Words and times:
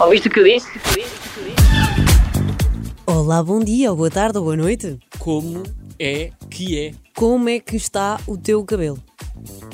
Ouviste 0.00 0.28
o 0.28 0.30
que 0.30 0.40
eu 0.40 0.44
disse? 0.44 0.68
Olá, 3.06 3.42
bom 3.42 3.60
dia, 3.60 3.90
ou 3.90 3.96
boa 3.96 4.10
tarde, 4.10 4.38
ou 4.38 4.44
boa 4.44 4.56
noite. 4.56 4.98
Como 5.18 5.62
é 5.98 6.30
que 6.50 6.78
é 6.78 6.92
Como 7.14 7.48
é 7.48 7.60
que 7.60 7.76
está 7.76 8.18
o 8.26 8.36
teu 8.36 8.64
cabelo? 8.64 8.98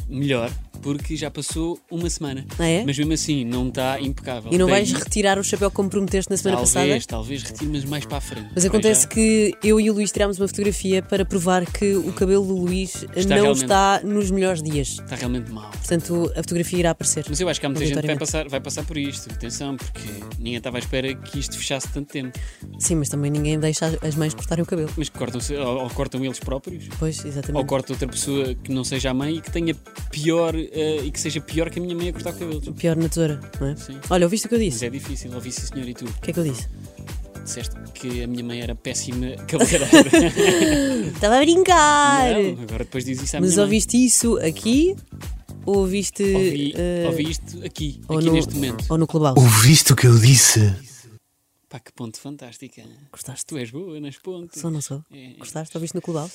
melhor? 0.09 0.51
Porque 0.83 1.17
já 1.17 1.31
passou 1.31 1.79
uma 1.91 2.09
semana. 2.09 2.45
Ah, 2.59 2.67
é? 2.67 2.85
Mas 2.85 2.97
mesmo 2.99 3.13
assim 3.13 3.45
não 3.45 3.69
está 3.69 4.01
impecável. 4.01 4.53
E 4.53 4.59
não 4.59 4.67
Tem- 4.67 4.77
vais 4.77 4.93
retirar 4.93 5.39
o 5.39 5.45
chapéu 5.45 5.71
como 5.71 5.89
prometeste 5.91 6.31
na 6.31 6.37
semana 6.37 6.57
talvez, 6.59 6.75
passada? 6.75 7.07
Talvez 7.07 7.43
retire, 7.43 7.71
mas 7.71 7.85
mais 7.85 8.05
para 8.07 8.17
a 8.19 8.21
frente. 8.21 8.49
Mas 8.55 8.65
acontece 8.65 9.03
já. 9.03 9.09
que 9.09 9.55
eu 9.63 9.81
e 9.81 9.91
o 9.91 9.95
Luís 9.95 10.11
tirámos 10.11 10.39
uma 10.39 10.49
fotografia 10.49 11.03
para 11.03 11.25
provar 11.25 11.65
que 11.71 11.95
o 11.95 12.13
cabelo 12.13 12.47
do 12.47 12.57
Luís 12.57 13.05
não 13.27 13.37
realmente- 13.37 13.63
está 13.63 14.01
nos 14.03 14.31
melhores 14.31 14.63
dias. 14.63 14.99
Está 15.01 15.17
realmente 15.17 15.51
mal. 15.51 15.71
Portanto, 15.71 16.31
a 16.35 16.37
fotografia 16.43 16.79
irá 16.79 16.91
aparecer. 16.91 17.25
Mas 17.29 17.41
eu 17.41 17.49
acho 17.49 17.61
que 17.61 17.67
há 17.67 17.69
muita 17.69 17.85
gente 17.87 18.01
que 18.01 18.07
vai 18.07 18.17
passar, 18.19 18.49
vai 18.49 18.61
passar 18.61 18.85
por 18.85 18.97
isto. 18.97 19.31
Atenção, 19.33 19.77
porque 19.77 20.09
ninguém 20.39 20.57
estava 20.57 20.79
à 20.79 20.81
espera 20.81 21.15
que 21.15 21.39
isto 21.39 21.57
fechasse 21.59 21.89
tanto 21.89 22.13
tempo. 22.13 22.39
Sim, 22.79 22.97
mas 22.97 23.09
também 23.09 23.31
ninguém 23.31 23.59
deixa 23.59 23.99
as 24.03 24.15
mães 24.15 24.35
cortarem 24.35 24.63
o 24.63 24.67
cabelo. 24.67 24.91
Mas 24.97 25.09
cortam 25.09 25.41
ou, 25.67 25.83
ou 25.83 25.91
cortam 25.91 26.25
eles 26.25 26.39
próprios. 26.39 26.85
Pois, 26.99 27.21
Ou 27.21 27.27
exatamente. 27.27 27.67
corta 27.67 27.93
outra 27.93 28.09
pessoa 28.09 28.55
que 28.55 28.73
não 28.73 28.85
seja 28.85 29.11
a 29.11 29.15
mãe 29.15 29.37
e 29.37 29.41
que 29.41 29.51
tenha 29.51 29.75
pior 30.11 30.55
eh, 30.71 31.03
e 31.05 31.11
que 31.11 31.21
seja 31.21 31.41
pior 31.41 31.69
que 31.71 31.79
a 31.79 31.83
minha 31.83 31.95
mãe 31.97 32.09
a 32.09 32.13
cortar 32.13 32.33
cabelos. 32.33 32.69
Pior 32.77 32.97
na 32.97 33.09
tesoura, 33.09 33.41
não 33.61 33.67
é? 33.69 33.77
Sim. 33.77 33.99
Olha, 34.09 34.25
ouviste 34.27 34.47
o 34.47 34.49
que 34.49 34.55
eu 34.55 34.59
Mas 34.61 34.73
disse? 34.73 34.87
é 34.87 34.91
difícil, 34.91 35.33
ouvi 35.35 35.51
sim 35.53 35.67
senhor 35.67 35.89
e 35.89 35.95
tu. 35.95 36.05
O 36.05 36.13
que 36.21 36.31
é 36.31 36.33
que 36.35 36.41
eu 36.41 36.45
disse? 36.45 36.69
Disseste 37.45 37.75
que 37.95 38.23
a 38.23 38.27
minha 38.27 38.45
mãe 38.45 38.61
era 38.61 38.75
péssima 38.75 39.35
cabeleireira. 39.49 39.87
Estava 41.15 41.37
a 41.39 41.41
brincar! 41.41 42.33
Não, 42.35 42.63
agora 42.63 42.85
depois 42.85 43.05
diz 43.05 43.21
isso 43.23 43.37
à 43.37 43.41
Mas 43.41 43.51
minha 43.51 43.57
mãe. 43.57 43.65
ouviste 43.65 43.97
isso 44.05 44.39
aqui? 44.39 44.95
Ou 45.67 45.79
ouviste. 45.79 46.23
Ouvi, 46.23 46.73
eh, 46.77 47.05
ouvi 47.07 47.31
isto 47.31 47.65
aqui, 47.65 48.01
ou 48.09 48.17
aqui 48.19 48.27
no, 48.27 48.33
neste 48.33 48.55
momento. 48.55 48.85
Ou 48.89 48.99
no 48.99 49.07
Clubhouse? 49.07 49.39
Ouviste 49.41 49.93
o 49.93 49.97
que 49.97 50.07
eu 50.07 50.19
disse? 50.19 50.61
Pá, 51.69 51.79
que 51.79 51.93
ponte 51.93 52.19
fantástica. 52.19 52.83
Gostaste? 53.13 53.45
Tu 53.47 53.57
és 53.59 53.71
boa 53.71 54.01
nas 54.01 54.17
pontes. 54.19 54.61
Sou, 54.61 54.71
não 54.71 54.81
sou? 54.81 55.05
É. 55.13 55.35
Gostaste? 55.39 55.77
Ouviste 55.77 55.95
no 55.95 56.03
Clubhouse? 56.03 56.35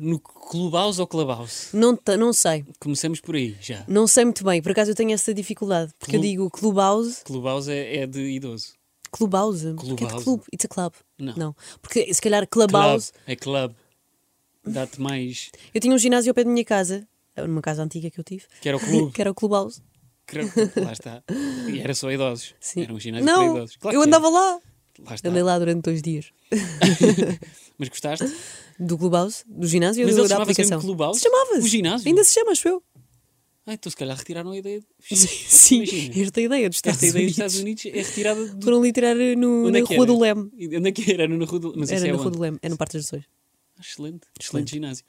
No 0.00 0.20
Clubhouse 0.20 1.00
ou 1.00 1.06
Clubhouse? 1.06 1.76
Não, 1.76 1.98
não 2.18 2.32
sei. 2.32 2.64
Começamos 2.78 3.20
por 3.20 3.34
aí, 3.34 3.56
já. 3.60 3.84
Não 3.88 4.06
sei 4.06 4.24
muito 4.24 4.44
bem. 4.44 4.62
Por 4.62 4.70
acaso 4.70 4.92
eu 4.92 4.94
tenho 4.94 5.12
essa 5.12 5.34
dificuldade. 5.34 5.92
Porque 5.98 6.16
eu 6.16 6.20
digo 6.20 6.48
Clubhouse. 6.50 7.24
Clubhouse 7.24 7.70
é, 7.70 7.98
é 7.98 8.06
de 8.06 8.20
idoso. 8.20 8.74
Clubhouse? 9.10 9.74
Porque 9.74 9.90
é 9.90 9.94
de 9.94 9.96
Clubhouse. 9.96 10.24
clube. 10.24 10.44
It's 10.52 10.64
a 10.64 10.68
club. 10.68 10.92
Não. 11.18 11.54
Porque 11.82 12.14
se 12.14 12.20
calhar 12.20 12.46
Clubhouse. 12.46 13.12
Club, 13.12 13.22
é 13.26 13.36
club. 13.36 13.72
Dá-te 14.64 15.00
mais. 15.00 15.50
Eu 15.74 15.80
tinha 15.80 15.94
um 15.94 15.98
ginásio 15.98 16.30
ao 16.30 16.34
pé 16.34 16.44
da 16.44 16.50
minha 16.50 16.64
casa. 16.64 17.06
Numa 17.36 17.62
casa 17.62 17.82
antiga 17.82 18.10
que 18.10 18.18
eu 18.18 18.24
tive. 18.24 18.44
Que 18.60 18.68
era 18.68 18.76
o 18.76 18.80
clube. 18.80 19.12
que 19.14 19.20
era 19.20 19.30
o 19.30 19.34
Clubhouse. 19.34 19.82
Lá 20.84 20.92
está. 20.92 21.22
E 21.68 21.80
era 21.80 21.94
só 21.94 22.10
idosos. 22.10 22.54
Sim. 22.60 22.82
Era 22.82 22.92
um 22.92 23.00
ginásio 23.00 23.26
para 23.26 23.36
não, 23.36 23.56
idosos. 23.56 23.76
Claro 23.76 23.96
eu 23.96 24.02
andava 24.02 24.26
era. 24.26 24.34
lá. 24.34 24.60
Lá 25.06 25.14
está. 25.14 25.28
Andei 25.28 25.42
lá 25.42 25.58
durante 25.58 25.82
dois 25.82 26.02
dias. 26.02 26.32
Mas 27.78 27.88
gostaste? 27.88 28.30
Do 28.78 28.98
Clubhouse? 28.98 29.44
Do 29.46 29.66
ginásio 29.66 30.04
Mas 30.04 30.16
ou 30.16 30.22
ele 30.22 30.28
da 30.28 30.42
aplicação? 30.42 30.80
Clubhouse? 30.80 31.20
Se 31.20 31.28
chamava-se. 31.28 31.60
O 31.60 31.68
ginásio? 31.68 32.08
Ainda 32.08 32.24
se 32.24 32.34
chama, 32.34 32.52
acho 32.52 32.68
eu. 32.68 32.82
Ah, 33.66 33.74
então 33.74 33.90
se 33.90 33.96
calhar 33.96 34.16
retiraram 34.16 34.50
a 34.50 34.56
ideia. 34.56 34.82
Sim, 35.12 35.82
Imagina. 35.82 36.22
esta 36.22 36.40
ideia 36.40 36.68
dos 36.70 36.78
Estados 36.78 37.02
Esta 37.02 37.06
ideia 37.06 37.26
dos. 37.26 37.32
Estados 37.32 37.56
Unidos 37.56 37.84
é 37.86 37.90
retirada 37.90 38.46
do. 38.46 38.64
Foram 38.64 38.78
ali 38.78 38.92
tirar 38.92 39.14
no, 39.14 39.70
na 39.70 39.78
é 39.78 39.80
Rua 39.82 39.94
era? 39.94 40.06
do 40.06 40.18
Leme. 40.18 40.50
Onde 40.76 40.88
é 40.88 40.92
que 40.92 41.12
era? 41.12 41.24
Era 41.24 41.36
na 41.36 41.44
Rua 41.44 41.60
do 41.60 41.74
Mas 41.76 41.92
Era 41.92 42.08
é 42.08 42.12
na 42.12 42.16
Rua 42.18 42.30
do 42.30 42.40
Leme, 42.40 42.58
é 42.62 42.68
no 42.70 42.78
Parque 42.78 42.94
das 42.94 43.04
Nações. 43.04 43.24
Ah, 43.76 43.82
Excelente, 43.82 44.26
excelente 44.40 44.70
ginásio. 44.72 45.04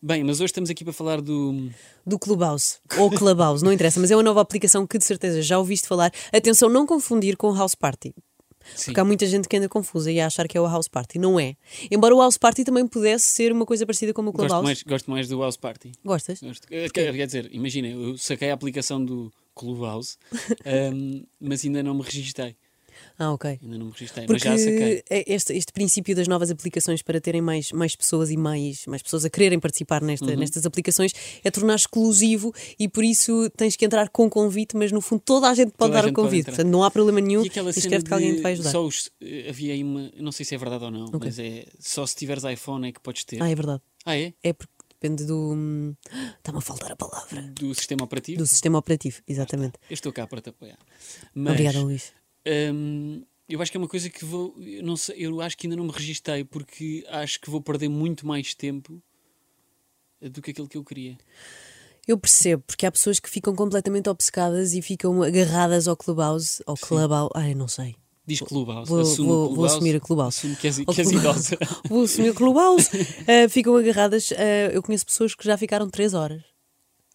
Bem, 0.00 0.22
mas 0.24 0.36
hoje 0.36 0.46
estamos 0.46 0.70
aqui 0.70 0.84
para 0.84 0.92
falar 0.92 1.20
do. 1.20 1.68
Do 2.06 2.18
Clubhouse, 2.18 2.78
ou 2.98 3.10
Clubhouse, 3.10 3.64
não 3.64 3.72
interessa, 3.72 3.98
mas 4.00 4.10
é 4.10 4.16
uma 4.16 4.22
nova 4.22 4.40
aplicação 4.40 4.86
que 4.86 4.96
de 4.96 5.04
certeza 5.04 5.42
já 5.42 5.58
ouviste 5.58 5.88
falar. 5.88 6.12
Atenção, 6.32 6.68
não 6.68 6.86
confundir 6.86 7.36
com 7.36 7.52
House 7.52 7.74
Party. 7.74 8.14
Sim. 8.74 8.86
Porque 8.86 9.00
há 9.00 9.04
muita 9.04 9.26
gente 9.26 9.48
que 9.48 9.56
anda 9.56 9.68
confusa 9.68 10.10
e 10.10 10.20
a 10.20 10.26
achar 10.26 10.46
que 10.48 10.56
é 10.56 10.60
o 10.60 10.66
House 10.66 10.88
Party. 10.88 11.18
Não 11.18 11.38
é. 11.38 11.56
Embora 11.90 12.14
o 12.14 12.20
House 12.20 12.38
Party 12.38 12.64
também 12.64 12.86
pudesse 12.86 13.26
ser 13.26 13.52
uma 13.52 13.66
coisa 13.66 13.84
parecida 13.86 14.12
como 14.12 14.30
o 14.30 14.32
Gosto 14.32 14.46
Clubhouse. 14.48 14.64
mais, 14.64 14.82
gosto 14.82 15.10
mais 15.10 15.28
do 15.28 15.40
House 15.40 15.56
Party. 15.56 15.92
Gostas? 16.04 16.40
Gosto. 16.40 16.66
Eh, 16.70 16.88
Quer, 16.88 17.12
dizer, 17.26 17.48
imagina, 17.52 17.88
eu 17.88 18.16
saquei 18.18 18.50
a 18.50 18.54
aplicação 18.54 19.04
do 19.04 19.32
Clubhouse, 19.54 20.16
ahm, 20.64 21.22
mas 21.40 21.64
ainda 21.64 21.82
não 21.82 21.94
me 21.94 22.02
registrei. 22.02 22.56
Ah, 23.18 23.32
ok. 23.32 23.58
Ainda 23.62 23.78
não 23.78 23.86
me 23.86 23.92
registrei, 23.92 24.26
Porque 24.26 24.48
mas 24.48 24.60
já 24.60 24.64
saquei. 24.70 25.02
é 25.10 25.32
este, 25.34 25.52
este 25.52 25.72
princípio 25.72 26.14
das 26.16 26.26
novas 26.28 26.50
aplicações 26.50 27.02
para 27.02 27.20
terem 27.20 27.40
mais, 27.40 27.72
mais 27.72 27.94
pessoas 27.96 28.30
e 28.30 28.36
mais, 28.36 28.86
mais 28.86 29.02
pessoas 29.02 29.24
a 29.24 29.30
quererem 29.30 29.58
participar 29.60 30.02
nesta, 30.02 30.26
Uhum. 30.26 30.36
nestas 30.36 30.66
aplicações 30.66 31.12
é 31.42 31.50
tornar 31.50 31.76
exclusivo 31.76 32.52
e 32.78 32.88
por 32.88 33.04
isso 33.04 33.48
tens 33.56 33.76
que 33.76 33.84
entrar 33.84 34.08
com 34.08 34.28
convite, 34.28 34.76
mas 34.76 34.90
no 34.92 35.00
fundo 35.00 35.22
toda 35.24 35.48
a 35.48 35.54
gente 35.54 35.72
pode 35.72 35.92
Toda 35.92 36.02
dar 36.02 36.08
o 36.08 36.12
convite. 36.12 36.46
Portanto, 36.46 36.68
não 36.68 36.82
há 36.84 36.90
problema 36.90 37.20
nenhum. 37.20 37.42
E 37.44 37.48
aquela 37.48 37.72
cena 37.72 38.02
que 38.02 38.12
alguém 38.14 38.36
te 38.36 38.42
vai 38.42 38.52
ajudar. 38.52 38.70
Só 38.70 38.84
os, 38.84 39.10
eh, 39.20 39.46
havia 39.48 39.72
aí 39.74 39.82
uma, 39.82 40.10
não 40.18 40.32
sei 40.32 40.44
se 40.44 40.54
é 40.54 40.58
verdade 40.58 40.84
ou 40.84 40.90
não, 40.90 41.06
Ok. 41.06 41.20
mas 41.24 41.38
é 41.38 41.66
só 41.78 42.04
se 42.06 42.16
tiveres 42.16 42.44
iPhone 42.44 42.88
é 42.88 42.92
que 42.92 43.00
podes 43.00 43.24
ter. 43.24 43.42
Ah, 43.42 43.48
é 43.50 43.54
verdade. 43.54 43.82
Ah, 44.04 44.16
é? 44.16 44.34
É 44.42 44.52
porque 44.52 44.72
depende 44.88 45.24
do. 45.24 45.96
Está-me 46.38 46.58
a 46.58 46.60
faltar 46.60 46.92
a 46.92 46.96
palavra. 46.96 47.42
Do 47.54 47.74
sistema 47.74 48.04
operativo? 48.04 48.38
Do 48.38 48.46
sistema 48.46 48.78
operativo, 48.78 49.20
exatamente. 49.26 49.74
Eu 49.90 49.94
estou 49.94 50.12
cá 50.12 50.26
para 50.26 50.40
te 50.40 50.50
apoiar. 50.50 50.78
Mas, 51.34 51.52
Obrigada, 51.52 51.80
Luís. 51.80 52.12
Hum, 52.46 53.22
eu 53.48 53.60
acho 53.60 53.70
que 53.70 53.76
é 53.76 53.80
uma 53.80 53.88
coisa 53.88 54.08
que 54.10 54.24
vou. 54.24 54.54
Eu, 54.60 54.82
não 54.82 54.96
sei, 54.96 55.16
eu 55.18 55.40
acho 55.40 55.56
que 55.56 55.66
ainda 55.66 55.76
não 55.76 55.84
me 55.84 55.92
registrei 55.92 56.44
porque 56.44 57.04
acho 57.08 57.40
que 57.40 57.50
vou 57.50 57.60
perder 57.60 57.88
muito 57.88 58.26
mais 58.26 58.54
tempo 58.54 59.02
do 60.20 60.40
que 60.42 60.50
aquilo 60.50 60.68
que 60.68 60.76
eu 60.76 60.84
queria. 60.84 61.18
Eu 62.06 62.18
percebo, 62.18 62.62
porque 62.66 62.84
há 62.84 62.92
pessoas 62.92 63.18
que 63.18 63.30
ficam 63.30 63.54
completamente 63.54 64.08
obcecadas 64.10 64.74
e 64.74 64.82
ficam 64.82 65.22
agarradas 65.22 65.88
ao 65.88 65.96
Clubhouse. 65.96 66.62
Ao 66.66 66.76
Clubhouse. 66.76 67.30
Ai, 67.34 67.54
não 67.54 67.66
sei. 67.68 67.96
Diz 68.26 68.40
Clubhouse. 68.40 68.90
Vou, 68.90 69.00
assume 69.00 69.28
vou- 69.28 69.36
o 69.36 69.44
vou 69.44 69.54
Clubhouse, 69.54 69.74
assumir 69.76 69.96
a 69.96 70.00
Clubhouse. 70.00 70.38
Assume 70.38 70.56
que 70.56 70.66
és, 70.66 70.76
que 70.78 71.00
és 71.00 71.08
Clubhouse. 71.10 71.54
idosa. 71.54 71.58
Vou 71.88 72.02
assumir 72.04 72.30
o 72.30 72.34
Clubhouse. 72.34 72.88
Ah, 73.26 73.48
ficam 73.48 73.76
agarradas. 73.76 74.32
Ah, 74.32 74.70
eu 74.72 74.82
conheço 74.82 75.04
pessoas 75.06 75.34
que 75.34 75.44
já 75.44 75.56
ficaram 75.58 75.88
3 75.90 76.12
horas. 76.14 76.42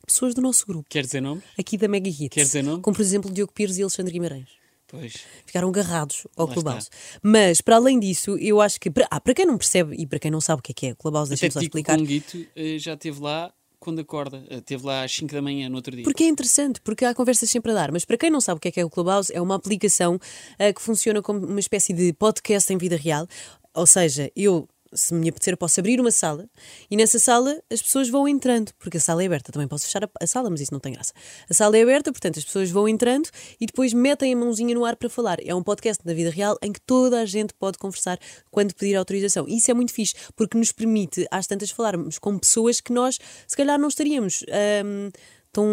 Pessoas 0.06 0.34
do 0.34 0.42
nosso 0.42 0.66
grupo, 0.66 0.88
Quer 0.90 1.04
dizer 1.06 1.22
nome? 1.22 1.42
aqui 1.58 1.78
da 1.78 1.88
Mega 1.88 2.10
Hits. 2.10 2.30
Quer 2.30 2.44
dizer 2.44 2.64
nome? 2.64 2.82
Como, 2.82 2.96
por 2.96 3.02
exemplo, 3.04 3.32
Diogo 3.32 3.54
Pires 3.54 3.78
e 3.78 3.82
Alexandre 3.84 4.12
Guimarães. 4.12 4.50
Pois. 4.90 5.14
Ficaram 5.46 5.70
agarrados 5.70 6.26
ao 6.36 6.48
Lá 6.48 6.54
Clubhouse. 6.54 6.90
Mas, 7.22 7.62
para 7.62 7.76
além 7.76 8.00
disso, 8.00 8.38
eu 8.38 8.60
acho 8.60 8.80
que. 8.80 8.90
Para, 8.90 9.08
ah, 9.10 9.22
para 9.22 9.34
quem 9.36 9.46
não 9.46 9.58
percebe 9.58 9.96
e 9.96 10.06
para 10.06 10.18
quem 10.20 10.32
não 10.32 10.42
sabe 10.42 10.60
o 10.60 10.64
que 10.64 10.72
é 10.72 10.76
que 10.76 10.88
é 10.88 10.92
o 10.92 10.96
Clubhouse, 10.96 11.30
deixa-me 11.30 11.52
só 11.52 11.60
digo 11.60 11.72
que 11.72 11.78
o 11.78 11.80
explicar. 11.80 11.98
Conguito 11.98 12.46
eh, 12.56 12.78
já 12.80 12.96
esteve 12.96 13.22
lá 13.22 13.54
quando 13.80 14.00
acorda. 14.00 14.44
Eh, 14.50 14.58
Esteve 14.58 14.86
lá 14.86 15.04
às 15.04 15.12
5 15.12 15.32
da 15.32 15.42
manhã 15.42 15.70
no 15.70 15.76
outro 15.76 15.96
dia. 15.96 16.04
Porque 16.04 16.24
é 16.24 16.28
interessante, 16.28 16.82
porque 16.82 17.06
há 17.06 17.14
conversas 17.14 17.50
sempre 17.50 17.72
a 17.72 17.76
dar. 17.76 17.92
Mas 17.92 18.04
para 18.04 18.18
quem 18.18 18.30
não 18.30 18.42
sabe 18.42 18.58
o 18.58 18.62
que 18.62 18.68
é 18.68 18.72
que 18.72 18.80
é 18.80 18.86
o 18.86 18.90
Clubhouse, 18.90 19.32
é 19.34 19.40
uma 19.40 19.56
aplicação 19.56 20.20
ah, 20.58 20.74
que 20.74 20.82
funciona 20.82 21.22
como 21.22 21.46
uma 21.46 21.60
espécie 21.60 21.94
de 21.94 22.12
podcast 22.14 22.74
em 22.74 22.78
vida 22.78 22.96
real. 22.98 23.28
Ou 23.74 23.86
seja, 23.86 24.32
eu, 24.36 24.68
se 24.94 25.14
me 25.14 25.30
apetecer, 25.30 25.54
eu 25.54 25.58
posso 25.58 25.80
abrir 25.80 26.00
uma 26.00 26.12
sala 26.12 26.50
e 26.90 26.96
nessa 26.96 27.20
sala 27.20 27.62
as 27.72 27.82
pessoas 27.82 28.10
vão 28.10 28.28
entrando, 28.28 28.72
porque 28.80 28.98
a 28.98 29.00
sala 29.00 29.24
é 29.24 29.26
aberta. 29.26 29.52
Também 29.52 29.68
posso 29.68 29.86
fechar 29.86 30.04
a, 30.04 30.10
a 30.22 30.28
sala, 30.28 30.50
mas 30.50 30.62
isso 30.62 30.74
não 30.74 30.80
tem 30.80 30.94
graça. 30.94 31.14
A 31.50 31.54
sala 31.54 31.78
é 31.78 31.82
aberta, 31.82 32.12
portanto 32.12 32.40
as 32.40 32.46
pessoas 32.46 32.70
vão 32.70 32.88
entrando 32.88 33.30
e 33.60 33.66
depois 33.66 33.94
metem 33.94 34.34
a 34.34 34.38
mãozinha 34.38 34.74
no 34.74 34.86
ar 34.86 34.96
para 34.96 35.10
falar. 35.10 35.38
É 35.46 35.54
um 35.54 35.64
podcast 35.64 36.06
na 36.06 36.14
vida 36.14 36.30
real 36.30 36.58
em 36.62 36.72
que 36.72 36.82
toda 36.82 37.20
a 37.22 37.26
gente 37.26 37.54
pode 37.54 37.78
conversar 37.78 38.20
quando 38.50 38.74
pedir 38.74 38.96
autorização. 38.96 39.46
Isso 39.48 39.70
é 39.70 39.74
muito 39.74 39.94
fixe, 39.94 40.16
porque 40.36 40.58
nos 40.58 40.72
permite, 40.72 41.28
às 41.32 41.48
tantas, 41.48 41.72
falarmos 41.72 42.20
com 42.20 42.38
pessoas 42.38 42.82
que 42.82 42.92
nós, 42.92 43.20
se 43.48 43.56
calhar, 43.56 43.80
não 43.80 43.88
estaríamos. 43.88 44.44
ahm, 44.50 45.10
tão, 45.52 45.66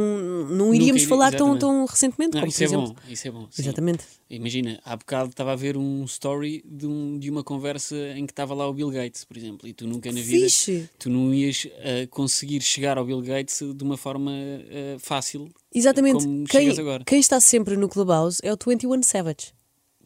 não 0.50 0.74
iríamos 0.74 1.02
falar 1.04 1.30
tão, 1.34 1.48
exatamente. 1.54 1.60
tão 1.60 1.84
recentemente, 1.86 2.34
Não, 2.34 2.40
como 2.40 2.48
isso 2.50 2.58
por 2.58 2.62
é 2.62 2.66
exemplo. 2.66 2.86
bom, 2.94 2.96
isso 3.12 3.28
é 3.28 3.30
bom. 3.30 3.46
sim. 3.50 3.62
Exatamente. 3.62 4.04
Imagina, 4.30 4.80
há 4.84 4.96
bocado 4.96 5.30
estava 5.30 5.52
a 5.52 5.56
ver 5.56 5.76
um 5.76 6.04
story 6.04 6.62
de, 6.66 6.86
um- 6.86 7.18
de 7.18 7.30
uma 7.30 7.44
conversa 7.44 7.96
em 8.16 8.26
que 8.26 8.32
estava 8.32 8.54
lá 8.54 8.68
o 8.68 8.72
Bill 8.72 8.90
Gates, 8.90 9.24
por 9.24 9.36
exemplo, 9.36 9.68
e 9.68 9.72
tu 9.72 9.86
nunca 9.86 10.10
na 10.10 10.20
vida 10.20 10.46
Fixe. 10.46 10.88
tu 10.98 11.08
não 11.10 11.32
ias 11.34 11.66
eh, 11.78 12.06
conseguir 12.10 12.60
chegar 12.62 12.98
ao 12.98 13.04
Bill 13.04 13.20
Gates 13.22 13.60
de 13.60 13.84
uma 13.84 13.96
forma 13.96 14.32
eh, 14.34 14.96
fácil. 14.98 15.48
Exatamente. 15.74 16.24
Como 16.24 16.44
Quem, 16.46 16.70
quem 17.04 17.20
está 17.20 17.38
sempre 17.40 17.76
no 17.76 17.88
Clubhouse 17.88 18.40
é 18.42 18.52
o 18.52 18.56
21 18.66 19.02
Savage. 19.02 19.54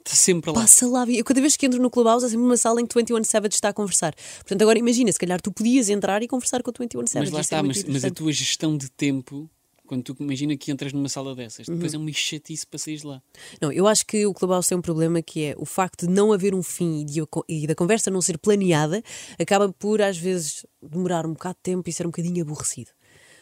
Está 0.05 0.17
sempre 0.17 0.51
lá. 0.51 0.61
Passa 0.63 0.87
lá. 0.89 1.07
Eu, 1.09 1.23
cada 1.25 1.41
vez 1.43 1.57
que 1.57 1.67
entro 1.67 1.81
no 1.81 1.91
Clubhouse, 1.91 2.25
há 2.25 2.29
sempre 2.31 2.45
uma 2.45 2.57
sala 2.57 2.81
em 2.81 2.87
que 2.87 2.97
o 2.97 2.99
21 2.99 3.23
Savage 3.23 3.55
está 3.55 3.69
a 3.69 3.73
conversar. 3.73 4.15
Portanto, 4.39 4.63
agora 4.63 4.79
imagina, 4.79 5.13
se 5.13 5.19
calhar 5.19 5.41
tu 5.43 5.53
podias 5.53 5.89
entrar 5.91 6.23
e 6.23 6.27
conversar 6.27 6.63
com 6.63 6.71
o 6.71 6.75
21 6.79 7.07
Savage. 7.07 7.31
mas 7.31 7.31
lá 7.33 7.39
é 7.39 7.43
está, 7.43 7.63
mas, 7.63 7.85
mas 7.85 8.05
a 8.05 8.11
tua 8.11 8.33
gestão 8.33 8.77
de 8.79 8.91
tempo, 8.91 9.49
quando 9.91 10.05
tu 10.05 10.17
imagina 10.21 10.57
que 10.57 10.71
entras 10.71 10.93
numa 10.93 11.09
sala 11.09 11.35
dessas, 11.35 11.67
Uhum. 11.67 11.75
depois 11.75 11.93
é 11.93 11.99
uma 11.99 12.13
chatice 12.13 12.65
para 12.65 12.79
sair 12.79 13.03
lá. 13.05 13.21
Não, 13.61 13.73
eu 13.73 13.89
acho 13.89 14.07
que 14.07 14.25
o 14.25 14.33
Clubhouse 14.33 14.69
tem 14.69 14.79
um 14.79 14.81
problema 14.83 15.21
que 15.21 15.43
é 15.47 15.55
o 15.59 15.67
facto 15.67 16.07
de 16.07 16.13
não 16.13 16.33
haver 16.33 16.55
um 16.55 16.63
fim 16.63 17.01
e, 17.01 17.05
de- 17.05 17.21
e 17.49 17.67
da 17.67 17.75
conversa 17.75 18.09
não 18.09 18.23
ser 18.23 18.39
planeada, 18.39 19.03
acaba 19.37 19.69
por, 19.73 20.01
às 20.01 20.17
vezes, 20.17 20.65
demorar 20.81 21.27
um 21.27 21.33
bocado 21.33 21.57
de 21.57 21.63
tempo 21.63 21.91
e 21.91 21.93
ser 21.93 22.07
um 22.07 22.11
bocadinho 22.11 22.41
aborrecido. 22.43 22.91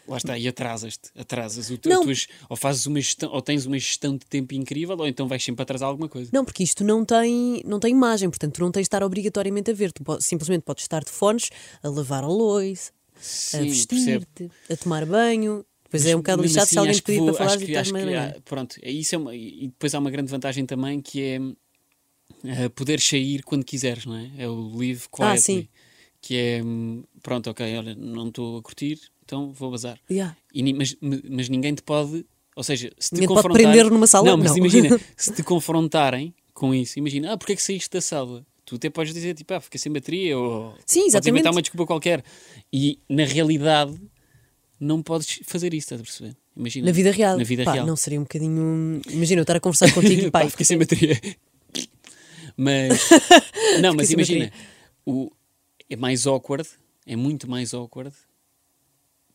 Lá 0.09 0.17
está, 0.17 0.39
e 0.39 0.49
atrasas-te, 0.49 1.11
atrasas. 1.15 1.69
O, 1.69 1.77
teu- 1.77 2.00
tuas- 2.00 2.27
ou 2.49 2.56
fazes 2.56 2.87
uma 2.87 2.99
gestão, 2.99 3.31
ou 3.31 3.43
tens 3.43 3.67
uma 3.67 3.79
gestão 3.79 4.17
de 4.17 4.25
tempo 4.25 4.55
incrível, 4.55 4.97
ou 4.99 5.06
então 5.06 5.29
vais 5.29 5.44
sempre 5.44 5.62
atrasar 5.62 5.87
alguma 5.91 6.09
coisa. 6.09 6.31
Não, 6.33 6.47
porque 6.47 6.62
isto 6.62 6.83
não 6.83 7.05
tem, 7.05 7.62
não 7.67 7.79
tem 7.79 7.91
imagem, 7.93 8.31
portanto, 8.31 8.55
tu 8.55 8.62
não 8.62 8.73
tens 8.73 8.85
de 8.85 8.87
estar 8.87 9.03
obrigatoriamente 9.03 9.71
a 9.71 9.75
ver. 9.75 9.93
Tu 9.93 10.03
po- 10.03 10.19
simplesmente 10.19 10.62
podes 10.62 10.85
estar 10.85 11.05
de 11.05 11.11
fones 11.11 11.51
a 11.83 11.89
lavar 11.91 12.25
a 12.25 12.29
a 12.29 13.21
Sim, 13.21 13.59
percebo. 13.87 14.27
vestir-te, 14.31 14.51
a 14.73 14.77
tomar 14.79 15.05
banho. 15.05 15.62
Depois 15.88 16.06
é 16.06 16.14
um 16.14 16.19
bocado 16.19 16.43
lixado 16.43 16.62
assim, 16.64 16.73
se 16.75 16.79
alguém 16.79 17.00
pedir 17.02 17.25
para 17.25 17.35
falar 17.35 17.55
acho 17.55 17.62
e 17.64 17.67
que- 17.67 17.76
acho 17.76 17.93
que, 17.93 18.14
ah, 18.14 18.40
Pronto, 18.44 18.76
é 18.82 18.90
isso 18.90 19.14
é 19.14 19.19
uma, 19.19 19.35
e 19.35 19.69
depois 19.69 19.94
há 19.94 19.99
uma 19.99 20.11
grande 20.11 20.31
vantagem 20.31 20.67
também 20.67 21.00
que 21.00 21.23
é 21.23 21.38
ah, 22.44 22.70
poder 22.75 23.00
sair 23.00 23.43
quando 23.43 23.64
quiseres, 23.64 24.05
não 24.06 24.14
é? 24.17 24.31
É 24.38 24.49
o 24.49 24.69
live 24.76 25.05
Ah, 25.14 25.32
quietly. 25.32 25.40
sim. 25.40 25.69
Que 26.20 26.37
é 26.37 26.62
hum, 26.62 27.05
pronto, 27.23 27.49
ok, 27.49 27.79
olha, 27.79 27.94
não 27.94 28.29
estou 28.29 28.58
a 28.58 28.62
curtir, 28.62 28.99
então 29.25 29.52
vou 29.52 29.70
bazar. 29.70 29.99
Yeah. 30.11 30.37
E 30.52 30.73
mas, 30.75 30.96
mas 31.00 31.49
ninguém 31.49 31.75
te 31.75 31.82
pode, 31.82 32.26
ou 32.56 32.62
seja, 32.64 32.91
se 32.99 33.11
te 33.11 33.14
Ninguém 33.14 33.29
te 33.29 33.34
pode 33.43 33.49
prender 33.55 33.88
numa 33.91 34.06
sala? 34.06 34.26
Não, 34.29 34.37
mas 34.37 34.50
Não. 34.50 34.58
imagina, 34.58 34.99
se 35.17 35.32
te 35.32 35.43
confrontarem 35.44 36.34
com 36.52 36.75
isso, 36.75 36.99
imagina, 36.99 37.32
ah, 37.32 37.38
porque 37.38 37.52
é 37.52 37.56
que 37.56 37.62
saíste 37.62 37.91
da 37.91 38.00
sala? 38.00 38.44
Tu 38.64 38.75
até 38.75 38.91
podes 38.91 39.14
dizer, 39.14 39.32
tipo, 39.34 39.55
ah, 39.55 39.61
fiquei 39.61 39.79
sem 39.79 39.91
bateria, 39.93 40.37
ou 40.37 40.73
Sim, 40.84 41.00
podes 41.02 41.06
exatamente. 41.06 41.31
inventar 41.31 41.52
uma 41.52 41.62
desculpa 41.62 41.87
qualquer. 41.87 42.23
E 42.73 42.99
na 43.08 43.25
realidade 43.25 43.99
não 44.81 45.03
podes 45.03 45.41
fazer 45.45 45.75
isso, 45.75 45.87
estás 45.87 46.01
a 46.01 46.05
perceber? 46.05 46.37
Imagina. 46.57 46.87
Na 46.87 46.93
vida 46.93 47.11
real. 47.11 47.39
Na 47.39 47.45
vida 47.45 47.65
Pá, 47.65 47.73
real. 47.73 47.87
Não 47.87 47.97
seria 47.97 48.19
um 48.19 48.25
bocadinho. 48.25 49.01
Imagina 49.09 49.41
eu 49.41 49.43
estar 49.43 49.57
a 49.57 49.61
conversar 49.61 49.93
contigo 49.93 50.27
e 50.27 50.31
Pá, 50.31 50.41
pá, 50.41 50.51
fiquei 50.51 50.67
sem 50.67 50.79
bateria. 50.79 51.21
Mas, 52.57 53.09
não, 53.81 53.95
mas 53.95 54.11
imagina, 54.11 54.53
o, 55.07 55.31
é 55.89 55.95
mais 55.95 56.27
awkward, 56.27 56.69
é 57.07 57.15
muito 57.15 57.49
mais 57.49 57.73
awkward 57.73 58.13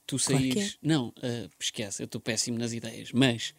tu 0.06 0.18
Claro 0.18 0.44
que 0.44 0.60
é. 0.60 0.70
Não, 0.82 1.14
ah, 1.22 1.48
esquece, 1.60 2.02
eu 2.02 2.06
estou 2.06 2.22
péssimo 2.22 2.58
nas 2.58 2.74
ideias. 2.74 3.12
Mas 3.14 3.54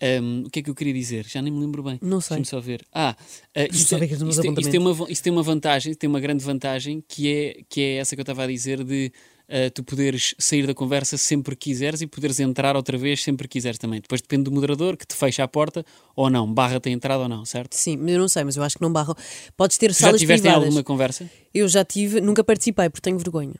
ahm, 0.00 0.44
o 0.46 0.50
que 0.50 0.60
é 0.60 0.62
que 0.62 0.70
eu 0.70 0.74
queria 0.74 0.92
dizer? 0.92 1.26
Já 1.26 1.40
nem 1.40 1.52
me 1.52 1.60
lembro 1.60 1.82
bem. 1.82 1.98
Não 2.02 2.20
sei. 2.20 2.36
Deixa-me 2.36 2.46
só 2.46 2.60
ver. 2.60 2.84
Ah, 2.92 3.16
ah, 3.54 3.64
isto, 3.70 3.96
aqui 3.96 4.12
nos 4.12 4.22
meus 4.22 4.38
isto, 4.38 4.60
isto 4.60 4.70
tem 4.70 4.80
uma, 4.80 5.10
isto 5.10 5.22
tem 5.22 5.32
uma 5.32 5.42
vantagem, 5.42 5.94
tem 5.94 6.08
uma 6.08 6.20
grande 6.20 6.44
vantagem 6.44 7.02
que 7.06 7.28
é, 7.28 7.62
que 7.68 7.80
é 7.80 7.96
essa 7.96 8.14
que 8.14 8.20
eu 8.20 8.24
estava 8.24 8.44
a 8.44 8.46
dizer 8.46 8.84
de 8.84 9.12
ah, 9.48 9.70
tu 9.72 9.82
poderes 9.84 10.34
sair 10.38 10.66
da 10.66 10.74
conversa 10.74 11.16
sempre 11.16 11.54
que 11.56 11.70
quiseres 11.70 12.00
e 12.00 12.06
poderes 12.06 12.40
entrar 12.40 12.74
outra 12.76 12.96
vez 12.98 13.22
sempre 13.22 13.46
que 13.48 13.52
quiseres 13.58 13.78
também. 13.78 14.00
Depois 14.00 14.20
depende 14.20 14.44
do 14.44 14.52
moderador 14.52 14.96
que 14.96 15.06
te 15.06 15.14
fecha 15.14 15.42
a 15.44 15.48
porta 15.48 15.84
ou 16.14 16.28
não, 16.30 16.52
barra-te 16.52 16.88
a 16.88 16.92
entrada 16.92 17.22
ou 17.22 17.28
não, 17.28 17.44
certo? 17.44 17.74
Sim, 17.74 17.98
eu 18.08 18.18
não 18.18 18.28
sei, 18.28 18.44
mas 18.44 18.56
eu 18.56 18.62
acho 18.62 18.76
que 18.76 18.82
não 18.82 18.92
barram. 18.92 19.14
Podes 19.56 19.78
ter 19.78 19.88
Tu 19.88 19.94
já 19.94 20.06
salas 20.06 20.20
tiveste 20.20 20.40
em 20.40 20.42
privadas. 20.44 20.64
alguma 20.66 20.82
conversa? 20.84 21.30
Eu 21.54 21.68
já 21.68 21.84
tive, 21.84 22.20
nunca 22.20 22.42
participei 22.44 22.88
porque 22.90 23.02
tenho 23.02 23.18
vergonha. 23.18 23.54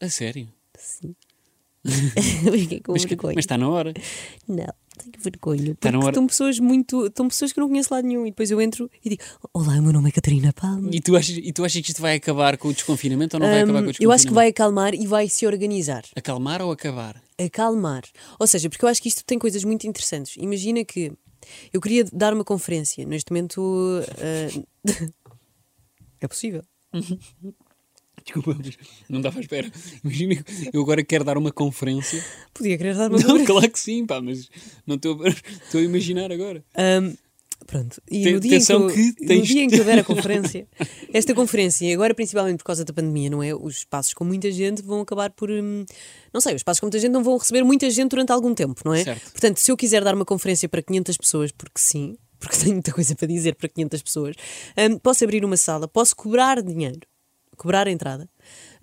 A 0.00 0.08
sério? 0.08 0.48
Sim. 0.78 1.14
Fiquei 1.84 2.80
com 2.80 2.92
Mas, 2.92 3.04
vergonha. 3.04 3.34
mas 3.34 3.42
está 3.44 3.58
na 3.58 3.68
hora. 3.68 3.92
Não, 4.48 4.66
tenho 4.98 5.12
vergonha. 5.18 5.74
Tá 5.74 5.90
Porque 5.90 5.96
hora- 5.96 6.08
estão 6.10 6.26
pessoas 6.26 6.58
muito. 6.58 7.06
Estão 7.06 7.28
pessoas 7.28 7.52
que 7.52 7.58
eu 7.58 7.62
não 7.62 7.68
conheço 7.68 7.92
lá 7.92 8.00
nenhum. 8.02 8.26
E 8.26 8.30
depois 8.30 8.50
eu 8.50 8.60
entro 8.60 8.90
e 9.04 9.10
digo: 9.10 9.22
Olá, 9.52 9.74
o 9.78 9.82
meu 9.82 9.92
nome 9.92 10.08
é 10.08 10.12
Catarina 10.12 10.52
Palma. 10.52 10.88
E 10.92 11.00
tu, 11.00 11.16
achas, 11.16 11.36
e 11.36 11.52
tu 11.52 11.64
achas 11.64 11.80
que 11.82 11.90
isto 11.90 12.00
vai 12.02 12.16
acabar 12.16 12.56
com 12.56 12.68
o 12.68 12.72
desconfinamento 12.72 13.36
ou 13.36 13.40
não 13.40 13.46
vai 13.48 13.60
acabar 13.60 13.78
com 13.80 13.86
o 13.86 13.88
Hum, 13.88 13.92
desconfinamento? 13.92 14.04
eu 14.04 14.12
acho 14.12 14.26
que 14.26 14.32
vai 14.32 14.48
acalmar 14.48 14.94
e 14.94 15.06
vai 15.06 15.28
se 15.28 15.46
organizar. 15.46 16.04
Acalmar 16.16 16.62
ou 16.62 16.70
acabar? 16.72 17.20
Acalmar. 17.38 18.02
Ou 18.38 18.46
seja, 18.46 18.68
porque 18.70 18.84
eu 18.84 18.88
acho 18.88 19.02
que 19.02 19.08
isto 19.08 19.24
tem 19.24 19.38
coisas 19.38 19.64
muito 19.64 19.86
interessantes. 19.86 20.36
Imagina 20.38 20.84
que 20.84 21.12
eu 21.72 21.80
queria 21.80 22.04
dar 22.12 22.32
uma 22.32 22.44
conferência. 22.44 23.04
Neste 23.04 23.30
momento. 23.32 24.00
ah, 24.18 24.64
é 26.20 26.28
possível. 26.28 26.62
Desculpa, 28.24 28.56
mas 28.62 28.76
não 29.08 29.20
dava 29.20 29.38
à 29.38 29.40
espera. 29.40 29.70
Imagina 30.02 30.36
que 30.42 30.70
eu 30.72 30.80
agora 30.82 31.04
quero 31.04 31.24
dar 31.24 31.36
uma 31.36 31.52
conferência. 31.52 32.24
Podia 32.54 32.76
querer 32.78 32.94
dar 32.96 33.10
uma 33.10 33.18
Não, 33.18 33.24
conferência. 33.24 33.46
claro 33.46 33.70
que 33.70 33.78
sim, 33.78 34.06
pá, 34.06 34.20
mas 34.20 34.48
não 34.86 34.96
estou 34.96 35.18
a, 35.24 35.78
imaginar 35.82 36.32
agora. 36.32 36.64
Ahm, 36.76 37.14
pronto, 37.66 38.00
e 38.10 38.22
Tem- 38.24 38.32
no 38.34 38.40
dia, 38.40 38.56
em 38.56 38.64
que, 38.64 38.72
eu, 38.72 38.86
que 38.88 39.02
no 39.22 39.26
tens- 39.28 39.46
dia 39.48 39.62
em 39.64 39.68
que 39.68 39.76
eu 39.80 39.84
der 39.84 39.98
a 39.98 40.04
conferência, 40.04 40.66
esta 41.12 41.34
conferência, 41.34 41.92
agora 41.94 42.14
principalmente 42.14 42.58
por 42.58 42.64
causa 42.64 42.84
da 42.84 42.92
pandemia, 42.92 43.28
não 43.30 43.42
é? 43.42 43.54
Os 43.54 43.78
espaços 43.78 44.14
com 44.14 44.24
muita 44.24 44.50
gente 44.50 44.80
vão 44.82 45.00
acabar 45.02 45.30
por. 45.30 45.50
hum, 45.50 45.84
não 46.32 46.40
sei, 46.40 46.54
os 46.54 46.60
espaços 46.60 46.80
com 46.80 46.86
muita 46.86 46.98
gente 46.98 47.12
não 47.12 47.22
vão 47.22 47.36
receber 47.36 47.62
muita 47.62 47.88
gente 47.90 48.10
durante 48.10 48.32
algum 48.32 48.54
tempo, 48.54 48.80
não 48.84 48.94
é? 48.94 49.04
Certo. 49.04 49.30
Portanto, 49.32 49.58
se 49.58 49.70
eu 49.70 49.76
quiser 49.76 50.02
dar 50.02 50.14
uma 50.14 50.24
conferência 50.24 50.68
para 50.68 50.82
500 50.82 51.16
pessoas, 51.18 51.52
porque 51.52 51.78
sim, 51.80 52.16
porque 52.38 52.56
tenho 52.58 52.72
muita 52.72 52.92
coisa 52.92 53.14
para 53.14 53.28
dizer 53.28 53.54
para 53.54 53.68
500 53.68 54.02
pessoas, 54.02 54.36
hum, 54.78 54.98
posso 54.98 55.24
abrir 55.24 55.44
uma 55.44 55.56
sala, 55.56 55.86
posso 55.88 56.14
cobrar 56.16 56.60
dinheiro, 56.62 57.00
cobrar 57.56 57.86
a 57.86 57.90
entrada, 57.90 58.28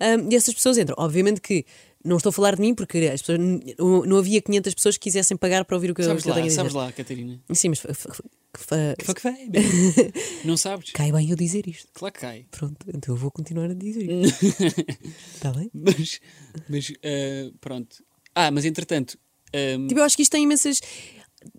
hum, 0.00 0.28
e 0.30 0.36
essas 0.36 0.54
pessoas 0.54 0.78
entram. 0.78 0.96
Obviamente 0.98 1.40
que. 1.40 1.64
Não 2.04 2.16
estou 2.16 2.30
a 2.30 2.32
falar 2.32 2.56
de 2.56 2.60
mim 2.60 2.74
porque 2.74 2.98
as 3.06 3.22
pessoas, 3.22 3.38
não, 3.78 4.16
havia 4.18 4.42
500 4.42 4.74
pessoas 4.74 4.96
que 4.96 5.04
quisessem 5.04 5.36
pagar 5.36 5.64
para 5.64 5.76
ouvir 5.76 5.92
o 5.92 5.94
que, 5.94 6.02
eu- 6.02 6.06
Sabes 6.06 6.24
que 6.24 6.30
eu 6.30 6.34
tenho 6.34 6.46
lá, 6.46 6.46
a 6.46 6.48
dizer. 6.48 6.56
sabes 6.56 6.72
lá, 6.74 6.90
Catarina. 6.90 7.40
Sim, 7.52 7.68
mas 7.68 7.78
fa- 7.78 7.94
fa- 7.94 8.94
Que 9.14 9.22
vai? 9.22 9.48
Não 10.44 10.56
sabes? 10.56 10.90
cai 10.90 11.12
bem 11.12 11.30
eu 11.30 11.36
dizer 11.36 11.64
isto. 11.68 11.86
Claro 11.94 12.12
que 12.12 12.20
cai. 12.20 12.44
Pronto, 12.50 12.76
então 12.92 13.14
eu 13.14 13.16
vou 13.16 13.30
continuar 13.30 13.70
a 13.70 13.74
dizer 13.74 14.02
isto. 14.10 14.46
Está 15.36 15.52
bem? 15.52 15.70
Mas, 15.72 16.20
mas 16.68 16.92
ah, 17.04 17.52
pronto. 17.60 18.02
Ah, 18.34 18.50
mas 18.50 18.64
entretanto, 18.64 19.16
ah, 19.54 19.86
Tipo, 19.86 20.00
eu 20.00 20.04
acho 20.04 20.16
que 20.16 20.22
isto 20.24 20.32
tem 20.32 20.42
imensas, 20.42 20.80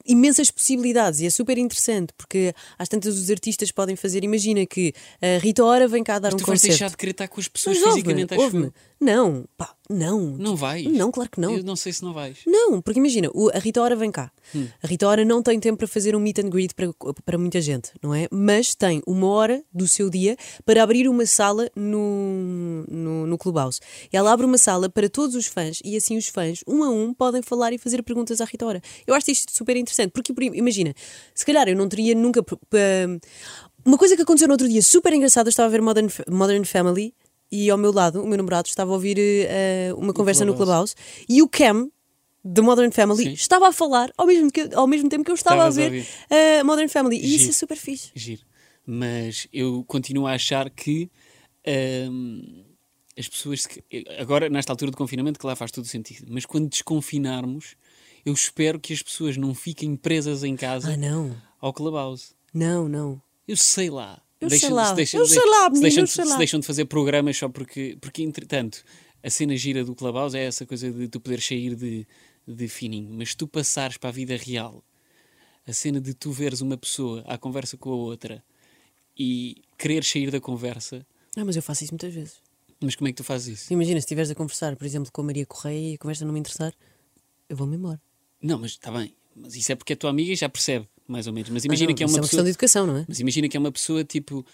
imensas 0.06 0.50
possibilidades 0.52 1.20
e 1.20 1.26
é 1.26 1.30
super 1.30 1.58
interessante 1.58 2.14
porque 2.18 2.54
às 2.78 2.88
tantas 2.90 3.18
os 3.18 3.30
artistas 3.30 3.72
podem 3.72 3.96
fazer. 3.96 4.24
Imagina 4.24 4.66
que 4.66 4.94
a 5.22 5.40
Rita 5.40 5.64
Ora 5.64 5.88
vem 5.88 6.04
cá 6.04 6.20
dar 6.20 6.30
tu 6.30 6.36
um 6.36 6.38
vais 6.38 6.46
concerto. 6.48 6.68
deixar 6.68 6.90
de 6.90 6.98
querer 6.98 7.12
estar 7.12 7.28
com 7.28 7.40
as 7.40 7.48
pessoas 7.48 7.78
Mas 7.78 7.88
ouve-me, 7.88 8.04
fisicamente, 8.04 8.34
acho 8.34 8.44
ouve-me. 8.44 8.72
Não, 9.04 9.46
pá, 9.58 9.76
não. 9.90 10.20
Não 10.38 10.56
vais? 10.56 10.86
Não, 10.86 11.12
claro 11.12 11.30
que 11.30 11.42
não. 11.42 11.58
Eu 11.58 11.64
não 11.64 11.76
sei 11.76 11.92
se 11.92 12.02
não 12.04 12.14
vais. 12.14 12.38
Não, 12.48 12.82
porque 12.82 13.00
imagina, 13.00 13.30
o- 13.34 13.50
a 13.54 13.60
Rita 13.60 13.82
Ora 13.82 13.96
vem 13.98 14.10
cá. 14.12 14.32
Hum. 14.56 14.68
A 14.82 14.88
Rita 14.88 15.06
Ora 15.08 15.26
não 15.26 15.44
tem 15.44 15.60
tempo 15.60 15.78
para 15.80 15.88
fazer 15.88 16.16
um 16.16 16.20
meet 16.20 16.40
and 16.40 16.50
greet 16.50 16.74
para, 16.74 16.88
para 17.26 17.38
muita 17.38 17.60
gente, 17.60 17.92
não 18.02 18.14
é? 18.16 18.28
Mas 18.32 18.74
tem 18.76 19.02
uma 19.06 19.28
hora 19.28 19.62
do 19.74 19.88
seu 19.88 20.10
dia 20.10 20.38
para 20.66 20.82
abrir 20.82 21.10
uma 21.10 21.26
sala 21.26 21.70
no, 21.76 22.86
no, 22.90 23.28
no 23.28 23.38
Clubhouse. 23.38 23.80
E 24.12 24.16
ela 24.16 24.32
abre 24.32 24.46
uma 24.46 24.58
sala 24.58 24.90
para 24.90 25.10
todos 25.10 25.36
os 25.36 25.48
fãs 25.48 25.80
e 25.84 25.98
assim 25.98 26.18
os 26.18 26.28
fãs, 26.28 26.62
um 26.68 26.84
a 26.84 26.90
um, 26.90 27.14
podem 27.14 27.42
falar 27.42 27.74
e 27.74 27.78
fazer 27.78 28.02
perguntas 28.04 28.40
à 28.40 28.46
Rita 28.46 28.66
Ora. 28.66 28.82
Eu 29.06 29.14
acho 29.16 29.30
isto 29.32 29.52
super 29.52 29.76
interessante, 29.76 30.12
porque 30.12 30.34
por- 30.34 30.44
imagina, 30.44 30.94
se 31.36 31.46
calhar 31.46 31.68
eu 31.68 31.76
não 31.76 31.90
teria 31.90 32.16
nunca. 32.16 32.42
p- 32.42 32.58
Uma 33.86 33.98
coisa 33.98 34.16
que 34.16 34.22
aconteceu 34.22 34.48
no 34.48 34.54
outro 34.54 34.68
dia, 34.70 34.82
super 34.82 35.12
engraçada, 35.12 35.50
estava 35.50 35.68
a 35.68 35.70
ver 35.72 35.82
Modern, 35.82 36.08
Modern 36.30 36.64
Family 36.64 37.14
e 37.56 37.70
ao 37.70 37.78
meu 37.78 37.92
lado, 37.92 38.22
o 38.24 38.28
meu 38.28 38.38
namorado, 38.38 38.68
estava 38.68 38.92
a 38.92 38.94
ouvir 38.96 39.18
eh, 39.20 39.92
uma 39.96 40.14
conversa 40.14 40.44
no 40.46 40.56
Clubhouse. 40.56 40.96
E 41.30 41.42
o 41.42 41.48
Cam 41.48 41.90
da 42.44 42.62
Modern 42.62 42.92
Family 42.92 43.24
Sim. 43.24 43.32
estava 43.34 43.68
a 43.70 43.72
falar 43.72 44.12
ao 44.18 44.26
mesmo, 44.26 44.52
que, 44.52 44.70
ao 44.74 44.88
mesmo 44.88 45.08
tempo 45.10 45.24
que 45.24 45.32
eu 45.32 45.36
estava 45.36 45.70
Estavas 45.70 45.78
a 45.78 45.90
ver 45.90 46.60
a 46.60 46.64
Modern 46.64 46.90
Family. 46.90 47.18
E 47.18 47.28
isso 47.36 47.38
Giro. 47.40 47.50
é 47.50 47.54
super 47.54 47.78
fixe. 47.78 48.12
Giro. 48.16 48.42
Mas 48.86 49.48
eu 49.54 49.84
continuo 49.88 50.28
a 50.28 50.34
achar 50.34 50.70
que 50.70 51.10
hum, 52.10 52.64
as 53.18 53.28
pessoas. 53.30 53.62
se- 53.64 53.84
Agora, 54.20 54.50
nesta 54.50 54.74
altura 54.74 54.92
de 54.92 54.98
confinamento, 54.98 55.40
que 55.40 55.46
lá 55.46 55.56
faz 55.56 55.72
todo 55.72 55.86
o 55.86 55.88
sentido. 55.88 56.26
Mas 56.30 56.46
quando 56.46 56.68
desconfinarmos, 56.70 57.76
eu 58.26 58.34
espero 58.34 58.80
que 58.80 58.94
as 58.94 59.02
pessoas 59.02 59.38
não 59.38 59.54
fiquem 59.54 59.96
presas 59.96 60.44
em 60.44 60.56
casa 60.56 60.94
Ah, 60.94 60.98
não. 60.98 61.36
ao 61.62 61.72
Clubhouse. 61.74 62.30
Não, 62.54 62.88
não. 62.90 63.22
Eu 63.48 63.58
sei 63.58 63.90
lá. 63.90 64.22
Eu 64.44 64.50
sei 64.60 64.70
lá. 64.70 64.96
Eu 64.98 65.06
sei 65.06 65.20
lá, 65.50 65.64
se 65.66 65.70
menino, 65.72 65.82
deixam, 65.82 66.02
eu 66.02 66.06
de- 66.06 66.12
sei 66.12 66.24
se 66.26 66.30
lá. 66.32 66.38
deixam 66.38 66.60
de 66.60 66.66
fazer 66.68 66.86
programas 66.86 67.38
só 67.38 67.50
porque, 67.50 67.98
porque, 68.02 68.24
entretanto, 68.24 68.84
a 69.24 69.30
cena 69.30 69.56
gira 69.58 69.84
do 69.84 69.96
Clubhouse 69.96 70.38
é 70.38 70.44
essa 70.46 70.66
coisa 70.66 70.92
de 70.92 71.08
tu 71.08 71.20
poderes 71.20 71.46
sair 71.46 71.76
de, 71.76 72.06
de 72.48 72.68
fininho, 72.68 73.10
mas 73.14 73.30
se 73.30 73.38
tu 73.38 73.48
passares 73.48 73.98
para 73.98 74.10
a 74.10 74.14
vida 74.14 74.36
real, 74.36 74.84
a 75.66 75.72
cena 75.74 76.00
de 76.02 76.14
tu 76.14 76.32
veres 76.32 76.62
uma 76.62 76.78
pessoa 76.78 77.24
à 77.26 77.38
conversa 77.38 77.78
com 77.78 77.92
a 77.92 77.96
outra 77.96 78.44
e 79.18 79.62
querer 79.78 80.04
sair 80.04 80.30
da 80.32 80.40
conversa, 80.42 81.06
Ah, 81.38 81.46
mas 81.46 81.56
eu 81.56 81.62
faço 81.62 81.84
isso 81.84 81.94
muitas 81.94 82.14
vezes. 82.14 82.42
mas 82.82 82.96
como 82.96 83.08
é 83.08 83.12
que 83.12 83.18
tu 83.18 83.24
fazes 83.24 83.60
isso? 83.62 83.74
Imagina, 83.74 84.00
se 84.00 84.06
estiveres 84.06 84.30
a 84.32 84.36
conversar, 84.36 84.76
por 84.76 84.86
exemplo, 84.86 85.12
com 85.12 85.22
a 85.22 85.26
Maria 85.26 85.46
Correia 85.46 85.92
e 85.92 85.96
a 85.96 85.98
conversa 85.98 86.26
não 86.26 86.34
me 86.34 86.40
interessar, 86.40 86.74
eu 87.50 87.56
vou-me 87.56 87.76
embora. 87.78 88.02
Não, 88.42 88.60
mas 88.60 88.72
está 88.72 88.92
bem. 88.92 89.16
Mas 89.36 89.56
isso 89.56 89.72
é 89.72 89.76
porque 89.76 89.94
a 89.94 89.96
tua 89.96 90.10
amiga 90.10 90.36
já 90.36 90.48
percebe, 90.50 90.88
mais 91.14 91.28
ou 91.28 91.34
menos. 91.34 91.50
Mas 91.50 91.64
Ah, 91.64 91.68
imagina 91.68 91.90
não, 91.92 91.96
que 91.96 92.04
é 92.04 92.06
uma 92.06 92.12
é 92.12 92.16
uma 92.16 92.22
pessoa. 92.22 92.30
questão 92.30 92.44
de 92.44 92.50
educação, 92.50 92.88
não 92.88 92.98
é? 92.98 93.06
Mas 93.08 93.20
imagina 93.22 93.48
que 93.48 93.56
é 93.56 93.60
uma 93.60 93.72
pessoa 93.72 94.04
tipo. 94.04 94.46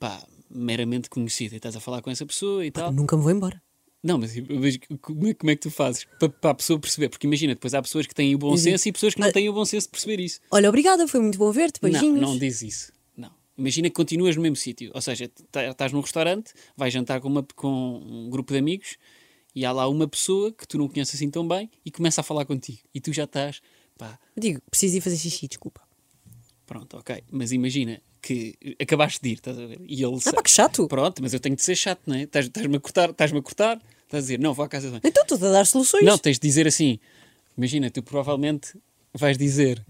pá, 0.00 0.22
meramente 0.50 1.10
conhecida. 1.10 1.54
E 1.54 1.58
estás 1.58 1.76
a 1.76 1.80
falar 1.80 2.00
com 2.02 2.10
essa 2.10 2.24
pessoa 2.24 2.64
e 2.64 2.70
tal. 2.70 2.92
Nunca 2.92 3.16
me 3.16 3.22
vou 3.22 3.32
embora. 3.32 3.60
Não, 4.02 4.16
mas, 4.16 4.32
mas 4.48 4.78
como, 5.02 5.26
é, 5.26 5.34
como 5.34 5.50
é 5.50 5.56
que 5.56 5.62
tu 5.62 5.70
fazes 5.70 6.06
para, 6.20 6.28
para 6.28 6.50
a 6.50 6.54
pessoa 6.54 6.78
perceber? 6.78 7.08
Porque 7.08 7.26
imagina, 7.26 7.52
depois 7.54 7.74
há 7.74 7.82
pessoas 7.82 8.06
que 8.06 8.14
têm 8.14 8.32
o 8.34 8.38
bom 8.38 8.50
digo, 8.54 8.62
senso 8.62 8.88
e 8.88 8.92
pessoas 8.92 9.12
que 9.14 9.20
não 9.20 9.28
"Ah, 9.28 9.32
têm 9.32 9.48
o 9.48 9.52
bom 9.52 9.64
senso 9.64 9.88
de 9.88 9.90
perceber 9.90 10.20
isso. 10.22 10.40
Olha, 10.52 10.68
obrigada, 10.68 11.06
foi 11.08 11.20
muito 11.20 11.36
bom 11.36 11.50
ver-te, 11.50 11.80
Não, 11.82 11.90
beijinhos. 11.90 12.20
não 12.20 12.38
diz 12.38 12.62
isso. 12.62 12.92
Não. 13.16 13.30
Imagina 13.58 13.88
que 13.90 13.94
continuas 13.96 14.36
no 14.36 14.42
mesmo 14.42 14.54
sítio. 14.54 14.92
Ou 14.94 15.00
seja, 15.02 15.28
tá- 15.50 15.66
estás 15.66 15.92
num 15.92 16.00
restaurante, 16.00 16.52
vais 16.76 16.94
jantar 16.94 17.20
com, 17.20 17.26
uma, 17.28 17.44
com 17.56 18.00
um 18.06 18.30
grupo 18.30 18.52
de 18.52 18.58
amigos 18.60 18.96
e 19.52 19.64
há 19.64 19.72
lá 19.72 19.88
uma 19.88 20.06
pessoa 20.06 20.52
que 20.52 20.66
tu 20.66 20.78
não 20.78 20.86
conheces 20.88 21.16
assim 21.16 21.28
tão 21.28 21.46
bem 21.46 21.68
e 21.84 21.90
começa 21.90 22.20
a 22.20 22.24
falar 22.24 22.44
contigo. 22.44 22.78
E 22.94 23.00
tu 23.00 23.12
já 23.12 23.24
estás, 23.24 23.60
pá, 23.98 24.18
digo, 24.36 24.60
preciso 24.70 24.96
ir 24.96 25.00
fazer 25.02 25.16
xixi, 25.16 25.46
desculpa. 25.48 25.82
pronto, 26.66 26.96
ok. 26.98 27.22
Mas 27.30 27.50
imagina 27.52 28.00
que 28.22 28.54
acabaste 28.80 29.20
de 29.22 29.30
ir, 29.30 29.34
estás 29.34 29.58
a 29.58 29.66
ver? 29.66 29.80
E 29.86 30.02
ele 30.02 30.18
Ah, 30.26 30.32
pá, 30.32 30.42
que 30.42 30.50
chato. 30.50 30.86
Pronto, 30.88 31.22
mas 31.22 31.32
eu 31.34 31.40
tenho 31.40 31.56
de 31.56 31.62
ser 31.62 31.74
chato, 31.76 32.00
não 32.06 32.14
é? 32.14 32.22
Estás- 32.22 32.46
Estás-me 32.46 32.76
a 32.76 32.80
cortar, 32.80 33.10
estás-me 33.10 33.38
a 33.38 33.42
cortar, 33.42 33.76
estás 34.04 34.22
a 34.24 34.26
dizer, 34.26 34.38
não, 34.38 34.52
vou 34.54 34.64
à 34.64 34.68
casa 34.68 34.86
de 34.86 34.92
banho. 34.92 35.02
Então 35.04 35.22
estou 35.22 35.36
a 35.48 35.52
dar 35.52 35.66
soluções. 35.66 36.04
Não, 36.04 36.18
tens 36.18 36.38
de 36.38 36.46
dizer 36.46 36.66
assim. 36.66 36.98
Imagina, 37.56 37.90
tu 37.90 38.02
provavelmente 38.02 38.74
vais 39.14 39.36
dizer. 39.38 39.84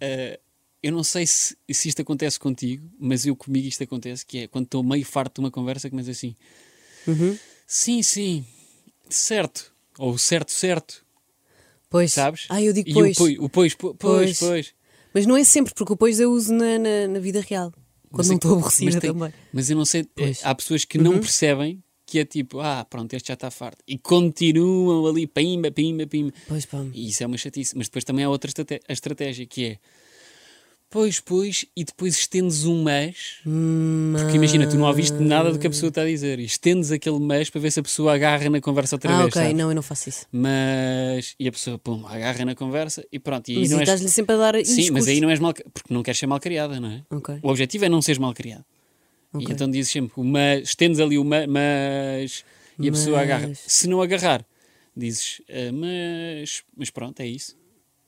"Ah, 0.00 0.38
eu 0.82 0.92
não 0.92 1.02
sei 1.04 1.26
se, 1.26 1.56
se 1.70 1.88
isto 1.88 2.02
acontece 2.02 2.38
contigo, 2.40 2.88
mas 2.98 3.24
eu 3.24 3.34
comigo 3.36 3.66
isto 3.68 3.82
acontece, 3.84 4.26
que 4.26 4.38
é 4.40 4.46
quando 4.48 4.64
estou 4.66 4.82
meio 4.82 5.04
farto 5.04 5.34
de 5.36 5.40
uma 5.46 5.50
conversa, 5.50 5.88
começo 5.88 6.10
assim. 6.10 6.34
Uhum. 7.06 7.38
Sim, 7.66 8.02
sim, 8.02 8.44
certo. 9.08 9.72
Ou 9.98 10.18
certo, 10.18 10.50
certo. 10.52 11.05
Pois. 11.96 12.12
Sabes? 12.12 12.46
Ah, 12.48 12.62
eu 12.62 12.72
digo 12.72 12.88
e 12.90 12.92
pois. 12.92 13.16
o 13.16 13.18
pois, 13.18 13.38
o 13.38 13.48
pois, 13.48 13.74
po- 13.74 13.94
pois, 13.94 14.38
Pois. 14.38 14.38
pois. 14.38 14.74
Mas 15.14 15.26
não 15.26 15.36
é 15.36 15.44
sempre, 15.44 15.72
porque 15.74 15.92
o 15.92 15.96
pois 15.96 16.20
eu 16.20 16.30
uso 16.32 16.52
na, 16.52 16.78
na, 16.78 17.08
na 17.08 17.18
vida 17.18 17.40
real. 17.40 17.70
Quando 18.10 18.18
Mas 18.18 18.26
não 18.28 18.34
é- 18.34 18.36
estou 18.36 18.52
aborrecida 18.52 18.90
mas 18.92 19.00
tem- 19.00 19.12
também. 19.12 19.32
Mas 19.52 19.70
eu 19.70 19.76
não 19.76 19.84
sei, 19.84 20.04
Pois. 20.14 20.42
Uhum. 20.42 20.48
há 20.48 20.54
pessoas 20.54 20.84
que 20.84 20.98
não 20.98 21.18
percebem 21.18 21.82
que 22.06 22.18
é 22.20 22.24
tipo, 22.24 22.60
ah, 22.60 22.84
pronto, 22.88 23.12
este 23.14 23.28
já 23.28 23.34
está 23.34 23.50
farto. 23.50 23.82
E 23.88 23.98
continuam 23.98 25.06
ali, 25.06 25.26
pimba, 25.26 25.70
pimba, 25.72 26.06
pimba. 26.06 26.32
Pois 26.46 26.64
pá. 26.64 26.84
E 26.94 27.08
isso 27.08 27.22
é 27.22 27.26
uma 27.26 27.36
chatice. 27.36 27.76
Mas 27.76 27.88
depois 27.88 28.04
também 28.04 28.24
há 28.24 28.30
outra 28.30 28.48
estrate- 28.48 28.80
a 28.88 28.92
estratégia 28.92 29.44
que 29.46 29.64
é, 29.64 29.78
pois, 30.96 31.20
pois, 31.20 31.66
e 31.76 31.84
depois 31.84 32.14
estendes 32.18 32.64
um 32.64 32.82
mas. 32.82 33.40
Porque 33.42 34.36
imagina, 34.36 34.66
tu 34.66 34.76
não 34.78 34.86
ouviste 34.86 35.16
nada 35.18 35.52
do 35.52 35.58
que 35.58 35.66
a 35.66 35.70
pessoa 35.70 35.88
está 35.88 36.00
a 36.02 36.06
dizer. 36.06 36.38
E 36.38 36.44
estendes 36.44 36.90
aquele 36.90 37.18
mas 37.20 37.50
para 37.50 37.60
ver 37.60 37.70
se 37.70 37.80
a 37.80 37.82
pessoa 37.82 38.14
agarra 38.14 38.48
na 38.48 38.60
conversa 38.62 38.94
outra 38.96 39.12
Ah, 39.12 39.16
vez. 39.18 39.28
ok, 39.28 39.42
sabes? 39.42 39.56
não, 39.56 39.68
eu 39.70 39.74
não 39.74 39.82
faço 39.82 40.08
isso. 40.08 40.26
Mas. 40.32 41.34
E 41.38 41.46
a 41.48 41.52
pessoa, 41.52 41.78
pum, 41.78 42.06
agarra 42.06 42.44
na 42.46 42.54
conversa 42.54 43.04
e 43.12 43.18
pronto. 43.18 43.48
E 43.50 43.58
Mas 43.58 43.70
não 43.70 43.76
e 43.78 43.80
és... 43.80 43.88
estás-lhe 43.88 44.08
sempre 44.08 44.34
a 44.34 44.38
dar 44.38 44.54
Sim, 44.54 44.60
mas 44.64 44.70
indiscurso. 44.78 45.10
aí 45.10 45.20
não 45.20 45.30
és 45.30 45.38
mal. 45.38 45.52
Porque 45.52 45.92
não 45.92 46.02
queres 46.02 46.18
ser 46.18 46.26
mal 46.26 46.40
criada, 46.40 46.80
não 46.80 46.88
é? 46.90 47.02
Ok. 47.10 47.38
O 47.42 47.48
objetivo 47.50 47.84
é 47.84 47.88
não 47.90 48.00
seres 48.00 48.18
mal 48.18 48.32
criado. 48.32 48.64
Ok. 49.34 49.46
E 49.48 49.52
então 49.52 49.70
dizes 49.70 49.92
sempre 49.92 50.22
mas, 50.22 50.68
estendes 50.68 50.98
ali 50.98 51.18
o 51.18 51.24
ma- 51.24 51.46
mas 51.46 52.42
e 52.78 52.88
a 52.88 52.92
pessoa 52.92 53.16
Mas. 53.18 53.24
agarra. 53.24 53.52
Se 53.54 53.86
não 53.86 54.00
agarrar, 54.00 54.44
dizes 54.96 55.42
"Ah, 55.50 55.72
mas, 55.72 56.62
mas 56.76 56.88
pronto, 56.90 57.20
é 57.20 57.26
isso. 57.26 57.54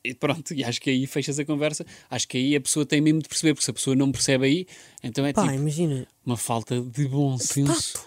E 0.08 0.14
pronto, 0.14 0.54
e 0.54 0.64
acho 0.64 0.80
que 0.80 0.88
aí 0.88 1.06
fechas 1.06 1.38
a 1.38 1.44
conversa. 1.44 1.84
Acho 2.08 2.26
que 2.26 2.38
aí 2.38 2.56
a 2.56 2.60
pessoa 2.60 2.86
tem 2.86 2.98
mesmo 2.98 3.20
de 3.20 3.28
perceber, 3.28 3.52
porque 3.52 3.64
se 3.66 3.70
a 3.70 3.74
pessoa 3.74 3.94
não 3.94 4.10
percebe 4.10 4.46
aí, 4.46 4.66
então 5.02 5.26
é 5.26 5.34
Pá, 5.34 5.42
tipo 5.42 5.54
imagina. 5.54 6.06
uma 6.24 6.36
falta 6.36 6.80
de 6.80 7.06
bom 7.06 7.36
senso. 7.36 7.98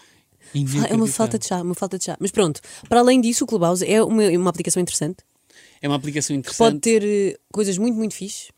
É 0.89 0.95
uma 0.95 1.07
falta 1.07 1.37
de 1.37 1.45
chá, 1.45 1.61
uma 1.61 1.75
falta 1.75 1.99
de 1.99 2.05
chá. 2.05 2.17
Mas 2.19 2.31
pronto, 2.31 2.59
para 2.89 2.99
além 3.01 3.21
disso, 3.21 3.43
o 3.43 3.47
Clubhouse 3.47 3.85
é 3.85 4.03
uma, 4.03 4.23
uma 4.29 4.49
aplicação 4.49 4.81
interessante. 4.81 5.23
É 5.79 5.87
uma 5.87 5.95
aplicação 5.95 6.35
Pode 6.35 6.39
interessante. 6.39 6.79
ter 6.81 7.03
eh, 7.03 7.37
coisas 7.51 7.77
muito, 7.77 7.95
muito 7.95 8.15
fixe. 8.15 8.49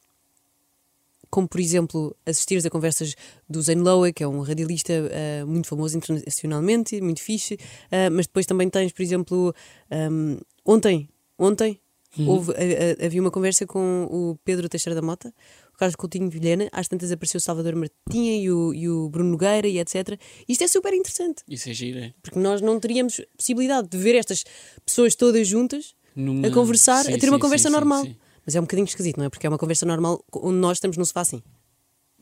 Como, 1.30 1.48
por 1.48 1.60
exemplo, 1.60 2.16
assistires 2.26 2.66
a 2.66 2.70
conversas 2.70 3.16
do 3.50 3.62
Zane 3.62 3.82
Lowe, 3.82 4.14
que 4.14 4.24
é 4.24 4.28
um 4.28 4.42
radialista 4.42 4.94
eh, 4.94 5.44
muito 5.46 5.68
famoso 5.68 5.98
internacionalmente, 5.98 7.02
muito 7.02 7.22
fixe. 7.22 7.58
Eh, 7.92 8.10
mas 8.10 8.26
depois 8.26 8.46
também 8.46 8.70
tens, 8.70 8.92
por 8.92 9.02
exemplo, 9.02 9.54
ehm, 9.92 10.38
ontem, 10.66 11.10
ontem 11.38 11.80
Uhum. 12.18 12.30
houve, 12.30 12.52
eh, 12.56 12.96
eh, 13.00 13.06
havia 13.06 13.20
uma 13.22 13.32
conversa 13.32 13.66
com 13.66 14.08
o 14.12 14.38
Pedro 14.46 14.70
Teixeira 14.70 14.94
da 14.94 15.02
Mota, 15.06 15.34
o 15.74 15.78
Carlos 15.78 15.96
Coutinho 15.96 16.30
Vilhena, 16.30 16.70
às 16.72 16.88
tantas 16.88 17.12
apareceu 17.12 17.40
o 17.40 17.42
Salvador 17.42 17.76
Martinha 17.76 18.38
e 18.38 18.52
o, 18.52 18.74
e 18.74 18.88
o 18.88 19.10
Bruno 19.10 19.32
Nogueira 19.32 19.68
e 19.68 19.80
etc. 19.80 20.20
Isto 20.48 20.64
é 20.64 20.68
super 20.68 20.94
interessante, 20.94 21.44
Isso 21.50 21.70
é 21.70 21.74
giro, 21.74 21.98
é. 22.00 22.14
porque 22.22 22.38
nós 22.38 22.62
não 22.62 22.80
teríamos 22.80 23.20
possibilidade 23.36 23.88
de 23.90 23.98
ver 23.98 24.16
estas 24.16 24.44
pessoas 24.86 25.16
todas 25.16 25.48
juntas 25.48 25.96
Numa- 26.16 26.48
a 26.48 26.52
conversar, 26.52 27.04
Sim, 27.06 27.14
a 27.14 27.18
ter 27.18 27.30
uma 27.30 27.38
sim, 27.38 27.42
conversa 27.42 27.70
sim, 27.70 27.74
normal. 27.74 28.06
Mas 28.46 28.56
é 28.56 28.60
um 28.60 28.64
bocadinho 28.64 28.86
esquisito, 28.86 29.18
não 29.18 29.26
é? 29.26 29.30
Porque 29.30 29.48
é 29.48 29.50
uma 29.50 29.58
conversa 29.58 29.86
normal 29.86 30.24
onde 30.34 30.58
nós 30.58 30.78
estamos 30.78 30.98
no 30.98 31.06
sofá 31.06 31.22
assim. 31.22 31.42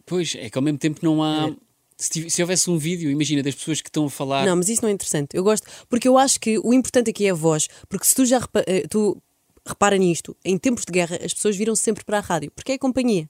Pois, 0.06 0.36
é 0.36 0.50
que 0.50 0.58
ao 0.58 0.62
mesmo 0.62 0.78
tempo 0.78 1.00
não 1.04 1.22
há. 1.24 1.50
É. 1.50 1.56
Se, 1.98 2.30
se 2.30 2.42
houvesse 2.42 2.70
um 2.70 2.78
vídeo, 2.78 3.12
imagina, 3.12 3.44
das 3.44 3.54
pessoas 3.54 3.80
que 3.82 3.90
estão 3.90 4.06
a 4.06 4.10
falar. 4.10 4.46
Não, 4.46 4.56
mas 4.56 4.70
isso 4.70 4.82
não 4.82 4.90
é 4.90 4.92
interessante. 4.92 5.36
Eu 5.36 5.44
gosto, 5.44 5.68
porque 5.88 6.08
eu 6.08 6.18
acho 6.18 6.40
que 6.40 6.58
o 6.60 6.74
importante 6.74 7.10
aqui 7.12 7.26
é 7.28 7.32
a 7.32 7.34
voz, 7.34 7.68
porque 7.88 8.06
se 8.06 8.16
tu 8.16 8.26
já 8.26 8.40
eh, 8.66 8.88
tu 8.90 9.22
repara 9.66 9.98
nisto, 9.98 10.36
em 10.44 10.58
tempos 10.58 10.86
de 10.86 10.92
guerra 10.92 11.18
as 11.24 11.34
pessoas 11.34 11.56
viram 11.56 11.76
sempre 11.76 12.04
para 12.04 12.18
a 12.18 12.22
rádio, 12.22 12.52
porque 12.52 12.72
é 12.74 12.76
a 12.76 12.80
companhia. 12.80 13.30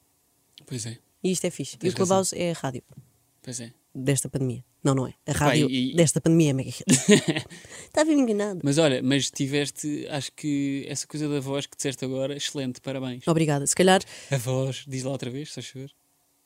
Pois 0.65 0.85
é, 0.85 0.97
E 1.23 1.31
isto 1.31 1.45
é 1.45 1.49
fixe. 1.49 1.77
Tens 1.77 1.91
e 1.91 1.93
o 1.93 1.95
Clubhouse 1.97 2.35
é 2.37 2.51
a 2.51 2.53
rádio 2.53 2.81
pois 3.41 3.59
é. 3.59 3.71
desta 3.93 4.29
pandemia. 4.29 4.63
Não, 4.83 4.95
não 4.95 5.05
é. 5.07 5.13
A 5.27 5.31
rádio 5.33 5.69
e- 5.69 5.93
desta 5.95 6.19
pandemia, 6.19 6.53
mega. 6.55 6.71
Está 6.71 8.01
a 8.01 8.03
ver 8.03 8.13
enganado. 8.13 8.61
Mas 8.63 8.77
olha, 8.79 9.01
mas 9.03 9.29
tiveste, 9.29 10.07
acho 10.09 10.31
que 10.33 10.85
essa 10.87 11.05
coisa 11.05 11.29
da 11.29 11.39
voz 11.39 11.65
que 11.67 11.75
disseste 11.75 12.03
agora, 12.03 12.35
excelente, 12.35 12.81
parabéns. 12.81 13.27
Obrigada. 13.27 13.65
Se 13.67 13.75
calhar, 13.75 14.01
A 14.31 14.37
voz, 14.37 14.83
diz 14.87 15.03
lá 15.03 15.11
outra 15.11 15.29
vez, 15.29 15.49
se 15.49 15.55
faz 15.55 15.67
favor. 15.67 15.91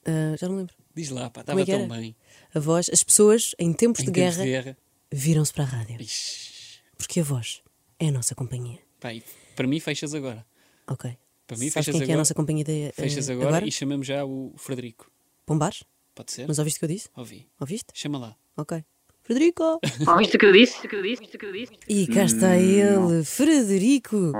ah, 0.05 0.35
já 0.37 0.49
não 0.49 0.57
lembro. 0.57 0.75
Diz 0.93 1.09
lá, 1.09 1.29
pá, 1.29 1.43
Como 1.45 1.59
estava 1.59 1.61
é 1.61 1.87
tão 1.87 1.87
bem. 1.97 2.15
A 2.53 2.59
voz, 2.59 2.89
as 2.91 3.03
pessoas 3.03 3.53
em 3.59 3.71
tempos 3.73 4.01
Em 4.01 4.05
de 4.07 4.11
tempos 4.11 4.35
guerra 4.37 4.43
de 4.43 4.49
guerra. 4.51 4.77
viram-se 5.11 5.53
para 5.53 5.63
a 5.63 5.67
rádio. 5.67 6.01
Ixi, 6.01 6.81
Porque 6.97 7.19
a 7.21 7.23
voz 7.23 7.61
é 7.99 8.07
a 8.07 8.11
nossa 8.11 8.33
companhia. 8.35 8.79
pá, 8.99 9.13
e 9.13 9.23
para 9.55 9.67
mim 9.67 9.79
fechas 9.79 10.13
agora. 10.13 10.45
Ok. 10.87 11.17
Para 11.47 11.57
mim 11.57 11.69
Sabes 11.69 11.85
fechas 11.85 11.93
quem 11.93 12.01
é, 12.01 12.05
que 12.05 12.11
é 12.11 12.13
a 12.13 12.15
agora. 12.15 12.21
nossa 12.21 12.33
companhia 12.33 12.63
de, 12.63 12.91
Fechas 12.93 13.29
eh, 13.29 13.33
agora, 13.33 13.65
e 13.65 13.71
chamamos 13.71 14.07
já 14.07 14.25
o 14.25 14.53
Frederico. 14.57 15.09
Pombares? 15.45 15.83
Pode 16.13 16.31
ser? 16.31 16.47
Mas 16.47 16.59
ouviste 16.59 16.77
o 16.77 16.79
que 16.79 16.85
eu 16.85 16.89
disse? 16.89 17.09
Ouvi. 17.15 17.47
Ouviste? 17.59 17.87
Chama 17.93 18.17
lá. 18.17 18.35
Ok. 18.57 18.83
Frederico! 19.21 19.79
Ouviste 20.07 20.35
o 20.35 20.39
que 20.39 20.45
eu 20.45 20.53
disse? 20.53 20.85
O 20.85 20.89
que 20.89 20.95
eu 20.95 21.01
disse? 21.01 21.23
O 21.23 21.27
que 21.27 21.45
eu 21.45 21.51
disse? 21.51 21.73
E 21.87 22.07
cá 22.07 22.23
está 22.23 22.55
ele, 22.57 23.23
Frederico! 23.23 24.31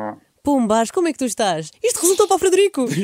Pombares, 0.44 0.92
como 0.92 1.08
é 1.08 1.12
que 1.12 1.18
tu 1.18 1.26
estás? 1.26 1.72
Isto 1.84 2.02
resultou 2.02 2.28
para 2.28 2.36
o 2.36 2.40
Frederico! 2.40 2.86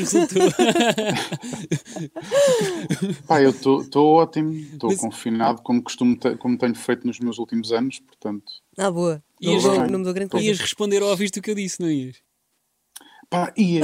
Pá, 3.28 3.42
eu 3.42 3.50
estou 3.50 4.08
ótimo, 4.16 4.54
estou 4.74 4.96
confinado, 4.98 5.62
como 5.64 5.82
costumo, 5.82 6.16
te- 6.16 6.36
como 6.38 6.56
tenho 6.58 6.76
feito 6.76 7.06
nos 7.08 7.20
meus 7.20 7.40
últimos 7.40 7.72
anos, 7.72 8.00
portanto. 8.00 8.52
Ah, 8.78 8.92
boa. 8.92 9.24
Ias- 9.42 9.64
não 9.90 10.04
grande 10.14 10.30
coisa. 10.30 10.46
Ias 10.46 10.60
responder 10.60 11.02
ao 11.02 11.10
ouviste 11.10 11.40
o 11.40 11.42
que 11.42 11.50
eu 11.52 11.56
disse, 11.56 11.82
não 11.82 11.90
ias? 11.90 12.18
Pá, 13.30 13.54
ia. 13.56 13.84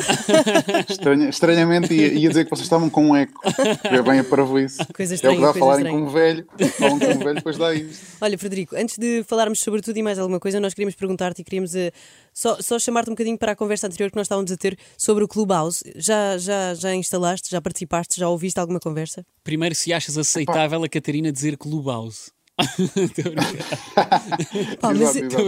Estranha- 0.90 1.30
estranhamente 1.30 1.94
ia, 1.94 2.08
ia 2.14 2.28
dizer 2.28 2.44
que 2.44 2.50
vocês 2.50 2.66
estavam 2.66 2.90
com 2.90 3.12
um 3.12 3.16
eco. 3.16 3.40
É 3.86 4.02
bem 4.02 4.20
a 4.20 4.24
parvoíce. 4.26 4.78
Coisa 4.94 5.14
É 5.14 5.16
o 5.16 5.16
estranha, 5.16 5.36
que 5.38 5.42
dá 5.42 5.50
a 5.52 5.54
falarem 5.54 5.86
estranha. 5.86 6.04
com 6.06 6.10
um 6.10 6.14
velho. 6.14 6.48
Falam 6.78 7.00
com 7.00 7.06
um 7.06 7.18
velho, 7.20 7.36
depois 7.36 7.58
dá 7.58 7.74
isto. 7.74 8.06
Olha, 8.20 8.38
Frederico, 8.38 8.76
antes 8.76 8.98
de 8.98 9.24
falarmos 9.24 9.62
sobre 9.62 9.82
tudo 9.82 9.96
e 9.98 10.04
mais 10.04 10.20
alguma 10.20 10.38
coisa, 10.38 10.60
nós 10.60 10.74
queríamos 10.74 10.96
perguntar-te 10.96 11.42
e 11.42 11.46
queríamos 11.46 11.74
eh, 11.76 11.94
só, 12.34 12.58
só 12.62 12.78
chamar-te 12.78 13.10
um 13.10 13.14
bocadinho 13.14 13.38
para 13.38 13.54
a 13.54 13.56
conversa 13.56 13.88
anterior 13.88 14.10
que 14.12 14.18
nós 14.18 14.26
estávamos 14.26 14.52
a 14.52 14.58
ter 14.58 14.78
sobre 14.98 15.24
o 15.24 15.28
Clubhouse. 15.30 15.82
Já, 15.96 16.38
já, 16.38 16.74
já 16.74 16.94
instalaste, 16.94 17.50
já 17.50 17.62
participaste, 17.62 18.20
já 18.20 18.28
ouviste 18.28 18.60
alguma 18.60 18.82
conversa? 18.82 19.26
Primeiro, 19.46 19.74
se 19.76 19.94
achas 19.94 20.18
aceitável 20.18 20.84
a 20.84 20.90
Catarina 20.90 21.32
dizer 21.32 21.56
Clubhouse. 21.56 22.32
Estou 22.60 23.32
a 23.32 23.36
brincar. 23.36 24.80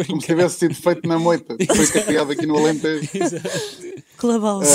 Como 0.08 0.22
se 0.22 0.28
tivesse 0.28 0.60
sido 0.60 0.75
feito 0.75 1.08
na 1.08 1.18
moita. 1.20 1.56
Foi 1.75 2.01
criado 2.04 2.32
aqui 2.32 2.46
no 2.46 2.58
Alentejo. 2.58 3.10
Clubhouse. 4.18 4.70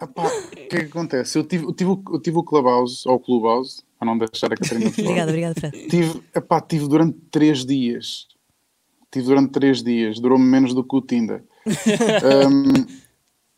Epá, 0.00 0.26
o 0.26 0.50
que 0.56 0.76
é 0.76 0.80
que 0.80 0.86
acontece? 0.86 1.38
Eu 1.38 1.44
tive, 1.44 1.64
eu 1.64 1.72
tive, 1.72 1.90
o- 1.90 2.02
eu 2.12 2.20
tive 2.20 2.36
o 2.38 2.42
Clubhouse, 2.42 3.08
ou 3.08 3.14
o 3.14 3.20
Clubhouse, 3.20 3.82
para 3.98 4.06
não 4.06 4.18
deixar 4.18 4.52
a 4.52 4.56
Catarina 4.56 4.90
de 4.90 5.00
obrigada, 5.00 5.30
obrigada, 5.30 5.54
Fred. 5.60 5.88
Tive, 5.88 6.20
epá, 6.34 6.60
tive 6.60 6.88
durante 6.88 7.16
três 7.30 7.64
dias. 7.64 8.26
Tive 9.10 9.26
durante 9.26 9.52
três 9.52 9.82
dias. 9.82 10.18
Durou-me 10.18 10.44
menos 10.44 10.74
do 10.74 10.82
que 10.84 10.96
o 10.96 11.00
Tinder. 11.00 11.42
Hum, 12.24 12.86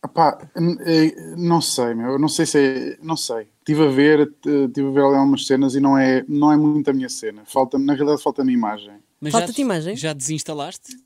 epá, 0.04 0.38
eh, 0.86 1.34
não 1.36 1.60
sei, 1.60 1.94
meu. 1.94 2.12
eu 2.12 2.18
Não 2.18 2.28
sei 2.28 2.46
se 2.46 2.58
é... 2.58 2.98
Não 3.02 3.16
sei. 3.16 3.48
Estive 3.60 3.86
a 3.86 3.90
ver, 3.90 4.20
eh, 4.46 4.68
tive 4.72 4.88
a 4.88 4.90
ver 4.90 5.00
algumas 5.00 5.46
cenas 5.46 5.74
e 5.74 5.80
não 5.80 5.96
é, 5.96 6.24
não 6.28 6.52
é 6.52 6.56
muito 6.56 6.88
a 6.90 6.92
minha 6.92 7.08
cena. 7.08 7.42
Falta, 7.46 7.78
na 7.78 7.94
realidade 7.94 8.22
falta-me 8.22 8.52
imagem. 8.52 8.94
Mas 9.20 9.32
Falta-te 9.32 9.56
já, 9.56 9.62
imagem? 9.62 9.96
Já 9.96 10.12
desinstalaste? 10.12 10.96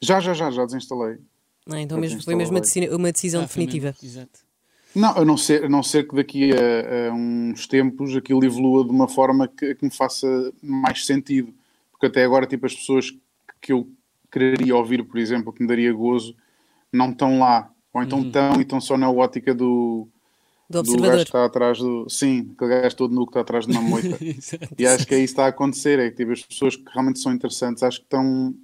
Já, 0.00 0.20
já, 0.20 0.32
já, 0.34 0.50
já 0.50 0.64
desinstalei. 0.64 1.18
Ah, 1.70 1.80
então 1.80 1.98
mesmo, 1.98 2.22
foi 2.22 2.34
mesmo 2.34 2.54
uma, 2.54 2.60
decisão- 2.60 2.96
uma 2.96 3.12
decisão 3.12 3.42
Ah, 3.42 3.46
definitiva. 3.46 3.94
Exato. 4.02 4.40
Não, 4.94 5.10
a 5.18 5.24
não 5.24 5.36
ser, 5.36 5.64
a 5.64 5.68
não 5.68 5.82
ser 5.82 6.08
que 6.08 6.16
daqui 6.16 6.50
a, 6.52 7.10
a 7.10 7.12
uns 7.14 7.66
tempos 7.68 8.16
aquilo 8.16 8.44
evolua 8.44 8.84
de 8.84 8.90
uma 8.90 9.06
forma 9.08 9.46
que, 9.46 9.74
que 9.74 9.84
me 9.84 9.90
faça 9.90 10.26
mais 10.62 11.06
sentido. 11.06 11.54
Porque 11.92 12.06
até 12.06 12.24
agora, 12.24 12.46
tipo, 12.46 12.66
as 12.66 12.74
pessoas 12.74 13.14
que 13.60 13.72
eu 13.72 13.88
quereria 14.32 14.74
ouvir, 14.76 15.04
por 15.04 15.18
exemplo, 15.18 15.52
que 15.52 15.62
me 15.62 15.68
daria 15.68 15.92
gozo, 15.92 16.34
não 16.92 17.10
estão 17.10 17.38
lá. 17.38 17.69
Ou 17.92 18.02
então 18.02 18.20
estão 18.22 18.56
e 18.58 18.62
estão 18.62 18.80
só 18.80 18.96
na 18.96 19.10
ótica 19.10 19.52
do, 19.54 20.06
Do 20.68 20.82
do 20.82 20.96
gajo 20.98 21.16
que 21.16 21.22
está 21.22 21.44
atrás 21.44 21.78
do. 21.78 22.08
Sim, 22.08 22.52
aquele 22.54 22.82
gajo 22.82 22.96
todo 22.96 23.14
nu 23.14 23.26
que 23.26 23.30
está 23.30 23.40
atrás 23.40 23.66
de 23.66 23.72
uma 23.72 23.82
moita. 23.82 24.16
E 24.78 24.86
acho 24.86 25.06
que 25.06 25.14
é 25.14 25.18
isso 25.18 25.34
que 25.34 25.40
está 25.40 25.46
a 25.46 25.48
acontecer. 25.48 25.98
É 25.98 26.10
que 26.10 26.16
tipo, 26.16 26.32
as 26.32 26.42
pessoas 26.42 26.76
que 26.76 26.84
realmente 26.92 27.18
são 27.18 27.32
interessantes, 27.32 27.82
acho 27.82 27.98
que 27.98 28.04
estão, 28.06 28.54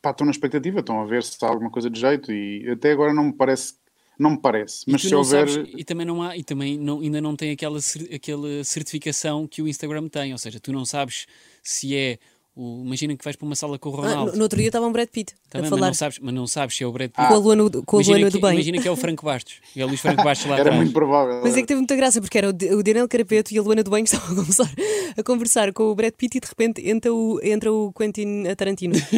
pá, 0.00 0.10
estão 0.12 0.24
na 0.24 0.30
expectativa, 0.30 0.80
estão 0.80 1.00
a 1.00 1.04
ver 1.04 1.22
se 1.22 1.36
há 1.44 1.48
alguma 1.48 1.70
coisa 1.70 1.90
de 1.90 2.00
jeito. 2.00 2.32
E 2.32 2.70
até 2.70 2.92
agora 2.92 3.12
não 3.12 3.24
me 3.24 3.32
parece. 3.32 3.74
Não 4.18 4.30
me 4.30 4.38
parece. 4.40 4.84
E 4.86 4.92
Mas 4.92 5.00
se 5.02 5.14
houver. 5.14 5.48
sabes- 5.48 5.70
e 5.76 5.82
também 5.84 6.04
não 6.06 6.22
há, 6.22 6.36
e 6.36 6.44
também 6.44 6.76
não, 6.78 7.00
ainda 7.00 7.20
não 7.22 7.34
tem 7.36 7.52
aquela, 7.52 7.78
aquela 8.14 8.64
certificação 8.64 9.46
que 9.46 9.62
o 9.62 9.68
Instagram 9.68 10.08
tem, 10.08 10.32
ou 10.32 10.38
seja, 10.38 10.60
tu 10.60 10.72
não 10.72 10.84
sabes 10.84 11.26
se 11.62 11.94
é 11.96 12.18
o. 12.60 12.82
Imagina 12.84 13.16
que 13.16 13.24
vais 13.24 13.36
para 13.36 13.46
uma 13.46 13.56
sala 13.56 13.78
com 13.78 13.90
o 13.90 13.94
Ah, 13.94 13.96
Ronaldo. 13.96 14.32
no, 14.32 14.36
no 14.38 14.42
outro 14.44 14.58
dia 14.58 14.68
estava 14.68 14.86
um 14.86 14.92
Brad 14.92 15.08
Pitt 15.08 15.32
tá 15.48 15.58
a 15.58 15.62
bem, 15.62 15.70
mas, 15.70 15.78
falar 15.78 15.86
não 15.88 15.94
sabes, 15.94 16.18
mas 16.20 16.34
não 16.34 16.46
sabes 16.46 16.76
se 16.76 16.84
é 16.84 16.86
o 16.86 16.92
Brad 16.92 17.10
Pitt. 17.10 17.26
com 17.28 17.34
a 17.34 17.36
Luana, 17.38 17.70
com 17.84 17.98
a 17.98 18.02
Luana 18.02 18.24
que, 18.26 18.30
do 18.30 18.40
bem. 18.40 18.52
imagina 18.54 18.80
que 18.82 18.88
é 18.88 18.90
o 18.90 18.96
Franco 18.96 19.24
Bastos. 19.24 19.54
E 19.74 19.80
é 19.80 19.84
o 19.84 19.88
Luís 19.88 20.00
Franco 20.00 20.22
Bastos 20.22 20.46
lá 20.46 20.54
Era 20.54 20.62
atrás. 20.62 20.76
muito 20.76 20.92
provável. 20.92 21.40
Mas 21.42 21.56
é 21.56 21.60
que 21.60 21.66
teve 21.66 21.78
muita 21.78 21.96
graça, 21.96 22.20
porque 22.20 22.38
era 22.38 22.48
o, 22.48 22.50
o 22.50 22.82
Daniel 22.82 23.08
Carapeto 23.08 23.54
e 23.54 23.58
a 23.58 23.62
Luana 23.62 23.82
do 23.82 23.90
Bem 23.90 24.04
que 24.04 24.10
estavam 24.14 24.32
a 24.32 24.36
conversar, 24.36 24.70
a 25.16 25.22
conversar 25.22 25.72
com 25.72 25.84
o 25.84 25.94
Brad 25.94 26.12
Pitt 26.14 26.36
e 26.38 26.40
de 26.40 26.46
repente 26.48 26.88
entra 26.88 27.12
o, 27.12 27.40
entra 27.42 27.72
o 27.72 27.92
Quentin 27.92 28.44
Tarantino. 28.56 28.94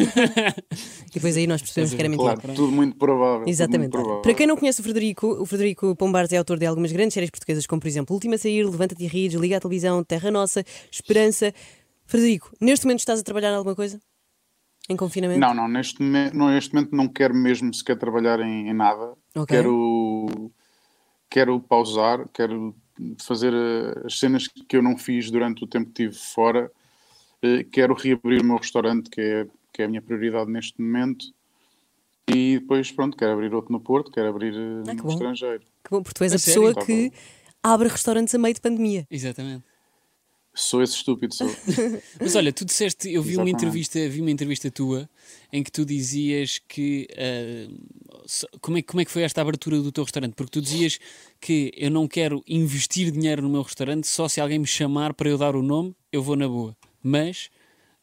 e 1.09 1.13
depois 1.13 1.37
aí 1.37 1.47
nós 1.47 1.61
percebemos 1.61 1.93
que 1.93 1.99
era 2.01 2.09
mentira. 2.09 2.35
Claro, 2.37 2.55
tudo 2.55 2.71
muito 2.71 2.97
provável. 2.97 3.47
Exatamente. 3.47 3.91
muito 3.91 3.91
provável. 3.91 4.21
Para 4.21 4.33
quem 4.33 4.47
não 4.47 4.57
conhece 4.57 4.79
o 4.79 4.83
Frederico, 4.83 5.27
o 5.41 5.45
Frederico 5.45 5.95
Pombares 5.95 6.31
é 6.31 6.37
autor 6.37 6.57
de 6.59 6.65
algumas 6.65 6.91
grandes 6.91 7.13
séries 7.13 7.29
portuguesas, 7.29 7.65
como 7.67 7.81
por 7.81 7.87
exemplo 7.87 8.13
Última 8.13 8.35
a 8.35 8.37
Sair, 8.37 8.63
Levanta-te 8.63 9.03
e 9.03 9.07
Ri, 9.07 9.27
Liga 9.29 9.57
à 9.57 9.59
Televisão, 9.59 10.03
Terra 10.03 10.31
Nossa, 10.31 10.63
Esperança. 10.91 11.53
Frederico, 12.13 12.51
neste 12.61 12.85
momento 12.85 12.99
estás 12.99 13.19
a 13.19 13.23
trabalhar 13.23 13.49
em 13.51 13.55
alguma 13.55 13.75
coisa? 13.75 13.99
Em 14.87 14.95
confinamento? 14.95 15.39
Não, 15.39 15.51
não, 15.51 15.67
neste 15.67 15.99
momento 15.99 16.37
não, 16.37 16.47
neste 16.49 16.71
momento 16.71 16.95
não 16.95 17.07
quero 17.07 17.33
mesmo 17.33 17.73
sequer 17.73 17.97
trabalhar 17.97 18.39
em, 18.39 18.69
em 18.69 18.73
nada. 18.73 19.15
Ok. 19.35 19.47
Quero, 19.47 20.51
quero 21.27 21.59
pausar, 21.59 22.29
quero 22.29 22.75
fazer 23.19 23.51
eh, 23.51 24.03
as 24.05 24.19
cenas 24.19 24.47
que 24.47 24.77
eu 24.77 24.83
não 24.83 24.95
fiz 24.95 25.31
durante 25.31 25.63
o 25.63 25.67
tempo 25.67 25.91
que 25.91 26.03
estive 26.03 26.23
fora. 26.23 26.71
Eh, 27.41 27.63
Quero 27.63 27.95
reabrir 27.95 28.41
o 28.41 28.45
meu 28.45 28.57
restaurante, 28.57 29.09
que 29.09 29.19
é, 29.19 29.47
que 29.73 29.81
é 29.81 29.85
a 29.85 29.87
minha 29.87 30.01
prioridade 30.03 30.51
neste 30.51 30.79
momento. 30.79 31.25
E 32.29 32.59
depois, 32.59 32.91
pronto, 32.91 33.17
quero 33.17 33.31
abrir 33.33 33.55
outro 33.55 33.71
no 33.71 33.79
Porto, 33.79 34.11
quero 34.11 34.29
abrir 34.29 34.53
eh, 34.53 34.81
Ah, 34.81 34.91
que 34.91 34.97
no 34.97 35.03
bom. 35.05 35.09
estrangeiro. 35.09 35.63
Que 35.83 35.89
bom, 35.89 36.03
porque 36.03 36.19
tu 36.19 36.23
és 36.25 36.33
A 36.33 36.35
a 36.35 36.37
sério? 36.37 36.61
pessoa 36.61 36.75
Tá 36.75 36.85
que 36.85 37.11
abre 37.63 37.87
restaurantes 37.89 38.35
a 38.35 38.37
meio 38.37 38.53
de 38.53 38.61
pandemia. 38.61 39.07
Exatamente. 39.09 39.65
Sou 40.55 40.83
esse 40.83 40.95
estúpido, 40.95 41.33
sou. 41.33 41.47
Mas 42.21 42.35
olha, 42.35 42.53
tu 42.53 42.63
disseste, 42.63 43.11
eu 43.11 43.23
vi 43.23 43.37
uma 43.37 43.49
entrevista, 43.49 44.07
vi 44.07 44.21
uma 44.21 44.29
entrevista 44.29 44.69
tua 44.69 45.09
em 45.51 45.63
que 45.63 45.71
tu 45.71 45.83
dizias 45.83 46.59
que 46.67 47.07
só- 48.25 48.47
como, 48.61 48.77
é, 48.77 48.81
como 48.83 49.01
é 49.01 49.05
que 49.05 49.11
foi 49.11 49.23
esta 49.23 49.41
abertura 49.41 49.81
do 49.81 49.91
teu 49.91 50.03
restaurante? 50.03 50.33
Porque 50.35 50.51
tu 50.51 50.61
dizias 50.61 50.99
que 51.41 51.71
eu 51.75 51.89
não 51.89 52.07
quero 52.07 52.43
investir 52.47 53.11
dinheiro 53.11 53.41
no 53.41 53.49
meu 53.49 53.61
restaurante, 53.63 54.07
só 54.07 54.27
se 54.27 54.39
alguém 54.39 54.59
me 54.59 54.67
chamar 54.67 55.13
para 55.13 55.29
eu 55.29 55.37
dar 55.37 55.55
o 55.55 55.61
nome, 55.63 55.95
eu 56.11 56.21
vou 56.21 56.35
na 56.35 56.47
boa. 56.47 56.75
Mas 57.01 57.49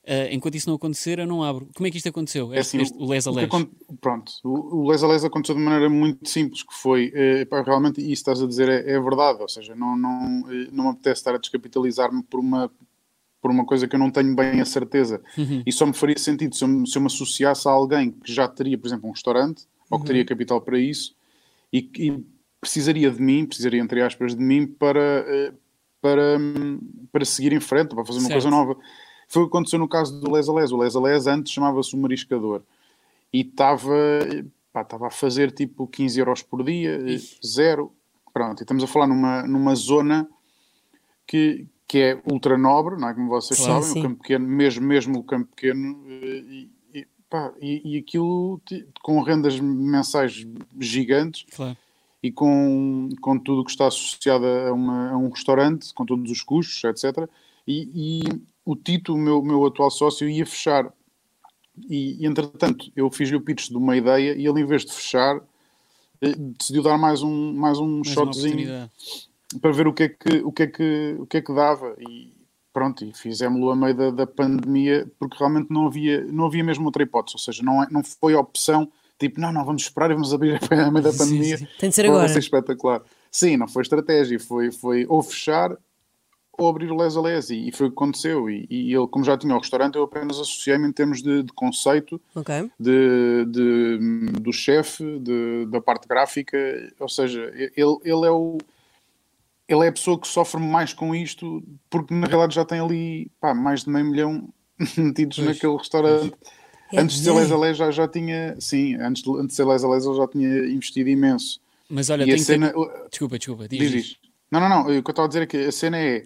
ah, 0.06 0.32
enquanto 0.32 0.54
isso 0.54 0.68
não 0.68 0.76
acontecer, 0.76 1.18
eu 1.18 1.26
não 1.26 1.42
abro. 1.42 1.68
Como 1.74 1.86
é 1.86 1.90
que 1.90 1.96
isto 1.98 2.08
aconteceu? 2.08 2.52
É 2.54 2.60
assim, 2.60 2.80
este- 2.80 2.96
o 2.98 3.06
Les 3.08 3.26
a 3.26 3.30
o 3.30 3.34
que 3.34 3.40
Les. 3.40 3.48
acon- 3.48 3.70
Pronto, 4.00 4.32
o, 4.44 4.76
o 4.84 4.90
Les 4.90 5.02
a 5.02 5.08
Les 5.08 5.24
aconteceu 5.24 5.54
de 5.54 5.60
maneira 5.60 5.88
muito 5.90 6.28
simples, 6.28 6.62
que 6.62 6.72
foi, 6.74 7.12
eh, 7.14 7.44
pá, 7.44 7.62
realmente, 7.62 8.00
isso 8.00 8.12
estás 8.12 8.42
a 8.42 8.46
dizer 8.46 8.68
é, 8.68 8.92
é 8.92 9.00
verdade, 9.00 9.40
ou 9.42 9.48
seja, 9.48 9.74
não, 9.74 9.96
não, 9.96 10.50
eh, 10.50 10.68
não 10.72 10.84
me 10.84 10.90
apetece 10.90 11.20
estar 11.20 11.34
a 11.34 11.38
descapitalizar-me 11.38 12.22
por 12.22 12.40
uma, 12.40 12.70
por 13.42 13.50
uma 13.50 13.64
coisa 13.64 13.86
que 13.88 13.94
eu 13.94 14.00
não 14.00 14.10
tenho 14.10 14.34
bem 14.34 14.60
a 14.60 14.64
certeza. 14.64 15.20
E 15.66 15.72
só 15.72 15.86
me 15.86 15.92
faria 15.94 16.18
sentido 16.18 16.54
se 16.54 16.64
eu, 16.64 16.68
me- 16.68 16.86
se 16.88 16.96
eu 16.96 17.00
me 17.02 17.06
associasse 17.06 17.66
a 17.68 17.70
alguém 17.70 18.10
que 18.10 18.32
já 18.32 18.46
teria, 18.48 18.76
por 18.78 18.86
exemplo, 18.86 19.08
um 19.08 19.12
restaurante, 19.12 19.64
ou 19.90 19.98
que 19.98 20.06
teria 20.06 20.24
capital 20.24 20.60
para 20.60 20.78
isso, 20.78 21.14
e 21.72 21.82
que 21.82 22.22
precisaria 22.60 23.10
de 23.10 23.20
mim, 23.22 23.46
precisaria, 23.46 23.80
entre 23.80 24.02
aspas, 24.02 24.34
de 24.34 24.42
mim 24.42 24.66
para, 24.66 25.00
eh, 25.26 25.52
para, 26.02 26.38
hum, 26.38 26.78
para 27.12 27.24
seguir 27.24 27.52
em 27.52 27.60
frente, 27.60 27.94
para 27.94 28.04
fazer 28.04 28.18
uma 28.18 28.28
Certo. 28.28 28.42
coisa 28.42 28.50
nova. 28.50 28.76
Foi 29.30 29.42
o 29.42 29.46
que 29.46 29.50
aconteceu 29.56 29.78
no 29.78 29.88
caso 29.88 30.20
do 30.20 30.30
Les 30.32 30.48
a 30.48 30.52
Les. 30.52 30.72
O 30.72 30.76
Les 30.76 30.94
a 30.96 31.00
Les 31.00 31.26
antes 31.28 31.52
chamava-se 31.52 31.94
o 31.94 31.98
Mariscador 31.98 32.62
e 33.32 33.40
estava 33.42 33.94
estava 34.74 35.06
a 35.06 35.10
fazer 35.10 35.50
tipo 35.52 35.86
15 35.86 36.18
euros 36.20 36.42
por 36.42 36.62
dia, 36.64 37.00
eh, 37.06 37.18
zero. 37.46 37.92
Pronto, 38.32 38.60
e 38.60 38.62
estamos 38.64 38.82
a 38.84 38.86
falar 38.86 39.06
numa, 39.06 39.42
numa 39.42 39.74
zona 39.74 40.28
que, 41.26 41.66
que 41.86 41.98
é 41.98 42.22
ultra 42.30 42.56
nobre, 42.58 42.96
não 42.96 43.08
é? 43.08 43.14
Como 43.14 43.28
vocês 43.28 43.58
Claro, 43.58 43.82
sabem, 43.82 43.88
sim. 43.92 43.98
o 44.00 44.02
campo 44.02 44.22
pequeno, 44.22 44.46
mesmo, 44.46 44.86
mesmo 44.86 45.18
o 45.18 45.24
campo 45.24 45.48
pequeno, 45.54 46.04
eh, 46.08 46.44
e, 46.48 46.70
e, 46.94 47.06
pá, 47.28 47.52
e, 47.60 47.94
e 47.94 47.98
aquilo 47.98 48.60
com 49.02 49.20
rendas 49.22 49.58
mensais 49.60 50.46
gigantes 50.78 51.44
Claro. 51.54 51.76
e 52.22 52.30
com, 52.32 53.08
com 53.20 53.38
tudo 53.38 53.62
o 53.62 53.64
que 53.64 53.70
está 53.70 53.86
associado 53.88 54.44
a, 54.46 54.72
uma- 54.72 55.10
a 55.10 55.16
um 55.16 55.28
restaurante, 55.30 55.92
com 55.94 56.04
todos 56.04 56.30
os 56.30 56.42
custos, 56.42 56.82
etc. 56.84 57.28
E, 57.66 58.20
e 58.22 58.42
o 58.64 58.76
Tito, 58.76 59.14
o 59.14 59.18
meu, 59.18 59.42
meu 59.42 59.66
atual 59.66 59.90
sócio, 59.90 60.28
ia 60.28 60.46
fechar. 60.46 60.92
E, 61.88 62.24
entretanto, 62.26 62.90
eu 62.94 63.10
fiz-lhe 63.10 63.36
o 63.36 63.40
pitch 63.40 63.68
de 63.68 63.76
uma 63.76 63.96
ideia 63.96 64.34
e 64.34 64.46
ele, 64.46 64.60
em 64.60 64.66
vez 64.66 64.84
de 64.84 64.92
fechar, 64.92 65.40
eh, 66.20 66.34
decidiu 66.58 66.82
dar 66.82 66.98
mais 66.98 67.22
um, 67.22 67.54
mais 67.54 67.78
um 67.78 67.96
Mais 68.04 68.08
shotzinho 68.08 68.90
para 69.60 69.72
ver 69.72 69.86
o 69.86 69.92
que 69.92 70.02
é 70.04 70.08
que, 70.08 70.36
o 70.44 70.52
que, 70.52 70.62
é 70.62 70.66
que, 70.66 71.16
o 71.18 71.26
que, 71.26 71.36
é 71.38 71.42
que 71.42 71.54
dava. 71.54 71.96
E 71.98 72.32
pronto, 72.72 73.04
e 73.04 73.12
fizemos-lo 73.12 73.70
a 73.70 73.76
meio 73.76 73.94
da, 73.94 74.10
da 74.10 74.26
pandemia, 74.26 75.10
porque 75.18 75.36
realmente 75.38 75.70
não 75.70 75.86
havia, 75.86 76.24
não 76.24 76.46
havia 76.46 76.62
mesmo 76.62 76.84
outra 76.84 77.02
hipótese. 77.02 77.36
Ou 77.36 77.40
seja, 77.40 77.62
não, 77.62 77.82
é- 77.82 77.88
não 77.90 78.02
foi 78.04 78.34
a 78.34 78.40
opção 78.40 78.90
tipo, 79.18 79.38
não, 79.38 79.52
não, 79.52 79.64
vamos 79.64 79.82
esperar 79.82 80.10
e 80.10 80.14
vamos 80.14 80.32
abrir 80.32 80.58
a 80.72 80.90
meio 80.90 81.04
da 81.04 81.12
Sim, 81.12 81.18
pandemia. 81.18 81.58
sim. 81.58 81.68
Tem 81.78 81.90
de 81.90 81.94
ser 81.94 82.06
Vai 82.06 82.10
agora. 82.10 82.28
ser 82.28 82.38
espetacular. 82.38 83.02
Sim, 83.30 83.58
não 83.58 83.68
foi 83.68 83.82
estratégia, 83.82 84.40
foi, 84.40 84.72
foi 84.72 85.06
ou 85.08 85.22
fechar 85.22 85.76
ou 86.60 86.68
abrir 86.68 86.90
o 86.90 86.96
Les 86.96 87.16
a 87.16 87.20
Les, 87.20 87.50
e, 87.50 87.68
e 87.68 87.72
foi 87.72 87.86
o 87.86 87.90
que 87.90 87.94
aconteceu. 87.96 88.50
E, 88.50 88.66
e 88.70 88.94
ele, 88.94 89.06
como 89.08 89.24
já 89.24 89.36
tinha 89.36 89.54
o 89.54 89.58
restaurante, 89.58 89.96
eu 89.96 90.02
apenas 90.04 90.38
associei-me 90.38 90.86
em 90.88 90.92
termos 90.92 91.22
de, 91.22 91.42
de 91.42 91.52
conceito, 91.52 92.20
Ok. 92.34 92.70
de, 92.78 93.44
de- 93.46 94.32
do 94.40 94.52
chefe, 94.52 95.04
da 95.68 95.80
parte 95.80 96.06
gráfica, 96.06 96.58
ou 96.98 97.08
seja, 97.08 97.40
ele, 97.54 97.96
ele 98.04 98.26
é 98.26 98.30
o 98.30 98.58
ele 99.68 99.84
é 99.84 99.88
a 99.88 99.92
pessoa 99.92 100.18
que 100.20 100.26
sofre 100.26 100.60
mais 100.60 100.92
com 100.92 101.14
isto, 101.14 101.62
porque 101.88 102.12
na 102.12 102.26
realidade 102.26 102.56
já 102.56 102.64
tem 102.64 102.80
ali 102.80 103.30
pá, 103.40 103.54
mais 103.54 103.84
de 103.84 103.90
meio 103.90 104.04
milhão 104.04 104.48
metidos 104.98 105.36
Pois. 105.36 105.46
naquele 105.48 105.76
restaurante. 105.76 106.32
É 106.92 107.00
antes 107.00 107.18
de 107.18 107.22
ser. 107.22 107.32
Les 107.32 107.52
a 107.52 107.56
Les 107.56 107.76
já, 107.76 107.90
já 107.92 108.08
tinha, 108.08 108.56
sim, 108.58 108.96
antes 108.96 109.22
de, 109.22 109.30
antes 109.30 109.46
de 109.48 109.54
ser 109.54 109.64
Les 109.66 109.84
a 109.84 109.88
Les 109.88 110.04
ele 110.04 110.16
já 110.16 110.26
tinha 110.26 110.48
investido 110.66 111.08
imenso. 111.08 111.60
Mas 111.88 112.10
olha, 112.10 112.22
e 112.22 112.32
a 112.32 112.34
tenho 112.34 112.38
cena, 112.44 112.72
que... 112.72 113.08
Desculpa, 113.10 113.38
desculpa. 113.38 113.68
Diz, 113.68 113.78
Diz, 113.78 113.90
diz. 113.92 114.04
diz. 114.06 114.16
Não, 114.50 114.58
não, 114.58 114.68
não. 114.68 114.80
O 114.82 114.86
que 114.86 115.08
eu 115.08 115.12
estava 115.12 115.26
a 115.26 115.28
dizer 115.28 115.42
é 115.42 115.46
que 115.46 115.56
a 115.56 115.70
cena 115.70 115.96
é 115.98 116.24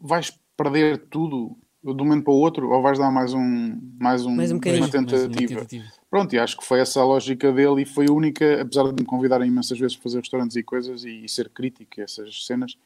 vais 0.00 0.38
perder 0.56 0.98
tudo 1.10 1.56
de 1.82 1.90
um 1.90 2.04
momento 2.04 2.24
para 2.24 2.32
o 2.32 2.36
outro 2.36 2.70
ou 2.70 2.80
vais 2.80 2.98
dar 2.98 3.10
mais 3.10 3.34
um 3.34 3.78
mais, 3.98 4.24
um, 4.24 4.34
Mais 4.34 4.52
um 4.52 4.56
bocadinho. 4.56 4.84
uma 4.84 4.90
Pois, 4.90 5.02
mais 5.04 5.24
uma 5.24 5.28
tentativa. 5.28 5.60
tentativa. 5.60 5.84
Pronto, 6.08 6.32
e 6.34 6.38
acho 6.38 6.56
que 6.56 6.64
foi 6.64 6.78
essa 6.80 7.00
a 7.00 7.04
lógica 7.04 7.50
dele 7.52 7.82
e 7.82 7.84
foi 7.84 8.06
a 8.08 8.12
única, 8.12 8.60
apesar 8.62 8.84
de 8.92 9.02
me 9.02 9.04
convidarem 9.04 9.48
imensas 9.48 9.78
vezes 9.78 9.96
para 9.96 10.02
fazer 10.04 10.18
restaurantes 10.18 10.56
e 10.56 10.62
coisas 10.62 11.04
e, 11.04 11.24
e 11.24 11.28
ser 11.28 11.48
crítico 11.48 12.00
a 12.00 12.04
essas 12.04 12.46
cenas, 12.46 12.76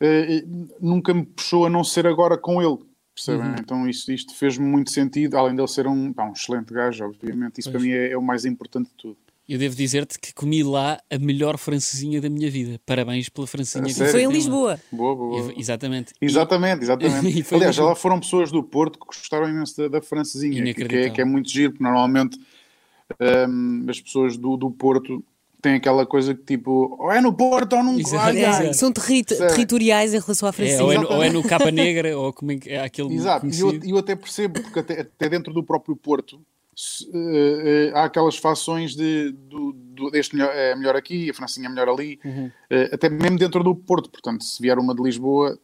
eh, 0.00 0.44
nunca 0.80 1.14
me 1.14 1.24
puxou 1.24 1.66
a 1.66 1.70
não 1.70 1.84
ser 1.84 2.06
agora 2.06 2.36
com 2.36 2.60
ele. 2.60 2.78
Percebem? 3.14 3.46
Uhum. 3.48 3.56
Então 3.60 3.88
isto, 3.88 4.10
isto 4.10 4.34
fez-me 4.34 4.66
muito 4.66 4.90
sentido, 4.90 5.36
além 5.36 5.54
dele 5.54 5.68
ser 5.68 5.86
um, 5.86 6.12
pá, 6.12 6.24
um 6.24 6.32
excelente 6.32 6.72
gajo, 6.72 7.04
obviamente. 7.04 7.58
Isso 7.58 7.70
Pois. 7.70 7.82
para 7.82 7.90
mim 7.90 7.94
é, 7.94 8.12
é 8.12 8.16
o 8.18 8.22
mais 8.22 8.44
importante 8.44 8.88
de 8.88 8.94
tudo. 8.94 9.18
Eu 9.50 9.58
devo 9.58 9.74
dizer-te 9.74 10.16
que 10.16 10.32
comi 10.32 10.62
lá 10.62 11.00
a 11.10 11.18
melhor 11.18 11.58
francesinha 11.58 12.20
da 12.20 12.30
minha 12.30 12.48
vida. 12.48 12.80
Parabéns 12.86 13.28
pela 13.28 13.48
francesinha 13.48 13.92
que? 13.92 14.12
Foi 14.12 14.22
em. 14.22 14.30
Lisboa. 14.30 14.78
Boa, 14.92 15.16
boa. 15.16 15.52
E- 15.52 15.58
Exatamente. 15.60 16.12
Exatamente, 16.20 16.82
exatamente. 16.86 17.52
Aliás, 17.54 17.74
já 17.74 17.82
lá 17.82 17.96
foram 17.96 18.20
pessoas 18.20 18.52
do 18.52 18.62
Porto 18.62 18.96
que 19.00 19.06
gostaram 19.06 19.48
imenso 19.48 19.76
da, 19.76 19.88
da 19.88 20.00
francesinha, 20.00 20.72
que, 20.72 20.84
que, 20.86 20.96
é, 20.96 21.10
que 21.10 21.20
é 21.20 21.24
muito 21.24 21.50
giro, 21.50 21.72
porque 21.72 21.82
normalmente 21.82 22.38
hum, 23.48 23.86
as 23.88 24.00
pessoas 24.00 24.36
do, 24.36 24.56
do 24.56 24.70
Porto 24.70 25.20
têm 25.60 25.74
aquela 25.74 26.06
coisa 26.06 26.32
que 26.32 26.44
tipo, 26.44 26.96
ou 26.98 27.10
é 27.10 27.20
no 27.20 27.32
Porto 27.32 27.74
ou 27.74 27.82
nunca. 27.82 28.00
Exato, 28.02 28.28
ai. 28.38 28.68
É, 28.68 28.72
são 28.72 28.92
terri- 28.92 29.24
Sério. 29.26 29.48
territoriais 29.48 30.14
em 30.14 30.20
relação 30.20 30.46
à 30.48 30.50
É, 30.50 30.52
francesinha. 30.52 30.84
ou, 30.84 30.92
é 30.92 30.98
no, 30.98 31.08
ou 31.12 31.22
é 31.24 31.28
no 31.30 31.42
capa 31.42 31.72
negra, 31.72 32.16
ou 32.16 32.32
como 32.32 32.52
é, 32.52 32.56
que- 32.56 32.70
é 32.70 32.80
aquele 32.80 33.12
Exato, 33.14 33.46
e 33.48 33.58
eu, 33.60 33.80
eu 33.84 33.98
até 33.98 34.14
percebo, 34.14 34.60
porque 34.62 34.78
até, 34.78 35.00
até 35.00 35.28
dentro 35.28 35.52
do 35.52 35.64
próprio 35.64 35.96
Porto 35.96 36.40
eh, 37.14 37.88
eh, 37.88 37.92
há 37.94 38.04
aquelas 38.04 38.36
fações 38.36 38.94
de 38.94 39.32
do, 39.32 39.72
do- 39.72 40.16
este 40.16 40.34
melhor, 40.36 40.50
é 40.54 40.74
melhor 40.74 40.96
aqui, 40.96 41.30
a 41.30 41.34
francinha 41.34 41.66
é 41.66 41.68
melhor 41.70 41.88
ali, 41.88 42.18
Uhum. 42.24 42.50
eh, 42.70 42.90
até 42.92 43.08
mesmo 43.08 43.38
dentro 43.38 43.62
do 43.62 43.74
Porto. 43.74 44.10
Portanto, 44.10 44.44
se 44.44 44.60
vier 44.62 44.78
uma 44.78 44.94
de 44.94 45.02
Lisboa, 45.02 45.58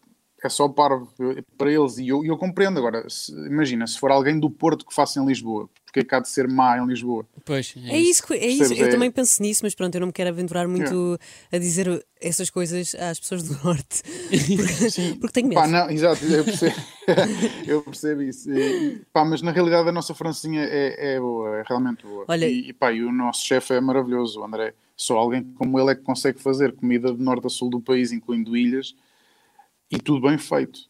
é 0.45 0.49
só 0.49 0.69
parvo 0.69 1.09
eh, 1.21 1.43
para 1.57 1.73
eles. 1.73 1.99
E 1.99 2.09
eu, 2.09 2.25
eu 2.25 2.37
compreendo. 2.37 2.79
Agora, 2.79 3.09
se- 3.09 3.33
imagina, 3.47 3.87
se 3.87 3.99
for 3.99 4.11
alguém 4.11 4.39
do 4.39 4.51
Porto 4.51 4.85
que 4.87 4.95
faça 4.95 5.19
em 5.21 5.27
Lisboa, 5.27 5.69
porque 5.97 6.01
é 6.01 6.05
que 6.05 6.15
há 6.15 6.21
de 6.21 6.29
ser 6.29 6.47
má 6.49 6.77
em 6.79 6.87
Lisboa? 6.87 7.27
Pois, 7.45 7.75
É 7.87 7.99
isso, 7.99 8.27
que- 8.27 8.35
é 8.35 8.47
isso. 8.47 8.75
Eu 8.75 8.87
É- 8.87 8.91
também 8.91 9.11
penso 9.11 9.43
nisso, 9.43 9.61
mas 9.65 9.75
pronto, 9.75 9.95
eu 9.95 10.01
não 10.01 10.09
me 10.09 10.13
quero 10.13 10.29
aventurar 10.29 10.69
muito 10.69 11.19
a 11.51 11.59
dizer 11.59 12.05
essas 12.21 12.51
coisas 12.51 12.95
às 12.97 13.19
pessoas 13.19 13.43
do 13.43 13.55
Norte. 13.65 14.03
Porque, 14.57 15.15
porque 15.21 15.33
tenho 15.33 15.49
medo. 15.49 15.61
Pá, 15.61 15.67
não, 15.67 15.91
exato, 15.91 16.25
eu 16.27 16.45
percebo, 16.45 16.77
eu 17.67 17.83
percebo 17.83 18.23
isso. 18.23 18.51
E, 18.53 19.01
pá, 19.13 19.25
mas 19.25 19.41
na 19.41 19.53
realidade 19.53 19.89
a 19.89 19.93
nossa 19.93 20.15
francinha 20.15 20.63
é, 20.63 21.15
é 21.15 21.21
boa, 21.21 21.57
é 21.59 21.63
realmente 21.67 22.05
boa. 22.05 22.25
Olha- 22.29 22.47
e, 22.47 22.69
e, 22.69 22.73
pá, 22.73 22.93
e 22.93 23.03
o 23.03 23.11
nosso 23.13 23.45
chefe 23.45 23.73
é 23.75 23.81
maravilhoso, 23.81 24.41
o 24.41 24.45
André. 24.45 24.75
Só 24.97 25.17
alguém 25.17 25.43
como 25.43 25.79
ele 25.81 25.93
é 25.93 25.95
que 25.95 26.03
consegue 26.03 26.41
fazer 26.41 26.73
comida 26.73 27.13
de 27.13 27.23
norte 27.23 27.47
a 27.47 27.51
sul 27.51 27.71
do 27.71 27.81
país, 27.81 28.13
incluindo 28.13 28.57
ilhas, 28.57 28.95
e 29.91 29.99
tudo 29.99 30.27
bem 30.29 30.37
feito. 30.37 30.81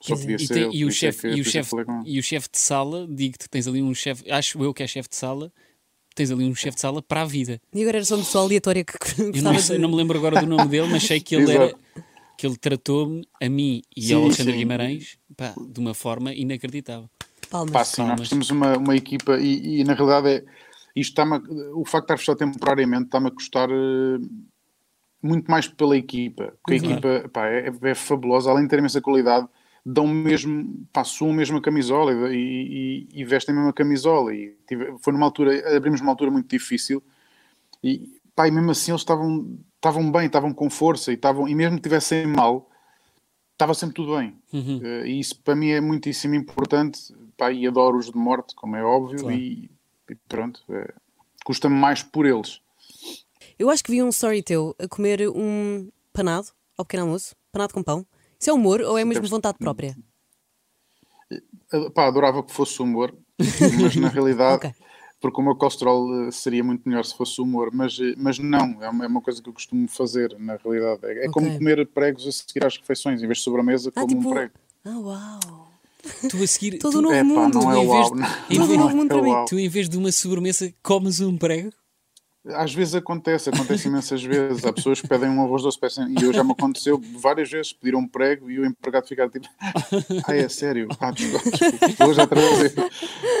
Só 0.00 0.14
é. 0.14 0.18
E, 0.18 0.48
tem- 0.48 0.74
e 0.74 0.84
o 0.84 0.88
é 0.88 0.90
chefe 0.92 1.28
e 1.28 1.40
o 1.40 1.40
é 1.40 1.44
chefe 1.44 1.76
ele. 1.76 1.86
e 2.04 2.18
o 2.18 2.22
chefe 2.22 2.48
de 2.52 2.58
sala, 2.58 3.06
digo-te 3.10 3.44
que 3.44 3.50
tens 3.50 3.66
ali 3.66 3.82
um 3.82 3.94
chefe, 3.94 4.30
acho 4.30 4.62
eu 4.62 4.72
que 4.74 4.82
é 4.82 4.86
chefe 4.86 5.08
de 5.08 5.16
sala, 5.16 5.52
tens 6.14 6.30
ali 6.30 6.44
um 6.44 6.54
chefe 6.54 6.74
de 6.76 6.80
sala 6.80 7.02
para 7.02 7.22
a 7.22 7.24
vida. 7.24 7.60
E 7.74 7.80
agora 7.82 7.98
era 7.98 8.04
só 8.04 8.14
uma 8.16 8.24
pessoa 8.24 8.44
aleatória 8.44 8.84
que 8.84 8.92
Eu 9.20 9.42
não, 9.42 9.58
sei, 9.58 9.76
de... 9.76 9.82
não 9.82 9.88
me 9.88 9.96
lembro 9.96 10.18
agora 10.18 10.40
do 10.40 10.46
nome 10.46 10.68
dele, 10.68 10.88
mas 10.88 11.02
sei 11.02 11.20
que 11.20 11.34
ele 11.34 11.50
era 11.52 11.74
que 12.36 12.46
ele 12.46 12.56
tratou-me 12.56 13.26
a 13.42 13.48
mim 13.48 13.82
e 13.96 14.02
Sim, 14.02 14.14
ao 14.14 14.24
Alexandre 14.24 14.52
sim. 14.52 14.58
Guimarães 14.58 15.18
pá, 15.36 15.54
de 15.58 15.80
uma 15.80 15.94
forma 15.94 16.34
inacreditável. 16.34 17.08
Palmas. 17.48 17.72
Pá, 17.72 17.84
sim, 17.84 17.96
Palmas. 18.02 18.18
nós 18.20 18.28
temos 18.28 18.50
uma, 18.50 18.76
uma 18.76 18.94
equipa 18.96 19.38
e, 19.38 19.80
e, 19.80 19.84
na 19.84 19.94
realidade 19.94 20.28
é, 20.28 20.44
isto 20.94 21.10
está 21.18 21.24
o 21.74 21.84
facto 21.86 22.06
de 22.08 22.12
estar 22.12 22.18
fechado 22.18 22.36
temporariamente 22.38 23.04
está-me 23.04 23.28
a 23.28 23.30
custar 23.30 23.70
eh, 23.70 24.18
muito 25.22 25.50
mais 25.50 25.66
pela 25.68 25.96
equipa, 25.96 26.54
porque 26.62 26.74
a 26.74 26.80
Claro. 26.80 26.92
equipa 26.94 27.28
pá, 27.30 27.46
é, 27.48 27.72
é 27.82 27.94
fabulosa, 27.94 28.50
além 28.50 28.64
de 28.64 28.70
ter 28.70 28.78
imensa 28.78 29.00
qualidade, 29.00 29.46
dão 29.88 30.04
mesmo, 30.08 30.84
mesmo 31.32 31.58
a 31.58 31.62
camisola 31.62 32.12
e, 32.34 33.06
e, 33.12 33.20
e 33.20 33.24
vestem 33.24 33.54
a 33.56 33.72
camisola. 33.72 34.34
E 34.34 34.56
tive- 34.66 34.96
foi 34.98 35.12
numa 35.12 35.26
altura, 35.26 35.76
abrimos 35.76 36.00
uma 36.00 36.10
altura 36.10 36.28
muito 36.28 36.48
difícil 36.48 37.00
e, 37.84 38.18
pá, 38.34 38.48
e 38.48 38.50
mesmo 38.50 38.72
assim 38.72 38.90
eles 38.90 39.02
estavam, 39.02 39.56
estavam 39.76 40.10
bem, 40.10 40.26
estavam 40.26 40.52
com 40.52 40.68
força 40.68 41.12
e, 41.12 41.14
estavam, 41.14 41.46
e 41.46 41.54
mesmo 41.54 41.76
que 41.76 41.80
estivessem 41.80 42.26
mal, 42.26 42.68
estava 43.52 43.74
sempre 43.74 43.94
tudo 43.94 44.16
bem. 44.16 44.34
Uhum. 44.52 44.80
Eh, 44.82 45.06
e 45.06 45.20
isso 45.20 45.40
para 45.40 45.54
mim 45.54 45.68
é 45.68 45.80
muitíssimo 45.80 46.34
importante 46.34 47.14
pá, 47.36 47.52
e 47.52 47.64
adoro-os 47.64 48.06
de 48.10 48.18
morte, 48.18 48.56
como 48.56 48.74
é 48.74 48.82
óbvio, 48.82 49.20
Claro. 49.20 49.36
e, 49.38 49.70
e 50.10 50.14
pronto, 50.28 50.60
é, 50.68 50.92
custa-me 51.44 51.76
mais 51.76 52.02
por 52.02 52.26
eles. 52.26 52.60
Eu 53.56 53.70
acho 53.70 53.84
que 53.84 53.92
vi 53.92 54.02
um 54.02 54.08
story 54.08 54.42
teu 54.42 54.74
a 54.80 54.88
comer 54.88 55.28
um 55.28 55.88
panado 56.12 56.48
ao 56.76 56.84
pequeno 56.84 57.04
almoço, 57.04 57.36
panado 57.52 57.72
com 57.72 57.84
pão. 57.84 58.04
Isso 58.40 58.50
é 58.50 58.52
humor 58.52 58.80
ou 58.80 58.96
é 58.98 59.04
mesmo 59.04 59.20
Deves- 59.22 59.30
vontade 59.30 59.58
própria? 59.58 59.96
Ah, 61.72 61.90
Pá, 61.92 62.06
adorava 62.06 62.42
que 62.42 62.52
fosse 62.52 62.80
humor, 62.80 63.14
mas 63.80 63.96
na 63.96 64.08
realidade, 64.08 64.66
Ok. 64.68 64.74
porque 65.20 65.40
o 65.40 65.44
meu 65.44 65.56
colesterol 65.56 66.28
eh, 66.28 66.30
seria 66.30 66.62
muito 66.62 66.88
melhor 66.88 67.04
se 67.04 67.16
fosse 67.16 67.40
humor, 67.40 67.70
mas, 67.72 67.98
eh, 67.98 68.14
mas 68.16 68.38
não, 68.38 68.80
é 68.82 68.88
uma, 68.88 69.04
é 69.04 69.08
uma 69.08 69.20
coisa 69.20 69.42
que 69.42 69.48
eu 69.48 69.52
costumo 69.52 69.88
fazer, 69.88 70.36
na 70.38 70.56
realidade. 70.56 71.00
É, 71.04 71.24
é 71.26 71.28
como 71.28 71.46
Ok. 71.46 71.58
comer 71.58 71.86
pregos 71.88 72.26
a 72.26 72.32
seguir 72.32 72.64
às 72.64 72.76
refeições, 72.76 73.22
em 73.22 73.26
vez 73.26 73.38
de 73.38 73.44
sobremesa, 73.44 73.90
Ah, 73.96 74.00
como 74.02 74.14
tipo. 74.16 74.28
um 74.28 74.32
prego. 74.32 74.52
Ah, 74.84 74.98
uau! 74.98 75.66
Tu 76.30 76.40
a 76.40 76.46
seguir. 76.46 76.78
Todo 76.78 76.92
tu, 76.92 77.02
novo 77.02 77.14
É 77.14 77.18
pá, 77.18 77.24
mundo. 77.24 77.58
é 77.72 77.76
uau. 77.78 78.14
de- 78.14 78.20
não. 78.20 78.28
Todo 78.54 78.76
novo 78.78 78.96
mundo 78.96 79.08
para 79.08 79.22
mim. 79.22 79.44
tu, 79.48 79.58
em 79.58 79.68
vez 79.68 79.88
de 79.88 79.98
uma 79.98 80.12
sobremesa, 80.12 80.72
comes 80.80 81.18
um 81.20 81.36
prego. 81.36 81.72
Às 82.54 82.72
vezes 82.72 82.94
acontece, 82.94 83.48
acontece 83.50 83.88
imensas 83.88 84.22
vezes. 84.22 84.64
Há 84.64 84.72
pessoas 84.72 85.00
que 85.00 85.08
pedem 85.08 85.28
um 85.28 85.42
arroz 85.42 85.62
doce 85.62 85.78
peçam, 85.78 86.08
e 86.08 86.14
eu 86.22 86.32
já 86.32 86.44
me 86.44 86.52
aconteceu 86.52 87.00
várias 87.18 87.50
vezes 87.50 87.72
pedir 87.72 87.94
um 87.96 88.06
prego 88.06 88.50
e 88.50 88.58
o 88.60 88.64
empregado 88.64 89.06
ficar 89.08 89.28
tipo, 89.28 89.46
ah, 90.28 90.36
é 90.36 90.48
sério? 90.48 90.86
Ah, 91.00 91.10
desculpa, 91.10 91.50
desculpa. 91.50 92.06
Hoje 92.06 92.20
outra 92.20 92.40
vez. 92.58 92.74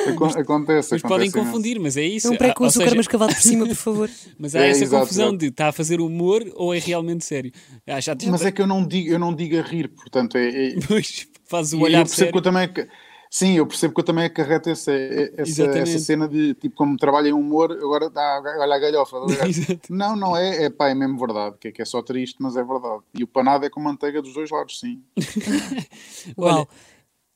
Acon- 0.08 0.26
Acontece, 0.26 0.92
Mas 0.92 1.00
acontece 1.04 1.08
podem 1.08 1.28
imenso. 1.28 1.38
confundir, 1.38 1.78
mas 1.80 1.96
é 1.96 2.02
isso. 2.02 2.26
É 2.26 2.30
um 2.30 2.36
prego 2.36 2.54
com 2.54 2.64
Há- 2.64 2.66
ou 2.66 2.68
açúcar 2.68 2.84
seja, 2.86 2.96
mascavado 2.96 3.34
por 3.34 3.42
cima, 3.42 3.66
por 3.66 3.74
favor. 3.76 4.10
Mas 4.38 4.54
há 4.56 4.60
É, 4.60 4.70
essa 4.70 4.84
exato, 4.84 5.02
confusão 5.02 5.26
exato. 5.28 5.38
de 5.38 5.46
está 5.46 5.68
a 5.68 5.72
fazer 5.72 6.00
humor 6.00 6.44
ou 6.54 6.74
é 6.74 6.78
realmente 6.78 7.24
sério. 7.24 7.52
Ah, 7.86 8.00
já, 8.00 8.16
já 8.18 8.30
Mas 8.30 8.44
é 8.44 8.50
que 8.52 8.60
eu 8.60 8.66
não 8.66 8.86
digo, 8.86 9.08
eu 9.10 9.18
não 9.18 9.34
digo 9.34 9.58
a 9.58 9.62
rir, 9.62 9.88
portanto, 9.88 10.36
é, 10.36 10.48
é, 10.70 10.74
Depois 10.78 11.26
faz 11.44 11.72
o 11.72 11.78
E 11.78 11.82
olhar 11.84 12.00
eu 12.00 12.06
percebo 12.06 12.32
que 12.32 12.38
eu 12.38 12.52
sério. 12.52 12.68
também. 12.74 12.88
Sim, 13.30 13.54
eu 13.54 13.66
percebo 13.66 13.94
que 13.94 14.00
eu 14.00 14.04
também 14.04 14.24
acarreto 14.24 14.70
essa, 14.70 14.92
essa, 14.92 15.64
essa 15.64 15.98
cena 15.98 16.28
de 16.28 16.54
tipo, 16.54 16.74
como 16.76 16.96
trabalho 16.96 17.28
em 17.28 17.32
humor, 17.32 17.72
agora 17.72 18.08
dá, 18.08 18.40
olha 18.58 18.74
a 18.74 18.78
galhofa. 18.78 19.16
Não, 19.90 20.16
não 20.16 20.36
é, 20.36 20.64
é 20.64 20.70
pá, 20.70 20.88
é 20.88 20.94
mesmo 20.94 21.18
verdade, 21.18 21.56
que 21.58 21.68
é, 21.68 21.72
que 21.72 21.82
é 21.82 21.84
só 21.84 22.02
triste, 22.02 22.36
mas 22.40 22.56
é 22.56 22.62
verdade. 22.62 23.02
E 23.14 23.22
o 23.22 23.26
panado 23.26 23.64
é 23.64 23.70
com 23.70 23.80
manteiga 23.80 24.20
dos 24.22 24.34
dois 24.34 24.50
lados, 24.50 24.78
sim. 24.80 25.02
Uau! 26.36 26.58
Olha, 26.58 26.68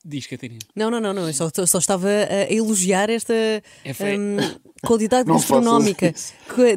diz, 0.03 0.27
Catarina. 0.27 0.59
Não, 0.75 0.89
não, 0.89 0.99
não, 0.99 1.13
não. 1.13 1.27
Eu 1.27 1.33
só, 1.33 1.49
só 1.65 1.77
estava 1.77 2.07
a 2.07 2.51
elogiar 2.51 3.09
esta 3.09 3.33
É 3.33 3.91
hum, 4.17 4.37
qualidade 4.83 5.27
gastronómica 5.31 6.13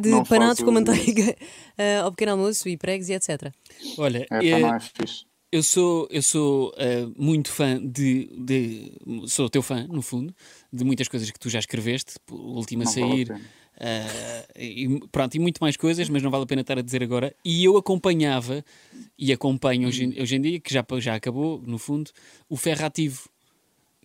de 0.01 0.11
Não 0.11 0.25
panados 0.25 0.63
com 0.63 0.71
manteiga 0.71 1.37
ah, 1.79 2.05
ao 2.05 2.11
pequeno 2.11 2.33
almoço 2.33 2.69
e 2.69 2.77
pregos 2.77 3.09
e 3.09 3.15
etc. 3.15 3.53
Olha, 3.99 4.27
É 4.31 4.47
eh, 4.47 4.61
é 4.61 4.81
fixe. 4.81 5.25
Eu 5.57 5.63
sou, 5.63 6.09
eu 6.11 6.23
sou 6.23 6.73
eh, 6.77 7.07
muito 7.17 7.51
fã 7.51 7.79
de, 7.85 8.27
de- 8.37 8.93
Sou 9.27 9.49
teu 9.49 9.63
fã, 9.63 9.87
no 9.87 10.03
fundo, 10.03 10.35
de 10.73 10.85
muitas 10.85 11.09
coisas 11.09 11.31
que 11.31 11.39
tu 11.39 11.49
já 11.49 11.59
escreveste, 11.59 12.15
o 12.31 12.35
último 12.57 12.83
a 12.83 12.85
Não 12.87 12.93
vale 12.93 13.05
a 13.05 13.09
sair. 13.17 13.33
eh, 13.81 14.47
e, 14.57 15.01
pronto, 15.11 15.35
e 15.35 15.39
muito 15.39 15.59
mais 15.61 15.77
coisas, 15.77 16.09
mas 16.09 16.23
não 16.23 16.31
vale 16.31 16.45
a 16.45 16.47
pena 16.47 16.61
estar 16.63 16.79
a 16.79 16.83
dizer 16.83 17.03
agora. 17.03 17.35
E 17.45 17.65
eu 17.65 17.77
acompanhava, 17.77 18.65
e 19.19 19.33
acompanho 19.33 19.89
hoje, 19.89 20.05
em- 20.05 20.21
hoje 20.23 20.37
em 20.37 20.41
dia, 20.41 20.61
que 20.61 20.73
já, 20.73 20.85
já 20.99 21.15
acabou, 21.15 21.63
no 21.67 21.79
fundo, 21.79 22.11
o 22.49 22.57
Ferrativo, 22.57 23.29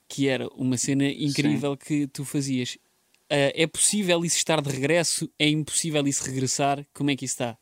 que 0.07 0.27
era 0.27 0.47
uma 0.55 0.77
cena 0.77 1.07
incrível 1.07 1.75
que 1.77 2.07
tu 2.07 2.25
fazias. 2.25 2.77
Eh, 3.29 3.63
é 3.63 3.67
possível 3.67 4.25
isso 4.25 4.37
estar 4.37 4.59
de 4.61 4.69
regresso? 4.71 5.29
É 5.37 5.47
impossível 5.47 6.05
isso 6.07 6.23
regressar? 6.23 6.85
Como 6.93 7.11
é 7.11 7.15
que 7.15 7.25
isso 7.25 7.33
está? 7.35 7.57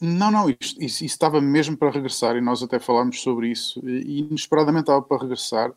Não, 0.00 0.30
não, 0.30 0.50
isto, 0.50 0.82
isso, 0.82 1.04
isso 1.04 1.04
estava 1.04 1.40
mesmo 1.40 1.76
para 1.76 1.90
regressar 1.90 2.36
e 2.36 2.40
nós 2.40 2.62
até 2.62 2.78
falámos 2.78 3.20
sobre 3.20 3.50
isso. 3.50 3.80
E 3.88 4.20
inesperadamente 4.20 4.82
estava 4.84 5.02
para 5.02 5.22
regressar 5.22 5.72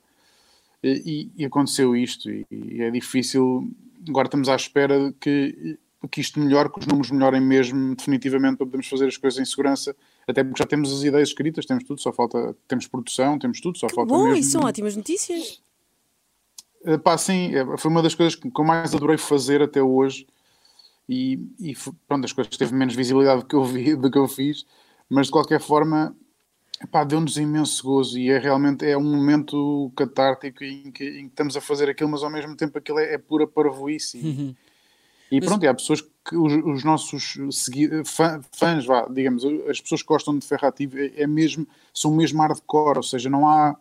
e, 0.83 1.29
e 1.37 1.45
aconteceu 1.45 1.95
isto. 1.95 2.29
E, 2.29 2.45
e 2.51 2.81
é 2.81 2.91
difícil. 2.91 3.71
Agora 4.07 4.27
estamos 4.27 4.49
à 4.49 4.55
espera 4.55 5.13
que, 5.19 5.77
que 6.11 6.21
isto 6.21 6.39
melhore, 6.39 6.69
que 6.71 6.79
os 6.79 6.85
números 6.85 7.11
melhorem 7.11 7.41
mesmo 7.41 7.95
definitivamente 7.95 8.57
para 8.57 8.65
podermos 8.65 8.87
fazer 8.87 9.07
as 9.07 9.17
coisas 9.17 9.39
em 9.39 9.45
segurança. 9.45 9.95
Até 10.27 10.43
porque 10.43 10.61
já 10.61 10.67
temos 10.67 10.91
as 10.93 11.03
ideias 11.03 11.29
escritas, 11.29 11.65
temos 11.65 11.83
tudo, 11.83 12.01
só 12.01 12.11
falta. 12.11 12.55
Temos 12.67 12.87
produção, 12.87 13.39
temos 13.39 13.59
tudo, 13.61 13.77
só 13.77 13.87
Que 13.87 13.95
falta 13.95 14.13
bom, 14.13 14.25
mesmo. 14.25 14.37
isso 14.39 14.51
são 14.51 14.61
ótimas 14.63 14.95
notícias. 14.95 15.61
Eh, 16.85 16.97
Pá, 16.97 17.17
sim, 17.17 17.53
é, 17.55 17.77
foi 17.77 17.91
uma 17.91 18.01
das 18.01 18.15
coisas 18.15 18.35
que 18.35 18.49
que 18.49 18.61
eu 18.61 18.65
mais 18.65 18.93
adorei 18.93 19.17
fazer 19.17 19.61
até 19.61 19.81
hoje. 19.81 20.27
E, 21.11 21.39
e 21.59 21.75
pronto, 22.07 22.25
as 22.25 22.31
coisas 22.31 22.55
teve 22.55 22.71
menos 22.75 22.93
visibilidade 22.93 23.41
do 23.41 23.47
que 23.47 23.55
eu 23.55 23.63
vi, 23.63 23.95
do 23.95 24.11
que 24.11 24.17
eu 24.19 24.27
fiz, 24.27 24.63
mas 25.09 25.25
de 25.25 25.31
qualquer 25.31 25.59
forma, 25.59 26.15
deu-nos 27.07 27.35
imenso 27.35 27.83
gozo 27.83 28.19
e 28.19 28.29
é 28.29 28.37
realmente 28.37 28.85
é 28.85 28.95
um 28.95 29.15
momento 29.15 29.91
catártico 29.95 30.63
em 30.63 30.91
que, 30.91 31.03
em 31.03 31.23
que 31.23 31.29
estamos 31.29 31.57
a 31.57 31.61
fazer 31.61 31.89
aquilo, 31.89 32.11
mas 32.11 32.21
ao 32.21 32.29
mesmo 32.29 32.55
tempo 32.55 32.77
aquilo 32.77 32.99
é, 32.99 33.15
é 33.15 33.17
pura 33.17 33.47
parvoíce. 33.47 34.19
E, 35.31 35.37
e 35.37 35.41
pronto, 35.41 35.63
e 35.63 35.67
há 35.67 35.73
pessoas 35.73 36.01
que 36.01 36.35
os, 36.35 36.53
os 36.63 36.83
nossos 36.83 37.37
fã- 38.05 38.39
fãs, 38.51 38.85
vá, 38.85 39.07
digamos, 39.07 39.43
as 39.67 39.81
pessoas 39.81 40.03
que 40.03 40.07
gostam 40.07 40.37
de 40.37 40.45
Ferrativo 40.45 40.99
é, 40.99 41.11
é 41.17 41.25
mesmo, 41.27 41.67
são 41.91 42.11
mesmo 42.15 42.39
hardcore, 42.39 42.97
ou 42.97 43.03
seja, 43.03 43.31
não 43.31 43.47
há, 43.47 43.75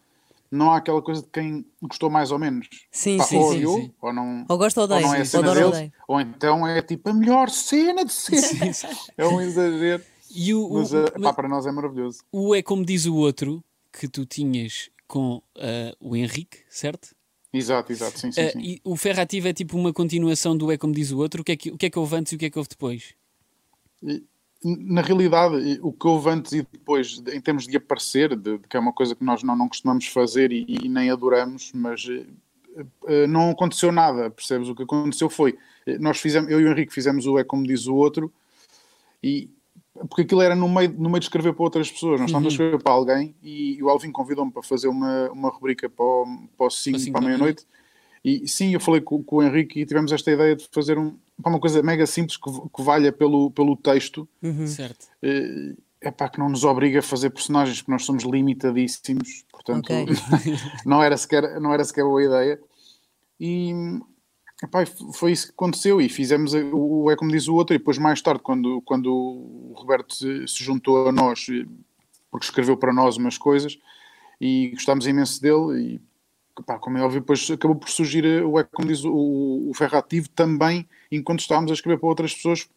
não 0.51 0.71
há 0.71 0.79
aquela 0.79 1.03
coisa 1.03 1.23
de 1.23 1.29
quem 1.29 1.65
gostou 1.83 2.09
mais 2.11 2.31
ou 2.31 2.39
menos. 2.39 2.69
Sim, 2.91 3.19
Pá, 3.19 3.25
sim, 3.25 3.37
ou 3.37 3.51
sim, 3.51 3.57
odiou, 3.57 3.77
sim. 3.81 3.93
ou 4.01 4.13
não, 4.13 4.47
Ou 4.49 4.59
gosta 4.59 4.81
ou 4.81 4.87
ou 4.89 4.93
odeia. 4.95 5.07
não 5.07 5.15
é 5.15 5.19
a 5.19 5.21
Ou 5.21 5.27
cena 5.27 5.49
ou 5.49 5.55
deles, 5.55 5.93
ou 6.09 6.21
então 6.21 6.67
é 6.67 6.83
tipo 6.83 7.11
a 7.11 7.15
melhor 7.15 7.51
cena 7.51 8.05
de 8.05 8.13
sempre. 8.13 8.71
é 9.17 9.27
um 9.27 9.41
exagero. 9.41 10.03
E 10.31 10.53
o, 10.55 10.67
o- 10.67 10.75
Mas, 10.75 10.93
eh, 10.93 11.05
mas- 11.15 11.23
pá, 11.23 11.33
para 11.35 11.49
nós 11.49 11.67
é 11.67 11.73
maravilhoso. 11.73 12.21
O 12.33 12.55
é 12.55 12.63
como 12.63 12.85
diz 12.85 13.07
o 13.07 13.15
outro 13.17 13.63
que 13.93 14.07
tu 14.09 14.25
tinhas 14.27 14.91
com 15.07 15.43
ah, 15.57 15.95
o 16.01 16.15
Henrique, 16.15 16.59
certo? 16.69 17.15
Exato, 17.51 17.91
exato, 17.93 18.19
sim, 18.21 18.31
sim, 18.31 18.43
Ah, 18.43 18.51
sim. 18.51 18.59
e 18.61 18.81
o 18.85 18.95
Ferrativo 18.95 19.49
é 19.49 19.55
tipo 19.55 19.75
uma 19.79 19.91
continuação 19.93 20.55
do 20.55 20.71
é 20.71 20.77
como 20.77 20.93
diz 20.93 21.11
o 21.13 21.19
outro. 21.19 21.41
O 21.41 21.45
que 21.45 21.53
é 21.53 21.57
que, 21.57 21.71
o 21.71 21.79
que, 21.79 21.87
é 21.87 21.91
que 21.91 21.99
houve 21.99 22.15
antes 22.17 22.33
e 22.33 22.37
o 22.37 22.39
que 22.39 22.45
é 22.45 22.51
que 22.51 22.59
houve 22.59 22.69
depois? 22.69 23.15
E, 24.03 24.23
Na 24.65 25.03
realidade, 25.03 25.79
o 25.83 25.93
que 25.93 26.07
houve 26.07 26.31
antes 26.31 26.53
e 26.53 26.67
depois, 26.73 27.23
em 27.33 27.41
termos 27.41 27.67
de 27.67 27.77
aparecer, 27.77 28.37
de, 28.37 28.59
de 28.59 28.69
que 28.69 28.77
é 28.77 28.81
uma 28.81 28.93
coisa 28.93 29.15
que 29.15 29.25
nós 29.25 29.43
não, 29.43 29.55
não 29.55 29.69
costumamos 29.69 30.07
fazer 30.07 30.51
e, 30.51 30.67
e 30.69 30.89
nem 30.89 31.11
adoramos, 31.11 31.71
mas 31.73 32.09
eh, 32.09 32.27
eh, 33.07 33.27
não 33.29 33.51
aconteceu 33.51 33.93
nada, 33.93 34.31
percebes? 34.31 34.69
O 34.69 34.75
que 34.75 34.83
aconteceu 34.83 35.31
foi, 35.31 35.57
eh, 35.87 35.99
nós 35.99 36.19
fizemos, 36.19 36.51
eu 36.51 36.61
e 36.61 36.65
o 36.65 36.73
Henrique 36.73 36.93
fizemos 36.93 37.25
o 37.27 37.39
É 37.39 37.45
Como 37.45 37.65
Diz 37.65 37.87
o 37.87 37.95
Outro, 37.95 38.33
e 39.23 39.49
porque 40.09 40.23
aquilo 40.23 40.43
era 40.43 40.55
no 40.55 40.69
meio, 40.69 40.93
no 40.93 41.09
meio 41.09 41.21
de 41.21 41.27
escrever 41.27 41.53
para 41.53 41.65
outras 41.65 41.91
pessoas, 41.91 42.21
nós 42.21 42.29
estávamos 42.29 42.53
a 42.53 42.55
escrever 42.55 42.83
para 42.83 42.93
alguém 42.93 43.35
e, 43.43 43.83
o 43.83 43.89
Alvin 43.89 44.13
convidou-me 44.13 44.53
para 44.53 44.63
fazer 44.63 44.89
uma, 44.89 45.31
uma 45.31 45.51
rubrica 45.51 45.89
para 45.89 46.05
o, 46.05 46.49
para 46.57 46.67
o 46.67 46.71
5 46.71 46.99
cinco 46.99 47.13
para 47.13 47.25
a 47.25 47.29
meia-noite. 47.29 47.65
E 48.25 48.47
sim, 48.49 48.75
eu 48.75 48.81
falei 48.81 49.01
com, 49.01 49.23
com 49.23 49.37
o 49.37 49.43
Henrique 49.43 49.81
e 49.81 49.87
tivemos 49.87 50.13
esta 50.13 50.31
ideia 50.31 50.55
de 50.55 50.69
fazer 50.71 50.99
um, 50.99 51.17
pá, 51.43 51.51
uma 51.51 51.61
coisa 51.61 51.83
mega 51.83 52.07
simples 52.07 52.37
que, 52.37 52.51
que 52.51 52.83
valha 52.83 53.13
pelo, 53.13 53.51
pelo 53.51 53.77
texto, 53.77 54.29
Certo. 54.67 55.07
é 56.01 56.11
pá, 56.11 56.29
que 56.29 56.39
não 56.39 56.49
nos 56.49 56.65
obriga 56.65 57.01
a 57.01 57.03
fazer 57.03 57.31
personagens, 57.31 57.79
porque 57.79 57.93
nós 57.93 58.05
somos 58.05 58.25
limitadíssimos, 58.25 59.45
portanto 59.51 59.93
Ok. 59.93 60.07
não, 60.87 61.03
era 61.03 61.17
sequer, 61.17 61.61
não 61.61 61.73
era 61.73 61.85
sequer 61.85 62.05
boa 62.05 62.23
ideia. 62.23 62.61
E 63.41 63.73
epá, 64.63 64.85
foi 65.15 65.33
isso 65.33 65.47
que 65.47 65.53
aconteceu 65.53 66.01
e 66.01 66.09
fizemos 66.09 66.55
o, 66.55 67.05
o 67.05 67.11
É 67.11 67.17
Como 67.17 67.31
Diz 67.31 67.49
o 67.49 67.55
Outro, 67.55 67.75
e 67.75 67.79
depois 67.79 67.99
mais 67.99 68.21
tarde, 68.21 68.43
quando, 68.43 68.83
quando 68.83 69.13
o 69.13 69.75
Roberto 69.77 70.15
se, 70.15 70.47
se 70.49 70.65
juntou 70.65 71.09
a 71.09 71.13
nós, 71.13 71.47
eh, 71.51 71.67
porque 72.31 72.47
escreveu 72.47 72.77
para 72.77 72.93
nós 72.93 73.17
umas 73.17 73.39
coisas, 73.39 73.79
e 74.41 74.71
gostámos 74.71 75.07
imenso 75.07 75.41
dele, 75.41 76.01
e 76.57 76.63
pá, 76.63 76.79
como 76.79 76.99
é 76.99 77.03
óbvio, 77.03 77.21
depois 77.21 77.49
acabou 77.51 77.77
por 77.77 77.89
surgir 77.89 78.25
eh, 78.25 78.43
o 78.43 78.59
É 78.59 78.65
Como 78.65 78.89
Diz 78.89 79.05
o, 79.05 79.69
o 79.69 79.73
Ferrativo 79.75 80.29
também, 80.31 80.89
enquanto 81.11 81.41
estávamos 81.41 81.71
a 81.71 81.75
escrever 81.75 81.99
para 81.99 82.09
outras 82.09 82.35
pessoas, 82.35 82.69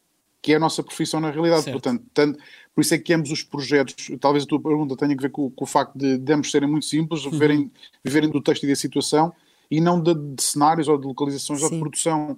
que 0.41 0.53
é 0.53 0.55
a 0.55 0.59
nossa 0.59 0.81
profissão 0.81 1.19
na 1.19 1.29
realidade. 1.29 1.63
Certo. 1.63 1.73
Portanto, 1.73 2.03
tanto, 2.13 2.39
por 2.73 2.81
isso 2.81 2.93
é 2.93 2.97
que 2.97 3.13
ambos 3.13 3.29
os 3.31 3.43
projetos, 3.43 4.09
talvez 4.19 4.43
a 4.43 4.47
tua 4.47 4.59
pergunta 4.59 4.95
tenha 4.97 5.13
a 5.13 5.21
ver 5.21 5.29
com, 5.29 5.49
com 5.51 5.63
o 5.63 5.67
facto 5.67 5.95
de, 5.97 6.17
de 6.17 6.33
ambos 6.33 6.49
serem 6.49 6.67
muito 6.69 6.85
simples, 6.85 7.23
Uhum. 7.25 7.31
viverem, 7.31 7.71
viverem 8.03 8.29
do 8.29 8.41
texto 8.41 8.63
e 8.63 8.67
da 8.67 8.75
situação, 8.75 9.31
e 9.69 9.79
não 9.79 10.01
de, 10.01 10.13
de 10.15 10.41
cenários 10.41 10.87
ou 10.87 10.97
de 10.97 11.05
localizações 11.05 11.61
ou 11.61 11.69
de 11.69 11.75
Sim. 11.75 11.79
produção. 11.79 12.37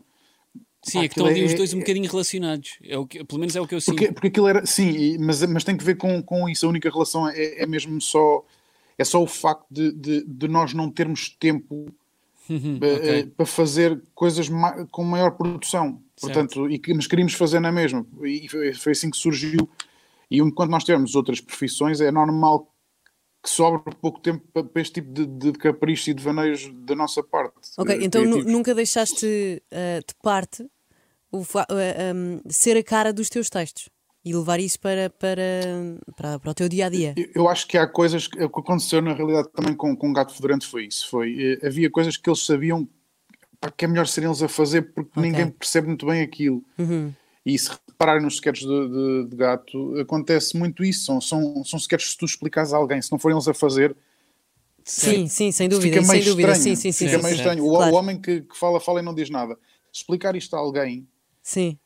Sim, 0.86 0.98
Pá, 1.00 1.04
é 1.06 1.08
que 1.08 1.14
estão 1.14 1.26
ali 1.28 1.44
os 1.46 1.54
é- 1.54 1.56
dois 1.56 1.74
um 1.74 1.78
é- 1.78 1.80
bocadinho 1.80 2.12
relacionados. 2.12 2.78
É 2.84 2.98
o 2.98 3.08
que, 3.08 3.24
pelo 3.24 3.40
menos 3.40 3.56
é 3.56 3.62
o 3.62 3.66
que 3.68 3.74
eu 3.74 3.80
sinto. 3.80 3.96
Porque, 3.96 4.12
porque 4.12 4.28
aquilo 4.28 4.48
era, 4.50 4.66
sim, 4.66 5.18
mas, 5.18 5.42
mas 5.46 5.64
tem 5.64 5.78
que 5.78 5.84
ver 5.84 5.96
com, 5.96 6.22
com 6.22 6.50
isso. 6.50 6.66
A 6.66 6.70
única 6.70 6.90
relação 6.90 7.28
é, 7.30 7.62
é 7.62 7.66
mesmo 7.66 8.02
só, 8.02 8.44
é 8.98 9.06
só 9.06 9.24
o 9.24 9.28
facto 9.28 9.66
de, 9.72 9.94
de, 9.94 10.26
de 10.26 10.48
nós 10.50 10.74
não 10.74 10.90
termos 10.92 11.30
tempo 11.40 11.88
Uhum, 12.50 12.80
eh, 12.82 12.94
ok. 12.96 13.10
eh, 13.10 13.26
para 13.38 13.46
fazer 13.46 14.02
coisas 14.14 14.50
ma- 14.50 14.86
com 14.88 15.04
maior 15.04 15.32
produção. 15.32 16.02
Portanto, 16.20 16.70
e 16.70 16.78
que, 16.80 16.94
mas 16.94 17.08
queríamos 17.08 17.34
fazer 17.34 17.60
na 17.60 17.72
mesma. 17.72 18.06
E 18.24 18.48
foi, 18.48 18.74
foi 18.74 18.92
assim 18.92 19.10
que 19.10 19.18
surgiu. 19.18 19.70
E 20.30 20.40
enquanto 20.40 20.70
nós 20.72 20.84
tivermos 20.84 21.16
outras 21.16 21.40
profissões, 21.42 22.02
é 22.02 22.12
normal 22.12 22.74
que 23.44 23.50
sobre 23.50 23.82
pouco 23.96 24.20
tempo 24.22 24.42
para, 24.54 24.64
para 24.64 24.82
este 24.82 25.02
tipo 25.02 25.12
de, 25.12 25.26
de 25.26 25.52
caprichos 25.54 26.08
e 26.08 26.14
de 26.14 26.24
vaneios 26.24 26.72
da 26.74 26.96
nossa 26.96 27.22
parte. 27.22 27.54
Ok, 27.78 27.94
eh, 27.94 28.00
então 28.02 28.26
nunca 28.26 28.74
deixaste 28.74 29.62
ah, 29.72 30.00
de 30.00 30.16
parte 30.22 30.66
o 31.32 31.44
ah, 31.56 31.68
um, 32.16 32.40
ser 32.50 32.78
a 32.78 32.84
cara 32.84 33.12
dos 33.12 33.30
teus 33.30 33.50
textos. 33.50 33.90
E 34.26 34.34
levar 34.34 34.60
isso 34.60 34.80
para, 34.80 35.10
para, 35.10 35.42
para, 36.16 36.40
para 36.40 36.52
o 36.52 36.54
teu 36.54 36.70
dia 36.70 36.86
a 36.86 36.90
dia. 36.90 37.14
Eu, 37.18 37.30
eu 37.36 37.50
acho 37.50 37.68
que 37.68 37.78
há 37.78 37.86
coisas 37.88 38.28
que, 38.28 38.42
o 38.42 38.50
que 38.50 38.60
aconteceu 38.60 39.02
na 39.02 39.14
realidade 39.14 39.50
também 39.54 39.76
com, 39.76 39.96
com 39.96 40.10
o 40.10 40.14
Gato 40.14 40.34
Fedorento 40.34 40.68
foi 40.68 40.86
isso. 40.86 41.10
Foi, 41.10 41.60
eh, 41.62 41.68
havia 41.68 41.90
coisas 41.90 42.16
que 42.18 42.30
eles 42.30 42.46
sabiam 42.46 42.88
que 43.78 43.86
é 43.86 43.88
melhor 43.88 44.08
serem 44.08 44.30
eles 44.30 44.42
a 44.42 44.48
fazer 44.48 44.94
porque 44.94 45.12
Ok. 45.18 45.24
ninguém 45.24 45.50
percebe 45.50 45.88
muito 45.88 46.06
bem 46.06 46.22
aquilo. 46.22 46.64
Uhum. 46.78 47.14
E 47.46 47.58
se 47.60 47.70
repararem 47.90 48.22
nos 48.24 48.36
sketches 48.36 48.66
de, 48.68 48.88
de- 48.90 49.30
de 49.30 49.36
gato, 49.36 50.00
acontece 50.00 50.58
muito 50.58 50.84
isso. 50.84 51.06
São, 51.06 51.20
são, 51.22 51.64
são 51.66 51.78
sketches 51.80 52.08
que 52.10 52.12
se 52.14 52.18
tu 52.20 52.26
explicares 52.26 52.74
a 52.74 52.78
alguém, 52.78 53.02
se 53.02 53.12
não 53.12 53.20
forem 53.20 53.36
eles 53.36 53.48
a 53.48 53.54
fazer, 53.54 53.96
Sim, 54.86 55.28
sim, 55.30 55.52
sem 55.52 55.70
dúvida. 55.70 55.96
fica 55.96 56.06
sem 56.06 56.12
meio 56.20 56.26
dúvida. 56.26 56.52
estranho. 56.52 56.76
Sim, 56.76 56.82
sim, 56.82 56.92
sim. 56.92 57.06
fica 57.08 57.18
sim, 57.18 57.24
meio 57.24 57.36
sim. 57.36 57.42
estranho. 57.42 57.66
O, 57.66 57.70
Claro. 57.78 57.94
o 57.94 57.96
homem 57.98 58.20
que, 58.20 58.42
que 58.42 58.58
fala, 58.58 58.80
fala 58.82 59.00
e 59.00 59.04
não 59.04 59.14
diz 59.16 59.30
nada. 59.30 59.58
Explicar 59.94 60.36
isto 60.36 60.56
a 60.56 60.60
alguém 60.60 61.08
Sim. 61.42 61.78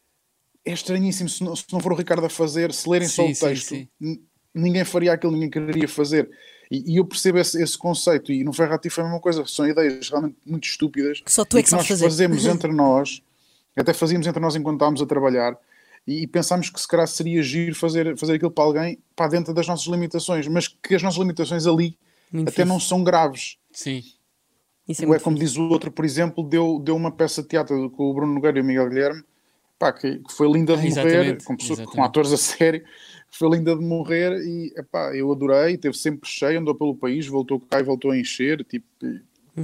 É 0.69 0.73
estranhíssimo. 0.73 1.30
Se 1.30 1.43
não, 1.43 1.56
se 1.56 1.65
não 1.71 1.80
for 1.80 1.93
o 1.93 1.95
Ricardo 1.95 2.25
a 2.25 2.30
fazer, 2.30 2.73
se 2.73 2.88
lerem 2.89 3.08
só 3.08 3.23
Sim, 3.25 3.32
o 3.32 3.36
sim, 3.36 3.45
texto, 3.45 3.67
sim. 3.69 3.88
ninguém 4.53 4.84
faria 4.86 5.13
aquilo, 5.13 5.34
ninguém 5.34 5.49
quereria 5.49 5.88
fazer. 5.88 6.30
E, 6.69 6.93
e 6.93 6.97
eu 6.97 7.06
percebo 7.06 7.38
esse, 7.39 7.62
esse 7.62 7.77
conceito. 7.77 8.32
E 8.32 8.43
no 8.43 8.51
Ferrati 8.53 8.89
foi 8.89 9.03
a 9.03 9.08
mesma 9.08 9.21
coisa. 9.21 9.45
São 9.45 9.67
ideias 9.67 10.10
realmente 10.10 10.36
muito 10.45 10.65
estúpidas. 10.67 11.21
Que 11.21 11.32
só 11.32 11.45
tu 11.45 11.58
é 11.58 11.62
e 11.62 11.63
que 11.63 11.71
nós 11.71 11.88
fazer. 11.88 12.03
fazemos 12.03 12.45
entre 12.47 12.71
nós, 12.73 13.21
até 13.75 13.93
fazíamos 13.93 14.27
entre 14.27 14.39
nós 14.41 14.56
enquanto 14.56 14.75
estávamos 14.75 15.01
a 15.01 15.06
trabalhar. 15.06 15.58
E, 16.06 16.23
e 16.23 16.27
pensámos 16.27 16.69
que 16.69 16.80
se 16.80 16.88
calhar 16.88 17.08
seria 17.08 17.41
giro 17.43 17.75
fazer, 17.75 18.17
fazer 18.17 18.34
aquilo 18.36 18.51
para 18.51 18.63
alguém 18.63 18.99
para 19.15 19.30
dentro 19.30 19.53
das 19.53 19.67
nossas 19.67 19.86
limitações, 19.88 20.47
mas 20.47 20.67
que 20.67 20.95
as 20.95 21.03
nossas 21.03 21.19
limitações 21.19 21.65
ali 21.67 21.97
Muito 22.32 22.49
até 22.49 22.63
fixe. 22.63 22.67
não 22.67 22.80
são 22.80 23.03
graves. 23.03 23.58
Sim. 23.71 24.03
Isso 24.88 25.03
é 25.03 25.08
Ou 25.08 25.13
é 25.15 25.19
como 25.19 25.38
fixe. 25.38 25.51
diz 25.53 25.58
o 25.58 25.67
outro, 25.69 25.91
por 25.91 26.06
exemplo, 26.06 26.43
deu, 26.47 26.80
deu 26.80 26.95
uma 26.95 27.12
peça 27.12 27.41
de 27.41 27.49
teatro 27.49 27.89
com 27.91 28.10
o 28.10 28.13
Bruno 28.13 28.34
Nogueira 28.34 28.58
e 28.58 28.62
o 28.62 28.65
Miguel 28.65 28.88
Guilherme, 28.89 29.23
pá, 29.77 29.91
que, 29.93 30.19
que 30.19 30.33
foi 30.33 30.51
linda 30.51 30.75
de 30.75 30.87
Ah, 30.87 30.95
morrer, 30.95 31.43
com, 31.43 31.55
pessoas, 31.57 31.79
com 31.85 32.03
atores 32.03 32.31
a 32.33 32.37
sério, 32.37 32.81
que 32.83 33.37
foi 33.37 33.49
linda 33.49 33.75
de 33.75 33.83
morrer 33.83 34.33
e 34.41 34.73
epá, 34.77 35.15
eu 35.15 35.31
adorei, 35.31 35.77
teve 35.77 35.97
sempre 35.97 36.29
cheio, 36.29 36.59
andou 36.59 36.75
pelo 36.75 36.95
país, 36.95 37.27
voltou 37.27 37.59
cá 37.59 37.79
e 37.79 37.83
voltou 37.83 38.11
a 38.11 38.17
encher, 38.17 38.63
tipo, 38.65 38.85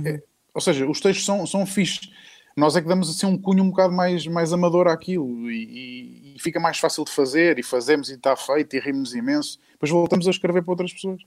é- 0.05 0.21
ou 0.53 0.61
seja, 0.61 0.87
os 0.87 0.99
textos 0.99 1.25
são, 1.25 1.45
são 1.47 1.65
fixes. 1.65 2.11
Nós 2.55 2.75
é 2.75 2.81
que 2.81 2.87
damos 2.87 3.09
assim 3.09 3.25
um 3.25 3.35
cunho 3.35 3.63
um 3.63 3.69
bocado 3.71 3.91
mais, 3.93 4.27
mais 4.27 4.53
amador 4.53 4.87
àquilo 4.87 5.49
e, 5.49 5.63
e- 5.63 6.35
e 6.35 6.39
fica 6.39 6.59
mais 6.59 6.77
fácil 6.77 7.03
de 7.03 7.09
fazer 7.11 7.57
e 7.57 7.63
fazemos 7.63 8.09
e 8.09 8.13
está 8.13 8.35
feito 8.35 8.75
e 8.75 8.79
rimos 8.79 9.15
imenso. 9.15 9.57
Depois 9.71 9.91
voltamos 9.91 10.27
a 10.27 10.29
escrever 10.29 10.61
para 10.61 10.71
outras 10.71 10.93
pessoas. 10.93 11.21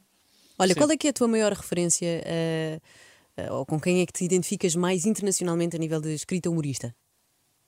Olha, 0.56 0.72
Sim. 0.72 0.78
qual 0.80 0.90
é 0.92 0.96
que 0.96 1.08
é 1.08 1.10
a 1.10 1.12
tua 1.12 1.26
maior 1.26 1.52
referência 1.52 2.06
eh, 2.24 2.78
eh, 3.36 3.50
ou 3.52 3.66
com 3.66 3.80
quem 3.80 4.00
é 4.00 4.06
que 4.06 4.12
te 4.12 4.24
identificas 4.24 4.76
mais 4.76 5.04
internacionalmente 5.04 5.74
a 5.74 5.78
nível 5.80 6.00
de 6.00 6.14
escrita 6.14 6.48
humorista? 6.48 6.94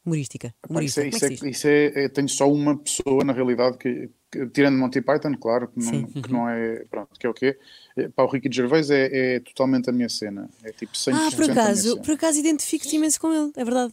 Humorística. 0.09 0.49
Isso, 0.49 0.57
é, 0.65 0.67
Como 0.69 0.81
isso, 0.83 1.01
é 1.01 1.09
é, 1.09 1.13
se 1.13 1.29
diz? 1.31 1.43
isso 1.43 1.69
é- 1.69 2.05
é- 2.05 2.09
tenho 2.09 2.29
só 2.29 2.51
uma 2.51 2.77
pessoa 2.77 3.25
na 3.25 3.33
realidade 3.33 3.77
que, 3.79 4.11
que- 4.31 4.47
tirando 4.49 4.79
Monty 4.79 5.01
Python, 5.01 5.35
claro, 5.37 5.69
que 5.69 5.79
não, 5.79 5.85
Sim. 5.93 6.07
que 6.07 6.33
não 6.33 6.49
é 6.49 6.85
pronto, 6.91 7.19
que 7.19 7.27
é 7.27 7.31
o 7.31 7.35
quê? 7.35 7.59
É, 7.97 8.09
Pá, 8.09 8.23
o 8.25 8.27
Ricky 8.29 8.49
Gervais 8.53 8.91
é, 8.91 9.37
é 9.37 9.41
totalmente 9.41 9.89
a 9.91 9.93
minha 9.93 10.09
cena. 10.09 10.49
É 10.63 10.73
tipo 10.73 10.97
100% 10.97 11.15
Ah, 11.15 11.31
por 11.37 11.51
acaso, 11.51 12.01
por 12.03 12.11
acaso 12.15 12.39
identifico-te 12.39 12.97
imenso 12.97 13.21
com 13.21 13.33
ele, 13.33 13.53
é 13.57 13.65
verdade. 13.65 13.93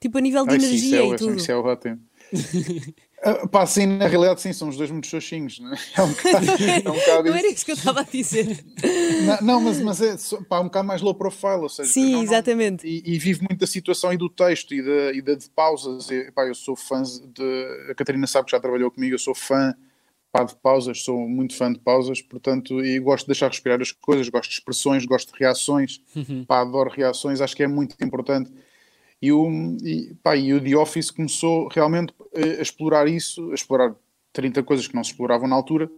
Tipo 0.00 0.18
a 0.18 0.20
nível 0.20 0.46
de 0.46 0.52
Ai, 0.54 0.60
sim, 0.60 0.66
isso 0.74 0.94
energia 0.94 1.02
é, 1.02 1.08
e 1.14 1.16
tudo. 1.16 1.34
isso 1.36 1.50
é 1.50 1.56
ótimo. 1.56 2.00
Ah, 3.22 3.48
pá, 3.48 3.66
sim, 3.66 3.86
na 3.86 4.06
realidade, 4.06 4.40
sim, 4.40 4.52
são 4.52 4.68
os 4.68 4.76
dois 4.76 4.90
muito 4.90 5.08
xoxinhos, 5.08 5.58
né? 5.58 5.76
É 5.96 6.02
um 6.02 6.08
bocado, 6.10 6.46
é 6.46 6.90
um 6.90 6.94
bocado 6.94 7.28
Não 7.28 7.34
era 7.36 7.48
isso. 7.48 7.64
que 7.64 7.72
eu 7.72 7.74
estava 7.74 8.00
a 8.00 8.04
dizer. 8.04 8.64
Não, 9.20 9.40
não, 9.42 9.60
mas, 9.60 9.80
mas 9.80 10.00
é 10.00 10.16
pá, 10.48 10.60
um 10.60 10.64
bocado 10.64 10.86
mais 10.86 11.02
low 11.02 11.14
profile, 11.14 11.62
ou 11.62 11.68
seja, 11.68 11.90
Sim, 11.92 12.12
não- 12.12 12.18
não- 12.18 12.22
exatamente. 12.22 12.86
e, 12.86 13.02
e 13.04 13.18
vive 13.18 13.40
muito 13.40 13.58
da 13.58 13.66
situação 13.66 14.12
e 14.12 14.16
do 14.16 14.28
texto 14.28 14.72
e 14.72 14.82
da, 14.82 15.12
e 15.12 15.20
da 15.20 15.34
de 15.34 15.50
pausas. 15.50 16.08
E, 16.10 16.30
pá, 16.30 16.46
eu 16.46 16.54
sou 16.54 16.76
fã 16.76 17.02
de. 17.02 17.90
A 17.90 17.94
Catarina 17.94 18.26
sabe 18.26 18.46
que 18.46 18.52
já 18.52 18.60
trabalhou 18.60 18.90
comigo, 18.90 19.14
eu 19.14 19.18
sou 19.18 19.34
fã 19.34 19.74
pá, 20.30 20.44
de 20.44 20.54
pausas, 20.56 21.02
sou 21.02 21.28
muito 21.28 21.56
fã 21.56 21.72
de 21.72 21.80
pausas, 21.80 22.22
portanto, 22.22 22.84
e 22.84 23.00
gosto 23.00 23.24
de 23.24 23.28
deixar 23.28 23.48
respirar 23.48 23.80
as 23.80 23.90
coisas, 23.90 24.28
gosto 24.28 24.50
de 24.50 24.54
expressões, 24.56 25.04
gosto 25.04 25.32
de 25.32 25.38
reações, 25.40 26.00
pá, 26.46 26.60
adoro 26.60 26.90
reações, 26.90 27.40
acho 27.40 27.56
que 27.56 27.62
é 27.64 27.66
muito 27.66 27.96
importante. 28.00 28.52
E 29.20 29.32
o, 29.32 29.76
e, 29.82 30.14
pá, 30.22 30.36
e 30.36 30.52
o 30.54 30.62
The 30.62 30.76
Office 30.76 31.10
começou 31.10 31.68
realmente 31.68 32.14
eh, 32.32 32.58
a 32.58 32.62
explorar 32.62 33.08
isso, 33.08 33.50
a 33.50 33.54
explorar 33.54 33.94
30 34.32 34.62
coisas 34.62 34.86
que 34.86 34.94
não 34.94 35.02
se 35.02 35.10
exploravam 35.10 35.48
na 35.48 35.56
altura, 35.56 35.90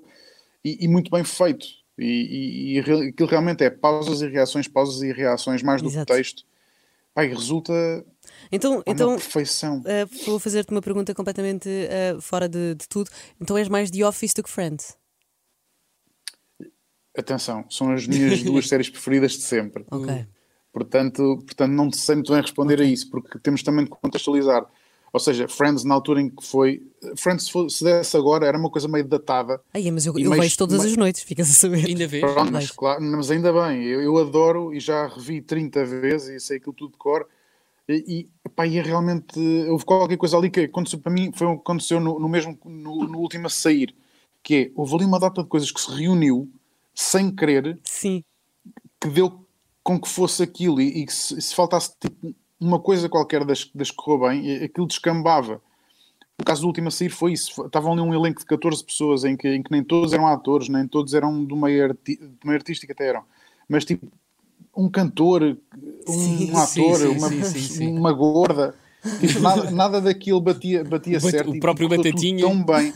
e, 0.64 0.84
e 0.84 0.88
muito 0.88 1.10
bem 1.10 1.22
feito. 1.24 1.66
E, 1.98 2.04
e, 2.04 2.74
e 2.76 2.78
aquilo 2.78 3.28
realmente 3.28 3.62
é 3.62 3.68
pausas 3.68 4.22
e 4.22 4.28
reações, 4.28 4.66
pausas 4.66 5.02
e 5.02 5.12
reações, 5.12 5.62
mais 5.62 5.82
do 5.82 5.88
Exato. 5.88 6.06
que 6.06 6.18
texto. 6.18 6.44
E 7.16 7.26
resulta 7.26 7.72
Então, 8.50 8.74
uma 8.76 8.82
então 8.86 9.16
perfeição. 9.16 9.82
eh, 9.84 10.06
vou 10.24 10.38
fazer-te 10.38 10.70
uma 10.70 10.80
pergunta 10.80 11.12
completamente 11.14 11.68
eh, 11.68 12.16
fora 12.20 12.48
de, 12.48 12.74
de 12.74 12.88
tudo. 12.88 13.10
Então 13.38 13.58
és 13.58 13.68
mais 13.68 13.90
The 13.90 14.06
Office 14.06 14.32
do 14.32 14.42
que 14.42 14.48
Friends? 14.48 14.96
Atenção, 17.16 17.64
são 17.68 17.92
as 17.92 18.06
minhas 18.06 18.40
duas 18.44 18.68
séries 18.68 18.88
preferidas 18.88 19.32
de 19.32 19.42
sempre. 19.42 19.84
Ok. 19.90 20.26
Portanto, 20.72 21.38
portanto, 21.44 21.72
não 21.72 21.90
sei 21.92 22.14
muito 22.16 22.32
bem 22.32 22.40
responder 22.40 22.80
a 22.80 22.84
isso, 22.84 23.10
porque 23.10 23.38
temos 23.38 23.62
também 23.62 23.84
de 23.84 23.90
contextualizar. 23.90 24.64
Ou 25.12 25.18
seja, 25.18 25.48
Friends, 25.48 25.82
na 25.82 25.92
altura 25.94 26.20
em 26.20 26.30
que 26.30 26.44
foi. 26.46 26.80
Friends, 27.16 27.46
se 27.46 27.50
fosse- 27.52 27.78
se 27.78 27.84
desse 27.84 28.16
agora, 28.16 28.46
era 28.46 28.56
uma 28.56 28.70
coisa 28.70 28.86
meio 28.86 29.04
datada. 29.04 29.60
Ai, 29.74 29.90
mas 29.90 30.06
eu, 30.06 30.16
eu 30.16 30.30
mais- 30.30 30.42
vejo 30.42 30.56
todas 30.58 30.78
mais- 30.78 30.92
as 30.92 30.96
noites, 30.96 31.22
ficas 31.24 31.50
a 31.50 31.52
saber. 31.52 31.84
Ainda 31.86 32.06
vês? 32.06 32.22
Pronto, 32.22 32.52
mas, 32.52 32.64
Vejo. 32.66 32.74
claro, 32.76 33.02
mas 33.02 33.28
ainda 33.28 33.52
bem, 33.52 33.82
eu, 33.82 34.00
eu 34.00 34.16
adoro 34.18 34.72
e 34.72 34.78
já 34.78 35.08
revi 35.08 35.42
30 35.42 35.84
vezes 35.84 36.28
e 36.28 36.46
sei 36.46 36.58
aquilo 36.58 36.72
tudo 36.72 36.92
de 36.92 36.98
cor. 36.98 37.26
E, 37.88 38.04
e, 38.06 38.28
epá, 38.46 38.64
e 38.68 38.78
é 38.78 38.82
realmente. 38.82 39.36
Houve 39.68 39.84
qualquer 39.84 40.16
coisa 40.16 40.36
ali 40.38 40.48
que 40.48 40.60
aconteceu 40.60 41.00
para 41.00 41.12
mim, 41.12 41.32
foi 41.34 41.48
o 41.48 41.54
que 41.56 41.62
aconteceu 41.62 41.98
no, 41.98 42.20
no 42.20 42.28
mesmo, 42.28 42.56
no, 42.64 43.02
no 43.08 43.18
último 43.18 43.48
a 43.48 43.50
sair, 43.50 43.92
que 44.44 44.54
é, 44.54 44.70
houve 44.76 44.94
ali 44.94 45.04
uma 45.06 45.18
data 45.18 45.42
de 45.42 45.48
coisas 45.48 45.72
que 45.72 45.80
se 45.80 45.90
reuniu 45.90 46.48
sem 46.94 47.34
querer, 47.34 47.80
Sim. 47.82 48.22
que 49.00 49.08
deu 49.08 49.44
com 49.82 50.00
que 50.00 50.08
fosse 50.08 50.42
aquilo 50.42 50.80
e, 50.80 51.00
e 51.02 51.06
que 51.06 51.12
se, 51.12 51.40
se 51.40 51.54
faltasse 51.54 51.92
tipo, 51.98 52.34
uma 52.60 52.78
coisa 52.78 53.08
qualquer 53.08 53.44
das, 53.44 53.68
das 53.74 53.90
que 53.90 53.96
correu 53.96 54.28
bem, 54.28 54.56
aquilo 54.64 54.86
descambava. 54.86 55.60
O 56.40 56.44
caso 56.44 56.62
do 56.62 56.66
último 56.68 56.88
a 56.88 56.90
sair 56.90 57.10
foi 57.10 57.32
isso. 57.32 57.66
Estavam 57.66 57.92
ali 57.92 58.00
um 58.00 58.14
elenco 58.14 58.40
de 58.40 58.46
14 58.46 58.82
pessoas 58.84 59.24
em 59.24 59.36
que, 59.36 59.48
em 59.48 59.62
que 59.62 59.70
nem 59.70 59.82
todos 59.84 60.12
eram 60.12 60.26
atores, 60.26 60.68
nem 60.68 60.86
todos 60.86 61.12
eram 61.14 61.44
do 61.44 61.54
meio, 61.56 61.84
arti 61.84 62.16
do 62.16 62.38
meio 62.46 62.56
artístico, 62.56 62.92
até 62.92 63.08
eram. 63.08 63.22
Mas 63.68 63.84
tipo, 63.84 64.06
um 64.76 64.88
cantor, 64.88 65.56
um 66.08 66.12
Sim. 66.12 66.50
ator, 66.56 66.96
Sim, 66.98 67.08
uma, 67.08 67.28
sim, 67.44 67.98
uma 67.98 68.12
gorda. 68.12 68.74
Tipo, 69.20 69.40
nada, 69.40 69.70
nada 69.70 70.00
daquilo 70.00 70.40
batia, 70.40 70.84
batia 70.84 71.16
O 71.18 71.20
certo. 71.20 71.50
o 71.50 71.56
e 71.56 71.60
próprio 71.60 71.88
Batatinha. 71.88 72.40
Tão 72.44 72.62
bem. 72.64 72.92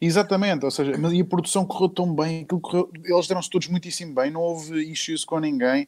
Exatamente, 0.00 0.64
ou 0.64 0.70
seja, 0.70 0.96
mas- 0.98 1.12
e 1.12 1.20
a 1.20 1.24
produção 1.24 1.64
correu 1.66 1.88
tão 1.88 2.14
bem, 2.14 2.44
correu- 2.46 2.90
eles 3.04 3.26
deram-se 3.26 3.50
todos 3.50 3.68
muitíssimo 3.68 4.14
bem, 4.14 4.30
não 4.30 4.40
houve 4.40 4.82
issues 4.90 5.24
com 5.24 5.38
ninguém. 5.38 5.86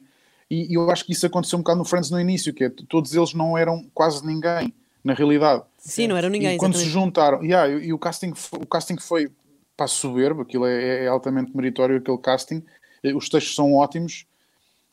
E, 0.53 0.71
e 0.71 0.73
eu 0.75 0.91
acho 0.91 1.03
que 1.03 1.13
isso 1.13 1.25
aconteceu 1.25 1.57
um 1.57 1.63
bocado 1.63 1.79
no 1.79 1.85
Friends 1.85 2.11
no 2.11 2.19
início, 2.19 2.53
que 2.53 2.65
é, 2.65 2.69
todos 2.87 3.15
eles 3.15 3.33
não 3.33 3.57
eram 3.57 3.89
quase 3.91 4.23
ninguém, 4.23 4.71
na 5.03 5.15
realidade. 5.15 5.63
Sim, 5.79 6.07
não 6.07 6.15
era 6.15 6.29
ninguém. 6.29 6.55
e 6.55 6.57
quando 6.59 6.75
se 6.75 6.83
exatamente. 6.83 7.05
juntaram, 7.05 7.43
yeah, 7.43 7.67
e, 7.67 7.87
e 7.87 7.93
o, 7.93 7.97
casting, 7.97 8.31
o 8.51 8.65
casting 8.67 8.97
foi 8.99 9.31
pá, 9.75 9.87
soberbo, 9.87 10.43
aquilo 10.43 10.67
é, 10.67 11.05
é 11.05 11.07
altamente 11.07 11.55
meritório, 11.57 11.97
aquele 11.97 12.19
casting, 12.19 12.63
os 13.15 13.27
textos 13.29 13.55
são 13.55 13.73
ótimos, 13.73 14.27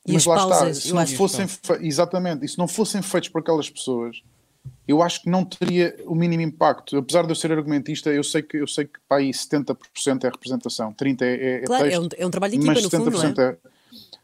E 0.06 0.14
mas 0.14 0.22
as 0.22 0.26
lá 0.26 0.36
pausas, 0.36 0.78
está, 0.78 0.88
se 0.88 0.94
não 0.94 1.06
fossem, 1.18 1.46
exatamente, 1.82 2.46
e 2.46 2.48
se 2.48 2.58
não 2.58 2.66
fossem 2.66 3.02
feitos 3.02 3.28
por 3.28 3.40
aquelas 3.42 3.68
pessoas, 3.68 4.22
eu 4.88 5.02
acho 5.02 5.22
que 5.22 5.28
não 5.28 5.44
teria 5.44 5.94
o 6.06 6.14
mínimo 6.14 6.42
impacto. 6.42 6.96
Apesar 6.96 7.24
de 7.24 7.30
eu 7.30 7.36
ser 7.36 7.52
argumentista, 7.52 8.10
eu 8.10 8.24
sei 8.24 8.42
que, 8.42 8.56
eu 8.56 8.66
sei 8.66 8.86
que 8.86 8.98
pá, 9.08 9.18
aí 9.18 9.30
70% 9.30 9.76
é 10.24 10.28
representação, 10.28 10.92
30% 10.94 11.22
é, 11.22 11.26
é, 11.26 11.54
é 11.56 11.60
Claro, 11.60 11.86
é 11.86 11.90
texto, 11.90 12.02
um, 12.02 12.08
é 12.16 12.26
um 12.26 12.30
trabalho 12.30 12.50
de 12.52 12.56
equipa, 12.56 12.72
mas 12.72 12.82
no 12.82 12.90
fundo, 12.90 13.10
não 13.10 13.22
é? 13.22 13.32
70% 13.32 13.38
é. 13.38 13.69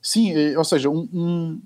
Sim, 0.09 0.33
é, 0.33 0.57
ou 0.57 0.65
seja, 0.65 0.89
um, 0.89 1.09
um, 1.13 1.63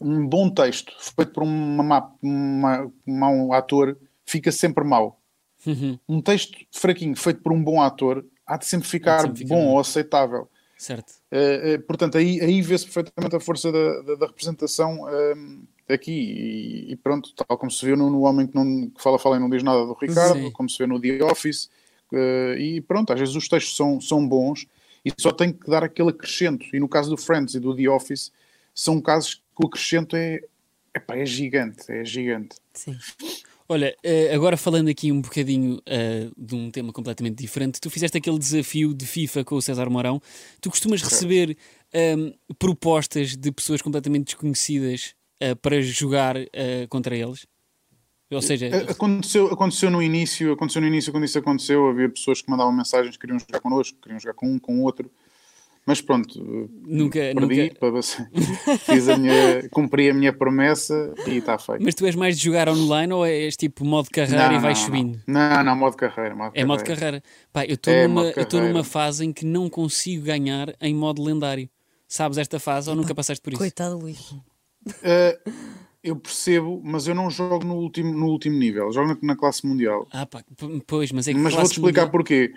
um 0.00 0.26
bom 0.26 0.50
texto 0.50 0.92
feito 0.98 1.30
por 1.32 1.44
uma, 1.44 1.82
má- 1.84 2.12
uma, 2.20 2.92
um 3.06 3.16
mau 3.18 3.52
ator 3.52 3.96
fica 4.24 4.50
sempre 4.50 4.82
mau. 4.82 5.20
Uhum, 5.64 5.96
Um 6.08 6.20
texto 6.20 6.58
fraquinho 6.72 7.14
feito 7.16 7.40
por 7.42 7.52
um 7.52 7.62
bom 7.62 7.80
ator 7.80 8.24
há 8.44 8.56
de 8.56 8.66
sempre 8.66 8.88
ficar 8.88 9.20
sempre 9.20 9.38
ficar 9.38 9.54
bom 9.54 9.68
ou 9.68 9.78
aceitável. 9.78 10.48
certo. 10.76 11.12
Eh, 11.30 11.74
eh, 11.74 11.78
portanto, 11.78 12.18
aí, 12.18 12.40
aí 12.40 12.60
vê-se 12.60 12.84
perfeitamente 12.86 13.36
a 13.36 13.40
força 13.40 13.70
da, 13.70 14.02
da- 14.02 14.14
da 14.16 14.26
representação 14.26 15.08
ehm, 15.08 15.62
aqui. 15.88 16.10
E, 16.12 16.92
e 16.92 16.96
pronto, 16.96 17.32
tal 17.34 17.56
como 17.56 17.70
se 17.70 17.86
viu 17.86 17.96
no, 17.96 18.10
no 18.10 18.22
Homem 18.22 18.46
que, 18.48 18.54
não, 18.56 18.90
que 18.90 19.00
Fala, 19.00 19.18
Fala 19.18 19.36
e 19.36 19.38
Não 19.40 19.48
Diz 19.50 19.62
Nada 19.62 19.86
do 19.86 19.92
Ricardo, 19.94 20.34
Sim. 20.46 20.50
como 20.50 20.68
se 20.68 20.78
vê 20.78 20.86
no 20.88 21.00
The 21.00 21.22
Office. 21.24 21.70
eh, 22.12 22.56
e 22.58 22.80
pronto, 22.80 23.12
às 23.12 23.18
vezes 23.20 23.34
os 23.36 23.46
textos 23.48 23.76
são, 23.76 24.00
são 24.00 24.26
bons 24.28 24.66
e 25.06 25.12
só 25.16 25.30
tem 25.30 25.52
que 25.52 25.70
dar 25.70 25.84
aquele 25.84 26.10
acrescento. 26.10 26.66
E 26.74 26.80
no 26.80 26.88
caso 26.88 27.10
do 27.10 27.16
Friends 27.16 27.54
e 27.54 27.60
do 27.60 27.76
The 27.76 27.88
Office, 27.88 28.32
são 28.74 29.00
casos 29.00 29.34
que 29.34 29.64
o 29.64 29.68
acrescento 29.68 30.16
é, 30.16 30.40
epá, 30.92 31.16
é 31.16 31.24
gigante. 31.24 31.84
É 31.88 32.04
gigante. 32.04 32.56
Sim. 32.74 32.98
Olha, 33.68 33.96
eh, 34.02 34.34
agora 34.34 34.56
falando 34.56 34.88
aqui 34.88 35.12
um 35.12 35.20
bocadinho 35.20 35.80
eh, 35.86 36.28
de 36.36 36.54
um 36.56 36.70
tema 36.72 36.92
completamente 36.92 37.36
diferente, 37.36 37.80
tu 37.80 37.88
fizeste 37.88 38.18
aquele 38.18 38.38
desafio 38.38 38.92
de 38.92 39.06
FIFA 39.06 39.44
com 39.44 39.54
o 39.54 39.62
César 39.62 39.88
Mourão. 39.88 40.20
Tu 40.60 40.70
costumas 40.70 41.02
receber 41.02 41.56
ehm, 41.92 42.32
propostas 42.58 43.36
de 43.36 43.52
pessoas 43.52 43.80
completamente 43.80 44.26
desconhecidas 44.26 45.14
eh, 45.38 45.54
para 45.54 45.80
jogar 45.82 46.36
eh, 46.36 46.86
contra 46.88 47.16
eles? 47.16 47.46
Ou 48.30 48.42
seja, 48.42 48.68
Aconteceu, 48.90 49.46
aconteceu 49.46 49.90
no 49.90 50.02
início, 50.02 50.52
aconteceu 50.52 50.82
no 50.82 50.88
início 50.88 51.12
quando 51.12 51.24
isso 51.24 51.38
aconteceu, 51.38 51.88
havia 51.88 52.08
pessoas 52.08 52.42
que 52.42 52.50
mandavam 52.50 52.72
mensagens 52.72 53.14
que 53.16 53.20
queriam 53.20 53.38
jogar 53.38 53.60
connosco, 53.60 53.98
queriam 54.00 54.18
jogar 54.18 54.34
com 54.34 54.48
um, 54.48 54.58
com 54.58 54.80
o 54.80 54.82
outro. 54.82 55.10
Mas 55.88 56.00
pronto, 56.00 56.36
nunca, 56.84 57.20
perdi, 57.32 57.70
nunca. 57.70 57.74
para- 57.78 58.02
fiz 58.78 59.08
a 59.08 59.16
minha, 59.16 59.68
cumpri 59.70 60.10
a 60.10 60.14
minha 60.14 60.32
promessa 60.32 61.14
e 61.28 61.36
está 61.36 61.56
feito. 61.56 61.80
Mas 61.84 61.94
tu 61.94 62.04
és 62.04 62.16
mais 62.16 62.36
de 62.36 62.42
jogar 62.44 62.68
online 62.68 63.12
ou 63.12 63.24
és 63.24 63.56
tipo 63.56 63.84
modo 63.84 64.10
carreira 64.10 64.52
e 64.54 64.58
vais 64.58 64.76
não, 64.80 64.84
subindo? 64.84 65.20
Não, 65.28 65.62
não, 65.62 65.76
modo 65.76 65.96
carreira. 65.96 66.34
Modo 66.34 66.50
É 66.54 66.64
modo 66.64 66.82
carreira. 66.82 67.22
Pá, 67.52 67.64
eu 67.64 67.74
estou 67.74 67.92
É 67.94 68.08
numa, 68.08 68.22
modo 68.24 68.26
eu 68.36 68.42
estou 68.42 68.58
carreira. 68.58 68.72
numa 68.72 68.82
fase 68.82 69.24
em 69.24 69.32
que 69.32 69.44
não 69.46 69.70
consigo 69.70 70.24
ganhar 70.24 70.74
em 70.80 70.92
modo 70.92 71.22
lendário. 71.22 71.68
Sabes 72.08 72.36
esta 72.36 72.58
fase 72.58 72.90
ou 72.90 72.96
nunca 72.96 73.14
passaste 73.14 73.40
por 73.40 73.52
isso? 73.52 73.58
Coitado, 73.60 73.96
Luís. 73.96 74.32
Uh, 74.32 75.52
eu 76.06 76.16
percebo, 76.16 76.80
mas 76.84 77.06
eu 77.08 77.14
não 77.14 77.28
jogo 77.30 77.64
no 77.64 77.74
último, 77.76 78.12
no 78.12 78.26
último 78.26 78.56
nível, 78.58 78.90
jogo 78.92 79.08
na, 79.08 79.18
na 79.22 79.36
classe 79.36 79.66
mundial. 79.66 80.06
Ah, 80.12 80.24
pá, 80.24 80.44
pois, 80.86 81.10
mas 81.12 81.26
é 81.28 81.32
que 81.34 81.38
Mas 81.38 81.52
vou-te 81.54 81.72
explicar 81.72 82.02
mundial- 82.02 82.10
porquê. 82.12 82.54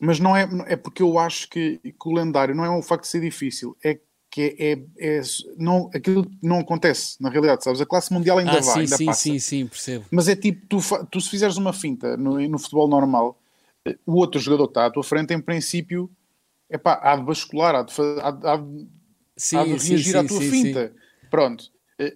Mas 0.00 0.18
não 0.18 0.36
é, 0.36 0.48
é 0.66 0.76
porque 0.76 1.02
eu 1.02 1.18
acho 1.18 1.48
que, 1.48 1.78
que 1.78 2.08
o 2.08 2.12
lendário 2.12 2.54
não 2.54 2.64
é 2.64 2.70
o 2.70 2.82
facto 2.82 3.02
de 3.02 3.08
ser 3.08 3.20
difícil, 3.20 3.76
é 3.84 4.00
que 4.30 4.56
é, 4.58 4.72
é, 4.72 5.18
é- 5.18 5.22
não, 5.58 5.90
aquilo 5.94 6.26
não 6.42 6.58
acontece 6.60 7.22
na 7.22 7.28
realidade, 7.28 7.62
sabes? 7.62 7.80
A 7.80 7.86
classe 7.86 8.12
mundial 8.12 8.38
ainda 8.38 8.58
Ah, 8.58 8.60
vai, 8.62 8.74
sim, 8.74 8.80
ainda 8.80 8.96
sim, 8.96 9.06
passa. 9.06 9.22
sim, 9.22 9.38
sim, 9.38 9.66
percebo. 9.66 10.06
Mas 10.10 10.26
é 10.26 10.34
tipo, 10.34 10.66
tu, 10.66 10.78
tu 11.10 11.20
se 11.20 11.28
fizeres 11.28 11.56
uma 11.58 11.72
finta 11.72 12.16
no, 12.16 12.40
no 12.48 12.58
futebol 12.58 12.88
normal, 12.88 13.38
o 14.06 14.14
outro 14.16 14.40
jogador 14.40 14.66
que 14.68 14.70
está 14.70 14.86
à 14.86 14.90
tua 14.90 15.04
frente, 15.04 15.34
em 15.34 15.40
princípio, 15.40 16.10
epá, 16.70 16.98
há 17.02 17.14
de 17.14 17.22
bascular, 17.24 17.74
há 17.76 17.82
de, 17.82 17.92
há 18.22 18.30
de- 18.30 18.46
há 18.48 18.56
de 18.56 18.88
Sim, 19.36 19.56
há 19.56 19.64
de 19.64 19.70
reagir 19.70 20.12
sim, 20.12 20.18
à 20.18 20.24
tua 20.24 20.40
finta. 20.40 20.92
Pronto, 21.30 21.64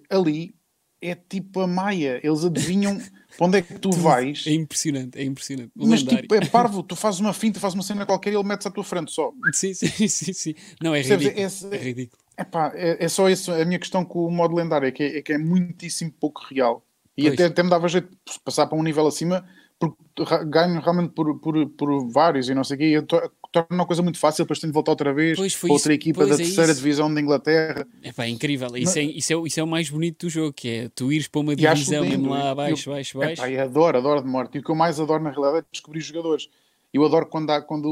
ali 0.09 0.55
é 1.01 1.13
tipo 1.15 1.61
a 1.61 1.67
Maia, 1.67 2.19
eles 2.23 2.43
adivinham 2.43 2.97
para 3.37 3.45
onde 3.47 3.57
é 3.59 3.61
que 3.61 3.79
tu 3.79 3.91
vais, 3.91 4.45
É 4.47 4.51
impressionante, 4.53 5.17
é 5.19 5.23
impressionante. 5.23 5.71
O 5.77 5.85
mas 5.87 5.99
lendário. 5.99 6.21
tipo, 6.23 6.35
é 6.35 6.41
parvo, 6.45 6.81
tu 6.83 6.95
fazes 6.95 7.19
uma 7.19 7.33
finta, 7.33 7.59
fazes 7.59 7.75
uma 7.75 7.83
cena 7.83 8.05
qualquer 8.05 8.31
e 8.33 8.35
ele 8.35 8.43
mete-se 8.43 8.67
à 8.67 8.71
tua 8.71 8.83
frente 8.83 9.11
só. 9.11 9.31
Sim, 9.53 9.73
sim, 9.73 9.87
sim, 10.07 10.33
sim. 10.33 10.55
Não, 10.81 10.93
é 10.95 10.99
Percebes? 11.01 11.25
ridículo. 11.27 11.45
Esse- 11.45 11.75
É 11.75 11.77
ridículo. 11.77 12.21
Epá, 12.39 12.71
é, 12.75 13.03
é 13.05 13.09
só 13.09 13.29
isso, 13.29 13.51
a 13.51 13.65
minha 13.65 13.79
questão 13.79 14.05
com 14.05 14.25
o 14.25 14.31
modo 14.31 14.55
lendário, 14.55 14.87
é 14.87 14.91
que 14.91 15.01
é, 15.03 15.17
é 15.17 15.21
que 15.21 15.33
é 15.33 15.37
muitíssimo 15.37 16.11
pouco 16.11 16.41
real. 16.49 16.83
E 17.17 17.27
até, 17.27 17.45
até 17.45 17.63
me 17.63 17.69
dava 17.69 17.87
jeito 17.87 18.09
de 18.09 18.39
passar 18.45 18.67
para 18.67 18.77
um 18.77 18.83
nível 18.83 19.07
acima, 19.07 19.47
porque 19.79 20.45
ganho 20.45 20.81
realmente 20.81 21.09
por, 21.13 21.39
por, 21.39 21.69
por 21.69 22.09
vários 22.09 22.49
e 22.49 22.55
não 22.55 22.63
sei 22.63 22.75
o 22.75 22.79
quê, 22.79 22.85
eu 22.85 23.03
to- 23.03 23.31
torna 23.51 23.67
uma 23.71 23.85
coisa 23.85 24.01
muito 24.01 24.17
fácil, 24.17 24.43
depois 24.43 24.59
tenho 24.59 24.71
de 24.71 24.73
voltar 24.73 24.91
outra 24.91 25.13
vez, 25.13 25.37
Pois, 25.37 25.53
outra 25.63 25.75
isso. 25.75 25.91
equipa 25.91 26.25
da 26.25 26.33
é 26.33 26.37
terceira 26.37 26.71
isso. 26.71 26.81
divisão 26.81 27.13
da 27.13 27.21
Inglaterra. 27.21 27.85
É 28.01 28.11
pá, 28.11 28.27
incrível. 28.27 28.75
Isso, 28.75 28.97
é, 28.97 29.03
isso, 29.03 29.33
é, 29.33 29.35
isso 29.47 29.59
é 29.59 29.63
o 29.63 29.67
mais 29.67 29.89
bonito 29.89 30.25
do 30.25 30.29
jogo, 30.29 30.51
que 30.53 30.67
é 30.69 30.89
tu 30.89 31.11
ires 31.11 31.27
para 31.27 31.41
uma 31.41 31.55
divisão 31.55 32.03
mesmo 32.03 32.29
lá 32.31 32.39
Eu- 32.45 32.47
abaixo, 32.47 32.89
baixo, 32.89 33.17
baixo. 33.19 33.41
Epá, 33.41 33.49
e 33.49 33.59
adoro, 33.59 33.97
adoro 33.97 34.21
de 34.21 34.27
morte. 34.27 34.57
E 34.57 34.59
o 34.59 34.63
que 34.63 34.71
eu 34.71 34.75
mais 34.75 34.99
adoro 34.99 35.21
na 35.23 35.29
realidade 35.29 35.59
é 35.59 35.63
descobrir 35.71 36.01
jogadores. 36.01 36.49
Eu 36.93 37.05
adoro 37.05 37.25
quando, 37.27 37.49
há, 37.51 37.61
quando 37.61 37.85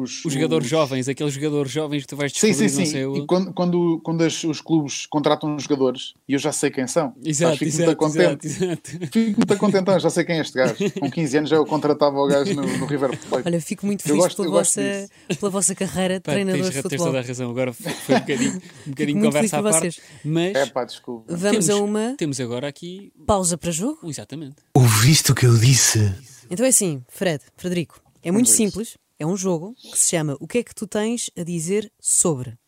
os, 0.00 0.22
Os 0.24 0.32
jogadores 0.32 0.66
os- 0.66 0.70
jovens, 0.70 1.08
aqueles 1.08 1.32
jogadores 1.32 1.72
jovens 1.72 2.02
que 2.02 2.08
tu 2.08 2.14
vais 2.16 2.30
Sim, 2.32 2.48
descobrir, 2.48 2.68
sim, 2.68 2.76
não 2.78 2.84
sim. 2.86 2.92
sei 2.92 3.22
E 3.22 3.26
quando, 3.26 3.52
quando, 3.54 4.00
quando 4.04 4.22
as- 4.22 4.44
os 4.44 4.60
clubes 4.60 5.06
contratam 5.06 5.58
jogadores 5.58 6.12
e 6.28 6.34
eu 6.34 6.38
já 6.38 6.52
sei 6.52 6.70
quem 6.70 6.86
são, 6.86 7.14
Exato, 7.24 7.56
sabes, 7.56 7.58
fico 7.58 7.68
exato, 7.70 7.86
muito 7.86 7.96
contente. 7.98 8.46
exato, 8.46 8.90
exato. 8.90 9.12
Fico 9.12 9.40
muito 9.40 9.56
contente, 9.58 9.98
já 9.98 10.10
sei 10.10 10.24
quem 10.24 10.36
é 10.36 10.40
este 10.42 10.54
gajo. 10.58 10.74
Com 11.00 11.10
15 11.10 11.38
anos 11.38 11.50
já 11.50 11.56
eu 11.56 11.64
contratava 11.64 12.16
o 12.18 12.26
gajo 12.28 12.54
no, 12.54 12.62
no 12.78 12.86
River 12.86 13.18
Plate. 13.28 13.48
Olha, 13.48 13.60
fico 13.62 13.86
muito 13.86 14.02
feliz 14.02 14.18
gosto- 14.22 14.42
pela, 14.42 14.54
vossa, 14.58 15.08
pela 15.40 15.50
vossa 15.50 15.74
carreira 15.74 16.14
de 16.16 16.20
Pá, 16.20 16.32
treinador 16.32 16.60
tens, 16.60 16.66
de 16.66 16.72
tens 16.74 16.82
futebol. 16.82 17.06
toda 17.06 17.18
a 17.20 17.22
razão. 17.22 17.50
Agora 17.50 17.72
foi 17.72 18.14
um 18.14 18.20
bocadinho, 18.20 18.62
um 18.86 18.90
bocadinho 18.90 19.20
conversa 19.22 19.58
à 19.58 19.62
parte. 19.62 19.78
vocês. 19.78 20.00
Mas 20.22 20.54
É 20.54 20.66
pá, 20.66 20.84
desculpa. 20.84 21.24
Vamos 21.34 21.66
temos, 21.66 21.70
a 21.70 21.76
uma 21.76 22.14
temos 22.18 22.38
agora 22.40 22.68
aqui. 22.68 23.10
pausa 23.26 23.56
para 23.56 23.70
jogo? 23.70 24.00
Exatamente. 24.04 24.56
Ouviste 24.74 25.32
o 25.32 25.34
que 25.34 25.46
eu 25.46 25.56
disse? 25.56 26.14
Então 26.50 26.64
é 26.66 26.68
assim, 26.68 27.02
Fred, 27.08 27.42
Frederico, 27.56 28.03
é 28.28 28.32
muito 28.32 28.46
isso. 28.46 28.56
simples. 28.56 28.98
É 29.18 29.24
um 29.26 29.36
jogo 29.36 29.74
que 29.74 29.96
se 29.98 30.10
chama 30.10 30.36
O 30.40 30.48
que 30.48 30.58
é 30.58 30.62
que 30.64 30.74
tu 30.74 30.86
tens 30.86 31.30
a 31.38 31.42
dizer 31.44 31.90
sobre? 32.00 32.58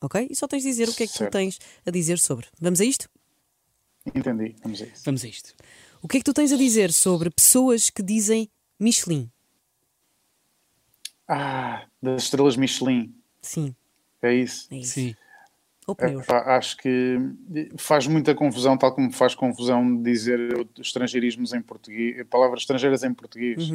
Ok? 0.00 0.26
E 0.30 0.36
só 0.36 0.46
tens 0.46 0.62
de 0.62 0.68
dizer 0.68 0.88
o 0.88 0.94
que 0.94 1.04
é 1.04 1.06
que 1.06 1.12
tu 1.14 1.18
Certo. 1.18 1.32
tens 1.32 1.58
a 1.86 1.90
dizer 1.90 2.18
sobre. 2.18 2.46
Vamos 2.60 2.80
a 2.80 2.84
isto? 2.84 3.08
Entendi, 4.14 4.54
vamos 4.62 4.82
a 4.82 4.84
isso. 4.84 5.02
Vamos 5.04 5.24
a 5.24 5.28
isto. 5.28 5.54
O 6.02 6.08
que 6.08 6.18
é 6.18 6.20
que 6.20 6.24
tu 6.24 6.34
tens 6.34 6.52
a 6.52 6.56
dizer 6.58 6.92
sobre 6.92 7.30
pessoas 7.30 7.88
que 7.88 8.02
dizem 8.02 8.50
Michelin? 8.78 9.30
Ah, 11.26 11.86
das 12.02 12.24
estrelas 12.24 12.54
Michelin, 12.56 13.14
Sim, 13.40 13.74
é 14.20 14.34
isso. 14.34 14.68
é 14.70 14.76
isso. 14.76 14.92
Sim. 14.92 15.16
É, 15.98 16.34
acho 16.54 16.76
que 16.78 17.18
faz 17.76 18.06
muita 18.06 18.34
confusão, 18.34 18.76
tal 18.76 18.94
como 18.94 19.10
faz 19.12 19.34
confusão 19.34 20.02
dizer 20.02 20.38
estrangeirismos 20.78 21.52
em 21.52 21.60
português, 21.60 22.26
palavras 22.28 22.60
estrangeiras 22.62 23.02
em 23.04 23.12
português. 23.12 23.68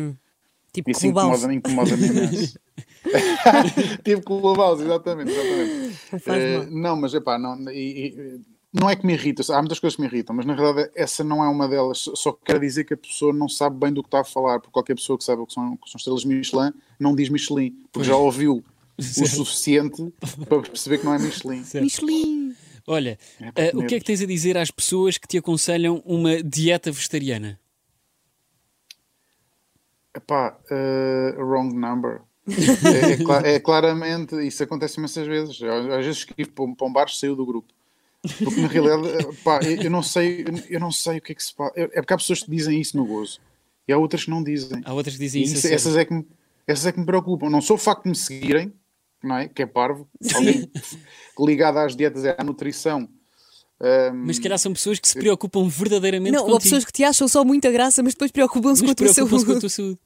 Tipo 0.73 0.91
Isso 0.91 1.01
Clubhouse. 1.01 1.45
incomoda- 1.45 1.53
incomoda-me 1.53 2.07
imenso. 2.07 2.59
tipo 4.03 4.21
Clubhouse, 4.21 4.83
exatamente, 4.83 5.31
exatamente. 5.31 5.99
Não 6.27 6.63
mal. 6.63 6.71
não, 6.71 6.95
mas 7.01 7.13
é 7.13 7.19
pá, 7.19 7.37
não, 7.39 7.69
e- 7.71 8.07
e- 8.07 8.41
não 8.71 8.87
é 8.89 8.95
que 8.95 9.05
me 9.05 9.13
irrita, 9.13 9.41
há 9.53 9.59
muitas 9.59 9.79
coisas 9.79 9.95
que 9.95 10.01
me 10.01 10.07
irritam, 10.07 10.35
mas 10.35 10.45
na 10.45 10.53
realidade 10.53 10.91
essa 10.95 11.23
não 11.23 11.43
é 11.43 11.47
uma 11.49 11.67
delas. 11.67 12.07
Só- 12.15 12.33
quero 12.33 12.59
dizer 12.59 12.83
que 12.83 12.93
a 12.93 12.97
pessoa 12.97 13.33
não 13.33 13.49
sabe 13.49 13.77
bem 13.79 13.91
do 13.91 14.03
que 14.03 14.07
está 14.07 14.19
a 14.21 14.23
falar, 14.23 14.59
porque 14.59 14.71
qualquer 14.73 14.95
pessoa 14.95 15.17
que 15.17 15.23
sabe 15.23 15.41
o 15.41 15.47
que 15.47 15.53
são, 15.53 15.75
que 15.77 15.89
são 15.89 15.97
estrelas 15.97 16.23
Michelin 16.23 16.71
não 16.99 17.15
diz 17.15 17.29
Michelin, 17.29 17.73
porque 17.91 18.07
já 18.07 18.15
ouviu 18.15 18.63
o 18.97 19.01
suficiente 19.27 20.13
para 20.47 20.61
perceber 20.61 20.99
que 20.99 21.05
não 21.05 21.13
é 21.15 21.19
Michelin. 21.19 21.63
Michelin! 21.81 22.55
Olha, 22.85 23.17
É 23.55 23.67
eh, 23.67 23.71
o 23.75 23.85
que 23.85 23.95
é 23.95 23.99
que 23.99 24.05
tens 24.05 24.21
a 24.21 24.25
dizer 24.25 24.57
às 24.57 24.71
pessoas 24.71 25.17
que 25.17 25.27
te 25.27 25.37
aconselham 25.37 26.01
uma 26.05 26.41
dieta 26.43 26.91
vegetariana? 26.91 27.59
Epá, 30.19 30.57
eh, 30.69 31.35
wrong 31.37 31.73
number. 31.75 32.21
é, 32.47 33.49
é 33.51 33.55
é 33.55 33.59
claramente, 33.59 34.35
isso 34.45 34.63
acontece 34.63 34.97
imensas 34.99 35.25
vezes. 35.27 35.61
Às 35.61 35.85
às 35.85 36.05
vezes 36.05 36.17
escrevo 36.19 36.51
para 36.51 36.65
um- 36.65 36.75
para 36.75 36.87
um 36.87 36.93
bar, 36.93 37.09
saiu 37.09 37.35
do 37.35 37.45
grupo. 37.45 37.71
Porque 38.43 38.59
na 38.61 38.67
realidade, 38.67 39.35
pá, 39.43 39.59
eu 39.63 39.83
eu 39.83 39.89
não 39.91 40.03
sei, 40.03 40.45
eu 40.69 40.79
não 40.79 40.91
sei 40.91 41.19
o 41.19 41.21
que 41.21 41.31
é 41.31 41.35
que 41.35 41.43
se 41.43 41.53
passa. 41.53 41.71
É 41.75 41.83
é 41.83 41.87
porque 42.01 42.13
há 42.13 42.17
pessoas 42.17 42.43
que 42.43 42.51
dizem 42.51 42.79
isso 42.81 42.97
no 42.97 43.05
gozo 43.05 43.39
e 43.87 43.93
há 43.93 43.97
outras 43.97 44.25
que 44.25 44.29
não 44.31 44.43
dizem. 44.43 44.81
Há 44.83 44.93
outras 44.93 45.15
que 45.15 45.21
dizem 45.21 45.41
E 45.41 45.45
isso. 45.45 45.53
a 45.53 45.57
isso- 45.57 45.61
sério. 45.61 45.75
essas, 45.75 45.95
é 45.95 46.05
que 46.05 46.13
me, 46.13 46.27
essas 46.67 46.85
é 46.87 46.91
que 46.91 46.99
me 46.99 47.05
preocupam. 47.05 47.49
Não 47.49 47.61
só 47.61 47.75
o 47.75 47.77
facto 47.77 48.03
de 48.03 48.09
me 48.09 48.15
seguirem, 48.15 48.73
não 49.23 49.37
é? 49.37 49.47
Que 49.47 49.61
é 49.61 49.65
parvo, 49.65 50.07
alguém 50.35 50.69
ligado 51.39 51.77
às 51.77 51.95
dietas 51.95 52.23
e 52.25 52.35
à 52.37 52.43
nutrição. 52.43 53.07
ehm, 53.81 54.13
Mas 54.25 54.35
se 54.35 54.41
calhar 54.41 54.59
são 54.59 54.73
pessoas 54.73 54.99
que 54.99 55.07
se 55.07 55.17
preocupam 55.17 55.67
verdadeiramente 55.69 56.31
Não, 56.33 56.41
contigo. 56.41 56.57
há 56.57 56.61
pessoas 56.61 56.83
que 56.85 56.91
te 56.91 57.03
acham 57.05 57.27
só 57.27 57.45
muita 57.45 57.71
graça, 57.71 58.03
mas 58.03 58.13
depois 58.13 58.31
preocupam-se 58.31 58.81
com 58.83 58.87
saúde. 59.13 59.45
com 59.45 59.51
a 59.53 59.59
tua 59.61 59.69
saúde. 59.69 59.97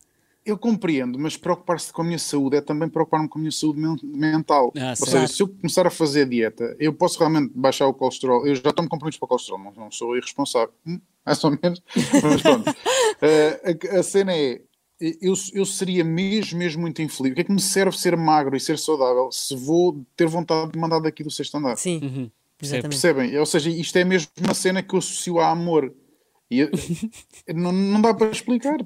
Eu 0.45 0.57
compreendo, 0.57 1.17
mas 1.17 1.37
preocupar-se 1.37 1.91
com 1.93 2.01
a 2.01 2.05
minha 2.05 2.19
saúde 2.19 2.57
é 2.57 2.61
também 2.61 2.89
preocupar-me 2.89 3.29
com 3.29 3.37
a 3.39 3.41
minha 3.41 3.51
saúde 3.51 3.79
men- 3.79 3.95
mental. 4.03 4.73
Ah, 4.77 4.89
Ou 4.89 4.95
certo. 4.95 5.09
seja, 5.11 5.27
se 5.27 5.41
eu 5.41 5.47
começar 5.47 5.87
a 5.87 5.89
fazer 5.89 6.27
dieta, 6.27 6.75
eu 6.79 6.91
posso 6.93 7.17
realmente 7.19 7.51
baixar 7.55 7.87
o 7.87 7.93
colesterol. 7.93 8.45
Eu 8.45 8.53
já 8.55 8.73
tomo 8.73 8.89
comprimidos 8.89 9.17
para 9.17 9.25
o 9.25 9.29
colesterol, 9.29 9.59
não, 9.59 9.71
não 9.71 9.91
sou 9.91 10.17
irresponsável. 10.17 10.73
Hum, 10.85 10.99
mais 11.25 11.41
ou 11.45 11.51
menos. 11.51 11.81
Mas 12.21 12.41
pronto. 12.41 12.75
Eh, 13.21 13.77
a, 13.93 13.99
a 13.99 14.03
cena 14.03 14.33
é. 14.35 14.61
Eu, 14.99 15.33
eu 15.53 15.65
seria 15.65 16.03
mesmo, 16.03 16.57
mesmo 16.59 16.81
muito 16.81 17.01
infeliz. 17.01 17.31
O 17.31 17.35
que 17.35 17.41
é 17.41 17.43
que 17.45 17.51
me 17.51 17.59
serve 17.61 17.97
ser 17.97 18.15
magro 18.15 18.55
e 18.55 18.59
ser 18.59 18.77
saudável 18.77 19.29
se 19.31 19.55
vou 19.55 20.05
ter 20.15 20.27
vontade 20.27 20.71
de 20.73 20.79
mandar 20.79 20.99
daqui 20.99 21.23
do 21.23 21.31
sexto 21.31 21.55
andar? 21.57 21.75
Sim, 21.77 21.99
Uhum. 22.03 22.31
exatamente. 22.61 22.89
Percebem? 22.89 23.37
Ou 23.37 23.45
seja, 23.45 23.69
isto 23.69 23.97
é 23.97 24.03
mesmo 24.05 24.29
uma 24.41 24.53
cena 24.53 24.83
que 24.83 24.93
eu 24.93 24.99
associo 24.99 25.39
a 25.39 25.49
amor. 25.49 25.93
E 26.49 26.59
eu- 26.59 26.69
não, 27.55 27.71
não 27.71 28.01
dá 28.01 28.13
para 28.13 28.29
explicar. 28.31 28.77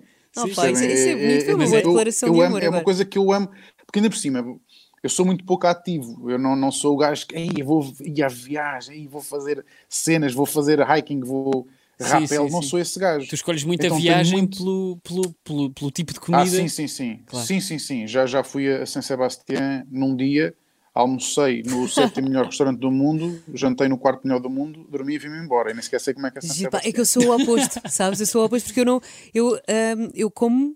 Sim, 0.44 0.54
pá, 0.56 0.70
isso, 0.72 0.84
isso 0.84 1.08
é 1.10 1.16
bonito, 1.16 1.46
foi 1.46 1.54
uma 1.54 1.58
mas 1.60 1.70
boa 1.70 1.80
é- 1.80 1.84
eu- 1.84 1.88
declaração 1.90 2.30
eu 2.30 2.34
de 2.34 2.40
amo- 2.42 2.48
amor 2.48 2.64
É 2.64 2.70
uma 2.70 2.82
coisa 2.84 3.06
que 3.06 3.18
eu 3.18 3.32
amo, 3.32 3.48
porque 3.86 4.00
ainda 4.00 4.10
por 4.10 4.18
cima, 4.18 4.60
eu 5.04 5.10
sou 5.10 5.26
muito 5.26 5.44
pouco 5.46 5.66
ativo. 5.68 6.30
Eu 6.30 6.38
não, 6.40 6.56
não 6.56 6.72
sou 6.72 6.94
o 6.94 6.98
gajo 6.98 7.26
que 7.28 7.36
"Ei, 7.36 7.50
eu 7.58 7.66
vou 7.66 7.94
ir 8.04 8.24
à 8.24 8.28
viagem, 8.28 9.08
vou 9.08 9.22
fazer 9.22 9.66
cenas, 9.88 10.34
vou 10.34 10.46
fazer 10.46 10.80
hiking, 10.82 11.22
vou 11.22 11.68
Sim, 12.00 12.06
rapel. 12.10 12.46
sim, 12.48 12.52
não 12.52 12.62
sim. 12.62 12.68
sou 12.70 12.80
esse 12.80 13.00
gajo. 13.00 13.28
Tu 13.28 13.36
escolhes 13.36 13.64
muito 13.64 13.82
a 13.82 13.86
Então 13.86 13.98
tenho 13.98 14.10
viagem 14.12 14.38
muito- 14.38 14.58
Pelo, 14.58 14.98
pelo, 15.04 15.34
pelo, 15.44 15.70
pelo 15.72 15.92
tipo 15.92 16.14
de 16.14 16.20
comida. 16.20 16.44
Ah, 16.44 16.46
sim, 16.46 16.68
sim, 16.68 16.88
sim. 16.88 17.20
Claro. 17.26 17.46
Sim, 17.48 17.60
sim, 17.60 17.80
sim. 17.80 18.06
Já, 18.08 18.26
já 18.26 18.44
fui 18.44 18.72
a 18.72 18.86
San 18.86 19.02
Sebastián 19.02 19.84
num 19.90 20.16
dia, 20.16 20.54
almocei 20.98 21.64
no 21.64 21.88
sétimo 21.88 22.28
melhor 22.28 22.46
restaurante 22.46 22.80
do 22.80 22.92
mundo, 22.92 23.42
jantei 23.54 23.88
no 23.88 23.98
quarto 23.98 24.26
melhor 24.28 24.40
do 24.40 24.50
mundo, 24.50 24.86
dormi 24.90 25.16
e 25.16 25.18
vim-me 25.20 25.38
embora. 25.40 25.72
E 25.72 25.74
nem 25.74 25.82
sequer 25.82 26.00
sei 26.00 26.14
como 26.14 26.28
é 26.28 26.32
que 26.32 26.40
é 26.40 26.42
pá, 26.42 26.48
Sebastián. 26.48 26.82
é 26.90 26.92
que 26.92 27.00
eu 27.00 27.06
sou 27.06 27.24
o 27.26 27.36
oposto, 27.36 27.82
sabes? 27.90 28.20
Eu 28.20 28.26
sou 28.26 28.42
o 28.42 28.46
oposto 28.46 28.66
porque 28.68 28.80
eu 28.82 28.86
não. 28.86 29.02
Eu, 29.34 29.56
ahm, 29.68 30.10
eu 30.16 30.30
como 30.32 30.76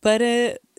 para. 0.00 0.24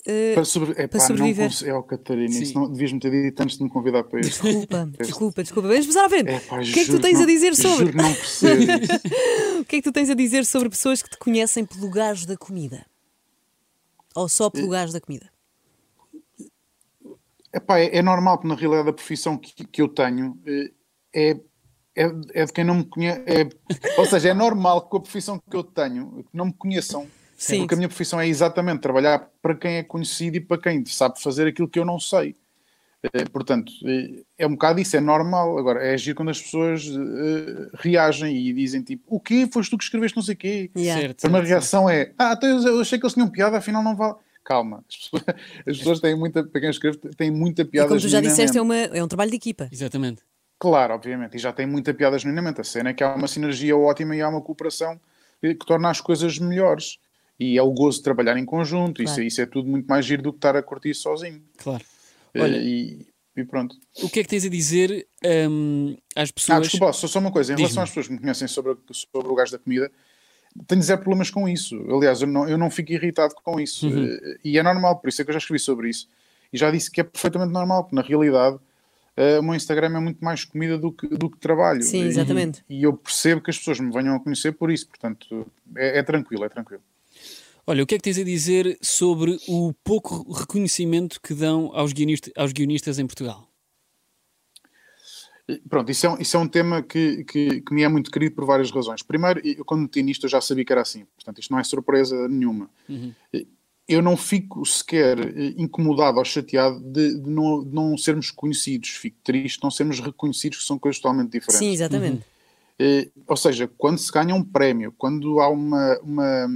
ah, 0.08 0.36
Para, 0.36 0.46
sobre... 0.46 0.72
Epá, 0.72 0.88
para 0.88 1.00
não 1.00 1.08
sobreviver. 1.08 1.48
consigo- 1.50 1.70
É 1.70 1.74
o 1.74 1.84
Catarina, 1.84 2.32
Sim. 2.32 2.44
isso 2.44 2.54
não 2.54 2.72
devias-me 2.72 3.00
ter 3.00 3.12
dito 3.12 3.42
antes 3.42 3.58
de 3.58 3.64
me 3.64 3.70
convidar 3.70 4.04
para 4.04 4.20
isso. 4.22 4.42
Desculpa, 4.42 4.90
desculpa, 5.00 5.44
desculpa. 5.44 5.68
Vamos 5.70 5.86
passar 5.88 6.06
à 6.06 6.10
frente. 6.10 6.30
É, 6.30 6.40
pá, 6.40 6.58
o 6.60 6.64
que 6.64 6.80
é 6.80 6.86
que 6.86 6.92
tu 6.92 7.00
tens 7.00 7.16
não- 7.16 7.24
a 7.24 7.26
dizer 7.26 7.56
sobre? 7.56 7.92
Não. 7.94 8.06
O 9.60 9.66
que 9.68 9.78
é 9.78 9.80
que 9.80 9.82
tu 9.82 9.92
tens 9.92 10.10
a 10.10 10.14
dizer 10.14 10.46
sobre 10.46 10.70
pessoas 10.70 11.02
que 11.02 11.10
te 11.10 11.18
conhecem 11.18 11.66
pelo 11.66 11.90
gajo 11.90 12.26
da 12.26 12.38
comida? 12.38 12.86
Ou 14.16 14.30
só 14.30 14.50
pelo 14.50 14.70
gajo 14.70 14.94
da 14.94 15.02
comida? 15.02 15.30
Epá, 17.58 17.80
é, 17.80 17.98
é 17.98 18.02
normal 18.02 18.38
que 18.38 18.48
na 18.48 18.56
realidade 18.56 18.90
a 18.90 18.94
profissão 18.94 19.36
que, 19.38 19.66
que 19.66 19.82
eu 19.82 19.88
tenho 19.88 20.38
eh, 20.46 20.72
é, 21.14 21.30
é, 21.96 22.12
é 22.34 22.46
de 22.46 22.54
quem 22.54 22.64
não 22.64 22.76
me 22.76 22.86
conhece. 22.86 23.22
é- 23.26 23.50
ou 23.98 24.06
seja, 24.06 24.30
é 24.30 24.34
normal 24.34 24.82
que 24.84 24.90
com 24.92 24.98
a 24.98 25.02
profissão 25.02 25.40
que 25.40 25.58
eu 25.58 25.64
tenho, 25.64 26.24
que 26.30 26.38
não 26.38 26.46
me 26.46 26.54
conheçam. 26.54 27.08
Sim. 27.36 27.60
Porque 27.60 27.74
a 27.74 27.78
minha 27.78 27.88
profissão 27.90 28.20
é 28.20 28.28
exatamente 28.28 28.82
trabalhar 28.82 29.30
para 29.42 29.56
quem 29.56 29.78
é 29.78 29.84
conhecido 29.84 30.38
e 30.38 30.40
para 30.40 30.60
quem 30.62 30.84
sabe 30.86 31.22
fazer 31.22 31.48
aquilo 31.48 31.68
que 31.68 31.78
eu 31.80 31.86
não 31.86 32.00
sei. 32.00 32.36
Eh, 33.14 33.26
Portanto, 33.32 33.72
eh, 33.86 34.24
é 34.40 34.48
um 34.48 34.52
bocado 34.52 34.80
isso, 34.80 34.98
é 34.98 35.00
normal. 35.00 35.58
Agora, 35.58 35.84
é 35.84 35.94
agir 35.94 36.14
quando 36.16 36.30
as 36.30 36.42
pessoas 36.42 36.84
eh, 36.88 37.70
reagem 37.76 38.36
e 38.36 38.54
dizem 38.54 38.82
tipo: 38.82 39.04
O 39.08 39.20
quê? 39.20 39.48
Foste 39.52 39.70
tu 39.70 39.78
que 39.78 39.84
escreveste 39.84 40.16
não 40.18 40.24
sei 40.24 40.34
o 40.34 40.38
quê? 40.38 40.72
Yeah. 40.76 41.02
Certo, 41.02 41.20
A 41.20 41.22
primeira 41.22 41.46
certo, 41.48 41.60
reação 41.60 41.90
é: 41.90 42.12
Ah, 42.18 42.32
até 42.32 42.52
eu 42.52 42.60
eu 42.62 42.80
achei 42.82 42.98
que 43.00 43.06
eles 43.06 43.14
tinham 43.14 43.30
piada, 43.30 43.58
afinal 43.58 43.84
não 43.84 43.96
vale. 43.96 44.16
Calma, 44.48 44.82
as 44.88 44.96
pessoas, 44.96 45.24
as 45.68 45.78
pessoas 45.78 46.00
têm 46.00 46.16
muita, 46.16 46.42
para 46.42 46.62
quem 46.62 46.70
escreve, 46.70 46.98
têm 47.18 47.30
muita 47.30 47.64
E 47.64 47.66
piada. 47.66 47.90
como 47.90 48.00
tu 48.00 48.08
já 48.08 48.22
disseste, 48.22 48.58
é, 48.58 48.62
uma, 48.62 48.78
é 48.78 49.04
um 49.04 49.08
trabalho 49.10 49.30
de 49.30 49.36
equipa. 49.36 49.68
Exatamente. 49.70 50.22
Claro, 50.58 50.94
obviamente, 50.94 51.36
e 51.36 51.38
já 51.38 51.52
tem 51.52 51.66
muita 51.68 51.94
piada 51.94 52.18
genuinamente. 52.18 52.62
A 52.62 52.64
cena 52.64 52.92
é 52.92 52.94
que 52.94 53.04
há 53.04 53.14
uma 53.14 53.28
sinergia 53.28 53.76
ótima 53.76 54.16
e 54.16 54.22
há 54.22 54.30
uma 54.30 54.40
cooperação 54.42 54.98
que 55.42 55.54
torna 55.56 55.90
as 55.90 56.00
coisas 56.00 56.40
melhores. 56.40 56.98
E 57.38 57.58
é 57.58 57.62
o 57.62 57.72
gozo 57.74 57.98
de 57.98 58.04
trabalhar 58.06 58.38
em 58.38 58.46
conjunto, 58.46 59.04
isso, 59.04 59.16
Claro. 59.16 59.28
isso 59.28 59.42
é 59.42 59.46
tudo 59.46 59.68
muito 59.70 59.86
mais 59.86 60.06
giro 60.06 60.24
do 60.24 60.32
que 60.32 60.38
estar 60.38 60.56
a 60.56 60.64
curtir 60.64 60.94
sozinho. 60.94 61.44
Claro. 61.58 61.84
Eh, 62.34 62.42
Olha, 62.42 62.58
e, 62.58 63.06
e 63.36 63.44
pronto. 63.44 63.76
o 64.02 64.10
que 64.10 64.22
é 64.22 64.24
que 64.24 64.30
tens 64.30 64.46
a 64.46 64.50
dizer 64.50 65.06
hum, 65.50 65.96
às 66.16 66.30
Ah, 66.30 66.34
pessoas? 66.34 66.62
desculpa, 66.62 66.94
só, 66.94 67.06
só 67.06 67.20
uma 67.20 67.32
coisa, 67.34 67.52
em 67.54 67.58
relação 67.58 67.84
às 67.84 67.90
pessoas 67.90 68.08
que 68.08 68.14
me 68.14 68.20
conhecem 68.20 68.48
sobre, 68.48 68.78
sobre 68.94 69.30
o 69.30 69.36
gajo 69.36 69.52
da 69.52 69.60
comida, 69.60 69.92
tenho 70.66 70.82
zero 70.82 71.02
problemas 71.02 71.30
com 71.30 71.48
isso. 71.48 71.76
Aliás, 71.92 72.22
eu 72.22 72.28
não, 72.28 72.48
eu 72.48 72.58
não 72.58 72.70
fico 72.72 72.92
irritado 72.94 73.36
com 73.44 73.60
isso. 73.60 73.88
Uhum. 73.88 74.18
E 74.44 74.58
é 74.58 74.64
normal, 74.64 74.98
por 74.98 75.10
isso 75.10 75.22
é 75.22 75.26
que 75.26 75.30
eu 75.30 75.34
já 75.34 75.40
escrevi 75.40 75.60
sobre 75.60 75.90
isso. 75.90 76.08
E 76.52 76.58
já 76.58 76.72
disse 76.72 76.90
que 76.90 77.02
é 77.02 77.04
perfeitamente 77.04 77.52
normal, 77.52 77.84
porque 77.84 77.96
na 77.96 78.02
realidade 78.02 78.58
eh, 79.18 79.40
o 79.40 79.44
meu 79.44 79.54
Instagram 79.56 79.98
é 79.98 80.00
muito 80.00 80.24
mais 80.24 80.46
comida 80.46 80.78
do 80.78 80.92
que, 80.92 81.08
do 81.08 81.30
que 81.30 81.38
trabalho. 81.38 81.84
Sim, 81.84 82.04
E- 82.04 82.08
exatamente. 82.08 82.64
E, 82.70 82.84
eu 82.84 82.94
percebo 82.94 83.42
que 83.42 83.50
as 83.50 83.58
pessoas 83.58 83.80
me 83.80 83.92
venham 83.92 84.16
a 84.16 84.20
conhecer 84.20 84.54
por 84.54 84.72
isso, 84.72 84.88
portanto, 84.88 85.46
é, 85.76 86.00
é 86.00 86.04
tranquilo, 86.04 86.46
é 86.46 86.50
tranquilo. 86.50 86.82
Olha, 87.70 87.84
o 87.84 87.86
que 87.86 87.96
é 87.96 87.98
que 87.98 88.04
tens 88.06 88.18
a 88.18 88.24
dizer 88.24 88.78
sobre 88.82 89.38
o 89.48 89.74
pouco 89.84 90.32
reconhecimento 90.32 91.20
que 91.22 91.34
dão 91.34 91.70
aos, 91.74 91.92
guionista- 91.92 92.32
aos 92.38 92.54
guionistas 92.54 92.98
em 92.98 93.06
Portugal? 93.06 93.46
Pronto, 95.70 95.90
isso 95.90 96.06
é, 96.06 96.10
um- 96.10 96.18
isso 96.20 96.36
é 96.36 96.40
um 96.40 96.48
tema 96.48 96.82
que, 96.82 97.24
que, 97.24 97.62
que 97.62 97.74
me 97.74 97.82
é 97.84 97.88
muito 97.88 98.12
querido 98.12 98.36
por 98.36 98.46
várias 98.46 98.70
razões. 98.70 99.02
Primeiro, 99.02 99.40
eu 99.46 99.64
quando 99.64 99.82
meti 99.84 100.04
nisto 100.04 100.26
eu 100.26 100.30
já 100.30 100.42
sabia 100.42 100.66
que 100.66 100.72
era 100.74 100.82
assim, 100.82 101.06
portanto 101.16 101.40
isto 101.40 101.52
não 101.52 101.60
é 101.60 101.64
surpresa 101.64 102.28
nenhuma. 102.28 102.70
Eu 103.88 104.02
não 104.02 104.18
fico 104.18 104.66
sequer 104.66 105.18
incomodado 105.58 106.18
ou 106.18 106.26
chateado 106.26 106.78
de, 106.82 107.22
de 107.22 107.30
não, 107.30 107.64
de 107.64 107.74
não 107.74 107.98
sermos 107.98 108.30
conhecidos, 108.32 108.90
fico 108.90 109.16
triste 109.24 109.60
de 109.60 109.64
não 109.64 109.72
sermos 109.72 110.02
reconhecidos, 110.02 110.58
que 110.58 110.66
são 110.66 110.78
coisas 110.78 111.00
totalmente 111.00 111.32
diferentes. 111.32 111.60
Sim, 111.60 111.72
exatamente. 111.72 112.26
Eh, 112.78 113.10
ou 113.26 113.38
seja, 113.38 113.66
quando 113.78 113.98
se 113.98 114.12
ganha 114.12 114.36
um 114.36 114.44
prémio, 114.44 114.94
quando 114.98 115.40
há 115.40 115.48
uma, 115.48 115.98
uma, 116.04 116.48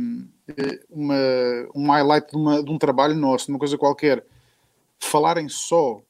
uma- 0.89 1.69
um 1.73 1.87
highlight 1.89 2.29
de, 2.29 2.35
uma- 2.37 2.61
de 2.61 2.69
um 2.69 2.77
trabalho 2.77 3.15
nosso, 3.15 3.45
de 3.45 3.51
uma 3.53 3.59
coisa 3.59 3.77
qualquer, 3.77 4.25
falarem 4.99 5.47
só 5.47 6.01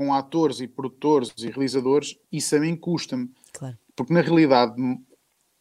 com 0.00 0.14
atores 0.14 0.60
e 0.60 0.66
produtores 0.66 1.30
e 1.36 1.50
realizadores, 1.50 2.16
isso 2.32 2.56
a 2.56 2.58
mim 2.58 2.74
custa-me. 2.74 3.30
Claro. 3.52 3.76
Porque 3.94 4.14
na 4.14 4.22
realidade, 4.22 4.72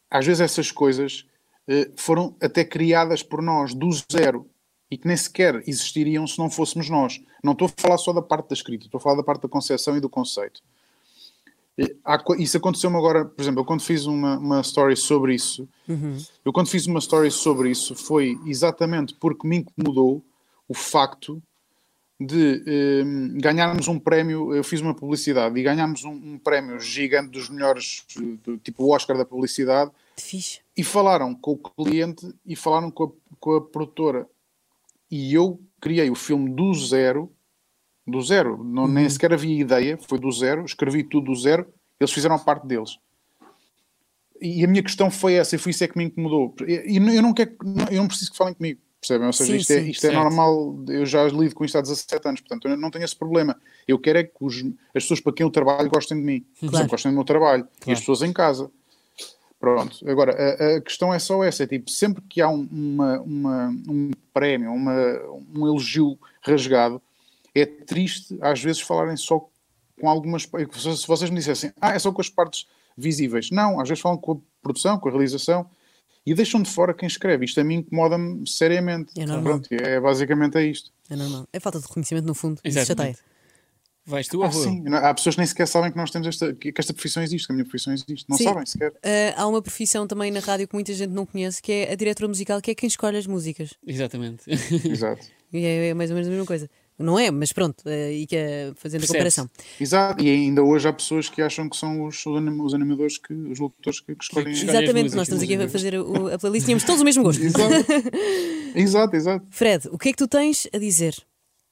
às 0.10 0.26
vezes 0.26 0.40
essas 0.40 0.72
coisas 0.72 1.26
eh, 1.68 1.92
foram 1.98 2.38
até 2.42 2.64
criadas 2.64 3.22
por 3.22 3.42
nós, 3.42 3.74
do 3.74 3.90
zero, 4.10 4.50
e 4.90 4.98
que 4.98 5.06
nem 5.06 5.18
sequer 5.18 5.62
existiriam 5.68 6.26
se 6.26 6.40
não 6.40 6.50
fôssemos 6.50 6.90
nós. 6.90 7.22
Não 7.44 7.52
estou 7.52 7.68
a 7.68 7.82
falar 7.82 7.98
só 7.98 8.14
da 8.14 8.22
parte 8.22 8.48
da 8.48 8.54
escrita, 8.54 8.86
estou 8.86 8.98
a 8.98 9.02
falar 9.02 9.18
da 9.18 9.24
parte 9.24 9.42
da 9.42 9.50
concepção 9.50 9.98
e 9.98 10.00
do 10.00 10.10
conceito. 10.10 10.62
Eh, 11.78 11.98
isso 12.38 12.56
aconteceu-me 12.56 12.96
agora, 12.96 13.26
por 13.26 13.42
exemplo, 13.42 13.60
eu 13.60 13.66
quando 13.66 13.82
fiz 13.82 14.06
uma, 14.06 14.38
uma 14.38 14.62
story 14.62 14.96
sobre 14.96 15.36
isso, 15.36 15.68
eu 16.46 16.54
quando 16.54 16.70
fiz 16.70 16.88
uma 16.88 17.00
story 17.00 17.30
sobre 17.30 17.72
isso 17.72 17.94
foi 17.94 18.40
exatamente 18.46 19.14
porque 19.16 19.46
me 19.46 19.58
incomodou 19.58 20.24
o 20.66 20.74
facto 20.74 21.44
de 22.20 22.64
eh, 22.68 23.04
ganharmos 23.36 23.88
um 23.88 23.98
prémio, 23.98 24.54
eu 24.54 24.62
fiz 24.64 24.82
uma 24.82 24.94
publicidade 24.94 25.58
e 25.58 25.64
ganhámos 25.64 26.04
um, 26.04 26.12
um 26.12 26.38
prémio 26.38 26.78
gigante 26.80 27.30
dos 27.30 27.50
melhores, 27.50 28.06
do, 28.44 28.58
tipo 28.58 28.84
o 28.84 28.94
Oscar 28.94 29.18
da 29.18 29.24
publicidade, 29.24 29.92
Fixe. 30.18 30.60
e 30.76 30.84
falaram 30.84 31.34
com 31.34 31.52
o 31.52 31.58
cliente 31.58 32.28
e 32.46 32.58
falaram 32.58 32.92
com 32.92 33.06
a, 33.06 33.10
com 33.40 33.56
a 33.56 33.62
produtora. 33.62 34.28
E 35.10 35.34
eu 35.34 35.62
criei 35.80 36.10
o 36.10 36.16
filme 36.16 36.50
do 36.50 36.74
zero, 36.74 37.32
do 38.06 38.22
zero, 38.22 38.62
não, 38.64 38.86
nem 38.86 39.10
sequer 39.10 39.34
havia 39.34 39.58
ideia, 39.58 39.98
foi 39.98 40.20
do 40.20 40.32
zero, 40.32 40.66
escrevi 40.66 41.04
tudo 41.04 41.32
do 41.32 41.36
zero, 41.36 41.72
eles 41.98 42.12
fizeram 42.12 42.38
parte 42.38 42.68
deles. 42.68 43.00
E 44.42 44.64
a 44.64 44.68
minha 44.68 44.84
questão 44.84 45.10
foi 45.10 45.34
essa, 45.34 45.56
e 45.56 45.60
foi 45.60 45.72
isso 45.72 45.84
é 45.84 45.88
que 45.88 45.98
me 45.98 46.06
incomodou. 46.06 46.54
E 46.68 46.98
eu 46.98 47.22
não 47.22 47.34
quero, 47.34 47.56
eu 47.90 47.98
não 47.98 48.08
preciso 48.08 48.32
que 48.32 48.38
falem 48.38 48.54
comigo, 48.54 48.82
percebem? 49.00 49.28
Ou 49.28 49.34
seja, 49.34 49.52
Sim, 49.54 49.58
isto, 49.58 49.72
é, 49.72 49.82
sim, 49.84 49.90
isto 49.90 50.08
é 50.08 50.12
normal, 50.12 50.78
eu 50.90 51.06
já 51.06 51.24
lido 51.28 51.56
com 51.56 51.64
isto 51.66 51.78
há 51.78 51.82
17 51.82 52.28
anos, 52.28 52.42
portanto 52.42 52.68
eu 52.68 52.78
não 52.78 52.92
tenho 52.92 53.06
esse 53.06 53.16
problema. 53.16 53.56
Eu 53.88 53.98
quero 54.00 54.20
é 54.20 54.24
que 54.24 54.34
os- 54.42 54.64
as 54.94 55.04
pessoas 55.04 55.20
para 55.22 55.34
quem 55.34 55.46
eu 55.46 55.52
trabalho 55.52 55.90
gostem 55.90 56.18
de 56.18 56.24
mim, 56.24 56.46
Claro. 56.60 56.88
gostem 56.88 57.12
do 57.12 57.16
meu 57.16 57.24
trabalho, 57.24 57.68
e 57.78 57.80
Claro. 57.82 57.94
as 57.94 58.00
pessoas 58.00 58.22
em 58.22 58.34
casa. 58.34 58.70
Pronto, 59.60 60.10
agora 60.10 60.32
a, 60.34 60.78
a 60.78 60.82
questão 60.82 61.14
é 61.14 61.20
só 61.20 61.44
essa: 61.44 61.64
é 61.64 61.68
tipo, 61.68 61.90
sempre 61.92 62.24
que 62.30 62.42
há 62.42 62.48
um, 62.50 62.66
uma, 62.72 63.20
uma- 63.20 63.68
um 63.90 64.12
prémio, 64.34 64.72
uma, 64.72 64.94
um 65.54 65.68
elogio 65.68 66.18
rasgado, 66.42 67.02
é 67.54 67.66
triste 67.66 68.38
às 68.42 68.62
vezes 68.62 68.80
falarem 68.82 69.18
só 69.18 69.46
com 70.00 70.08
algumas. 70.10 70.44
Se 70.44 71.06
vocês 71.08 71.30
me 71.30 71.38
dissessem, 71.38 71.74
ah, 71.82 71.94
é 71.94 72.00
só 72.00 72.10
com 72.12 72.22
as 72.22 72.30
partes 72.30 72.68
visíveis. 72.98 73.50
Não, 73.52 73.82
às 73.82 73.90
vezes 73.90 74.02
falam 74.02 74.18
com 74.18 74.32
a 74.34 74.38
produção, 74.62 74.98
com 74.98 75.10
a 75.10 75.12
realização 75.12 75.70
e 76.32 76.34
deixam 76.36 76.62
de 76.62 76.70
fora 76.70 76.94
quem 76.94 77.08
escreve. 77.08 77.46
Isto 77.46 77.60
a 77.62 77.64
mim 77.64 77.76
incomoda-me 77.76 78.48
seriamente. 78.48 79.12
É 79.20 79.26
normal. 79.26 79.44
Pronto, 79.60 79.68
é 79.74 80.00
basicamente 80.00 80.58
é 80.58 80.66
isto. 80.66 80.92
É 81.10 81.16
normal. 81.16 81.48
É 81.52 81.60
falta 81.60 81.80
de 81.80 81.86
reconhecimento, 81.88 82.26
no 82.28 82.34
fundo. 82.36 82.60
Isso 82.64 82.80
Exatamente. 82.80 83.18
chateia. 83.18 83.30
Vais 84.06 84.28
tu 84.28 84.40
ou 84.40 84.44
Ah, 84.44 84.48
eu? 84.48 84.52
sim, 84.54 84.84
há 84.92 85.14
pessoas 85.14 85.36
que 85.36 85.40
nem 85.42 85.48
sequer 85.48 85.68
sabem 85.68 85.92
que 85.92 85.98
nós 85.98 86.10
temos 86.10 86.28
esta, 86.28 86.52
que 86.56 86.74
esta 86.76 86.94
profissão 86.94 87.22
existe, 87.22 87.46
que 87.46 87.52
a 87.52 87.56
minha 87.56 87.66
profissão 87.66 87.94
existe. 87.94 88.26
Não 88.28 88.38
Sim. 88.38 88.46
sabem 88.46 88.66
sequer. 88.66 88.92
Ah, 89.04 89.42
há 89.44 89.48
uma 89.48 89.62
profissão 89.62 90.08
também 90.08 90.32
na 90.32 90.40
rádio 90.40 90.68
que 90.68 90.74
muita 90.74 90.92
gente 90.94 91.12
não 91.12 91.26
conhece, 91.28 91.62
que 91.62 91.72
é 91.72 91.92
a 91.92 91.96
diretora 91.96 92.28
musical, 92.28 92.60
que 92.60 92.72
é 92.72 92.76
quem 92.76 92.88
escolhe 92.88 93.18
as 93.18 93.28
músicas. 93.28 93.76
Exatamente. 93.86 94.44
Exato. 94.48 95.26
E 95.52 95.66
é, 95.66 95.88
é 95.90 95.94
mais 95.96 96.12
ou 96.12 96.16
menos 96.16 96.28
a 96.28 96.32
mesma 96.32 96.46
coisa. 96.46 96.70
Não 97.02 97.18
é, 97.18 97.32
mas 97.32 97.54
pronto, 97.54 97.82
ah, 97.86 98.12
e 98.12 98.28
que 98.28 98.36
é 98.36 98.74
fazendo 98.76 99.06
a 99.06 99.08
comparação. 99.08 99.50
Exato, 99.80 100.22
e 100.22 100.30
ainda 100.30 100.62
hoje 100.62 100.86
há 100.86 100.92
pessoas 100.92 101.30
que 101.30 101.42
acham 101.42 101.70
que 101.70 101.78
são 101.78 102.04
os, 102.06 102.26
os 102.26 102.36
anim- 102.38 102.60
os 102.62 102.74
animadores, 102.74 103.18
que, 103.18 103.34
os 103.34 103.58
locutores 103.58 104.02
que, 104.02 104.14
que 104.14 104.24
escolhem. 104.24 104.52
Exatamente, 104.52 105.16
nós 105.16 105.28
estamos 105.28 105.42
aqui 105.44 105.56
a 105.56 105.70
fazer 105.70 105.96
o- 105.98 106.28
a 106.34 106.38
playlist, 106.38 106.66
tínhamos 106.66 106.84
todos 106.84 107.02
o 107.02 107.06
mesmo 107.06 107.24
gosto. 107.24 107.42
Exato. 107.42 107.74
exato, 108.76 109.16
exato. 109.16 109.46
Fred, 109.50 109.88
o 109.92 109.98
que 109.98 110.10
é 110.10 110.12
que 110.12 110.18
tu 110.18 110.28
tens 110.28 110.68
a 110.74 110.78
dizer 110.78 111.16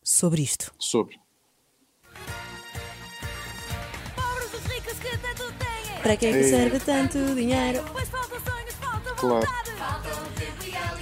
sobre 0.01 0.41
isto? 0.43 0.71
Sobre. 0.79 1.17
Pobres 4.15 4.53
os 4.53 4.65
ricos 4.73 4.93
que 4.99 5.17
tanto 5.17 5.43
têm. 5.59 6.01
Para 6.01 6.15
que 6.15 6.25
é 6.25 6.31
que 6.31 6.43
serve 6.45 6.79
tanto 6.79 7.17
dinheiro? 7.35 7.83
Claro. 9.17 9.45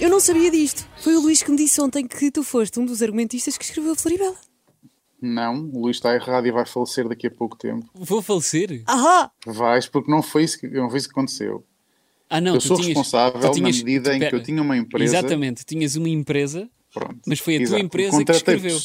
Eu 0.00 0.10
não 0.10 0.20
sabia 0.20 0.50
disto. 0.50 0.86
Foi 0.98 1.14
o 1.16 1.20
Luís 1.20 1.42
que 1.42 1.50
me 1.50 1.56
disse 1.56 1.80
ontem 1.80 2.06
que 2.06 2.30
tu 2.30 2.42
foste 2.42 2.78
um 2.78 2.84
dos 2.84 3.02
argumentistas 3.02 3.56
que 3.56 3.64
escreveu 3.64 3.92
a 3.92 3.96
Floribela. 3.96 4.36
Não, 5.20 5.54
o 5.72 5.80
Luís 5.82 5.96
está 5.96 6.14
errado 6.14 6.46
e 6.46 6.52
vai 6.52 6.66
falecer 6.66 7.08
daqui 7.08 7.26
a 7.26 7.30
pouco 7.30 7.56
tempo. 7.56 7.88
Vou 7.94 8.20
falecer? 8.20 8.82
Ahá! 8.86 9.30
Vais, 9.46 9.86
porque 9.88 10.10
não 10.10 10.22
foi 10.22 10.44
isso 10.44 10.58
que, 10.60 10.68
não 10.68 10.90
foi 10.90 10.98
isso 10.98 11.08
que 11.08 11.12
aconteceu. 11.12 11.64
Ah, 12.28 12.40
não, 12.40 12.54
eu 12.54 12.60
tu 12.60 12.66
sou 12.68 12.76
tinhas- 12.76 12.88
responsável 12.88 13.40
tu 13.40 13.50
tinhas- 13.52 13.78
na 13.78 13.84
medida 13.84 14.14
em 14.14 14.18
que 14.28 14.34
eu 14.34 14.42
tinha 14.42 14.60
uma 14.60 14.76
empresa. 14.76 15.04
Exatamente, 15.16 15.64
tinhas 15.64 15.96
uma 15.96 16.08
empresa, 16.08 16.68
Pronto. 16.92 17.18
Mas 17.26 17.38
foi 17.40 17.56
a 17.56 17.58
tua 17.58 17.64
Exato. 17.66 17.82
empresa 17.84 18.24
que 18.24 18.32
escreveu. 18.32 18.78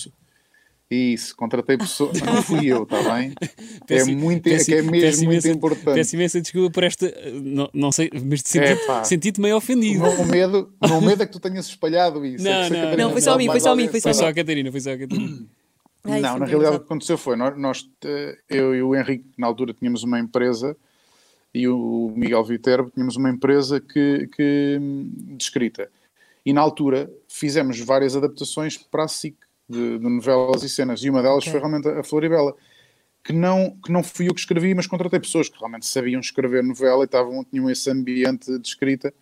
Isso, 0.94 1.34
contratei 1.38 1.78
pessoas. 1.78 2.20
Não 2.22 2.44
fui 2.44 2.66
eu, 2.68 2.84
está 2.84 3.02
bem? 3.16 3.34
Peço- 3.88 4.10
é, 4.12 4.14
muito, 4.14 4.44
peço- 4.44 4.64
é 4.64 4.66
que 4.66 4.74
é 4.74 4.82
peço 4.82 4.92
mesmo 4.92 5.26
muito 5.26 5.32
imensa- 5.46 5.50
importante. 5.58 5.96
Peço 5.96 6.16
imensa 6.18 6.42
desculpa 6.42 6.70
por 6.70 6.84
esta. 6.84 7.14
Não, 7.42 7.70
não 7.74 7.92
sei, 7.94 8.10
mas 8.26 8.42
senti- 8.44 8.66
Epá. 8.74 9.04
senti-te 9.06 9.40
meio 9.40 9.56
O 9.56 9.58
ofendido. 9.58 10.02
meu 10.02 10.26
medo, 10.26 10.74
o 10.82 10.88
meu 10.90 11.02
medo 11.02 11.24
é 11.24 11.26
que 11.26 11.32
tu 11.32 11.40
tenhas 11.40 11.66
espalhado 11.68 12.26
isso. 12.26 12.44
Não, 12.44 12.52
É 12.52 12.68
se 12.68 12.76
a 12.76 12.90
não, 12.92 12.98
Não, 12.98 13.12
foi 13.14 13.22
só 13.22 13.34
a 13.34 13.38
mim, 13.38 13.46
foi 13.48 13.60
só 13.62 13.72
a 13.72 13.76
mim, 13.76 13.88
foi 13.88 14.02
só 14.02 14.12
só 14.12 14.28
a 14.28 14.34
Catarina, 14.34 14.70
foi 14.70 14.82
só 14.82 14.92
a 14.92 14.98
Catarina. 14.98 15.40
Ai, 16.04 16.20
não, 16.20 16.32
foi 16.32 16.40
na 16.40 16.46
realidade 16.48 16.76
o 16.76 16.80
que 16.80 16.86
aconteceu 16.86 17.18
foi, 17.18 17.36
nós, 17.36 17.58
nós, 17.58 17.90
eh, 18.04 18.38
eu 18.50 18.74
e 18.76 18.82
o 18.82 18.96
Henrique, 18.96 19.26
na 19.38 19.46
altura, 19.48 19.72
tínhamos 19.74 20.04
uma 20.04 20.20
empresa 20.20 20.76
e 21.54 21.68
o 21.68 22.12
Miguel 22.16 22.44
Viterbo 22.44 22.90
tínhamos 22.90 23.16
uma 23.16 23.30
empresa 23.30 23.80
que, 23.80 24.28
que, 24.36 24.78
hum, 24.82 25.10
de 25.38 25.44
escrita. 25.44 25.90
E 26.44 26.52
na 26.54 26.60
altura 26.62 27.10
fizemos 27.30 27.80
várias 27.80 28.16
adaptações 28.16 28.78
para 28.78 29.04
a 29.04 29.08
SIC, 29.08 29.36
de, 29.72 29.98
de 30.00 30.04
novelas 30.10 30.64
e 30.64 30.70
cenas, 30.70 31.02
e 31.04 31.10
uma 31.10 31.22
delas 31.22 31.40
Ok. 31.40 31.52
foi 31.52 31.60
realmente 31.60 31.88
a 31.88 32.04
Floribela. 32.04 32.54
Que 33.24 33.34
não, 33.34 33.78
que 33.86 33.92
não 33.92 34.02
fui 34.04 34.28
eu 34.28 34.34
que 34.34 34.40
escrevi, 34.40 34.74
mas 34.74 34.88
contratei 34.88 35.20
pessoas 35.20 35.48
que 35.48 35.58
realmente 35.60 35.86
sabiam 35.86 36.20
escrever 36.20 36.64
novela 36.64 37.04
e 37.04 37.06
estavam, 37.06 37.44
tinham 37.44 37.70
esse 37.70 37.88
ambiente 37.90 38.58
de 38.58 38.68
escrita 38.68 39.14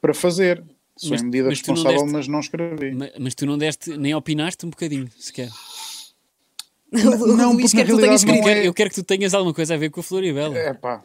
para 0.00 0.14
fazer. 0.14 0.62
Sou 0.96 1.10
Mas- 1.10 1.22
em 1.22 1.24
medida 1.24 1.48
mas 1.48 1.60
tu 1.60 1.68
não 1.68 1.74
responsável, 1.74 2.02
deste- 2.04 2.12
mas 2.16 2.28
não 2.28 2.38
escrevi. 2.40 2.92
Ma- 2.92 3.08
Mas, 3.18 3.34
tu 3.34 3.44
não 3.46 3.58
deste, 3.58 3.96
nem 3.96 4.14
opinaste 4.14 4.64
um 4.64 4.70
bocadinho, 4.70 5.08
sequer. 5.18 5.48
Não, 6.92 7.52
Luís 7.54 7.70
porque 7.72 7.76
quer 7.78 7.86
que 7.86 7.92
na 7.92 7.96
tu 7.98 8.00
tenhas 8.02 8.22
não 8.24 8.34
Eu 8.34 8.36
escrito. 8.36 8.44
quero, 8.44 8.60
é- 8.60 8.66
eu 8.68 8.74
quero 8.74 8.90
que 8.90 8.96
tu 8.96 9.02
tenhas 9.02 9.32
alguma 9.34 9.54
coisa 9.54 9.74
a 9.74 9.76
ver 9.78 9.90
com 9.90 10.00
a 10.00 10.02
Floribela. 10.02 10.56
É 10.56 10.74
pá. 10.74 11.02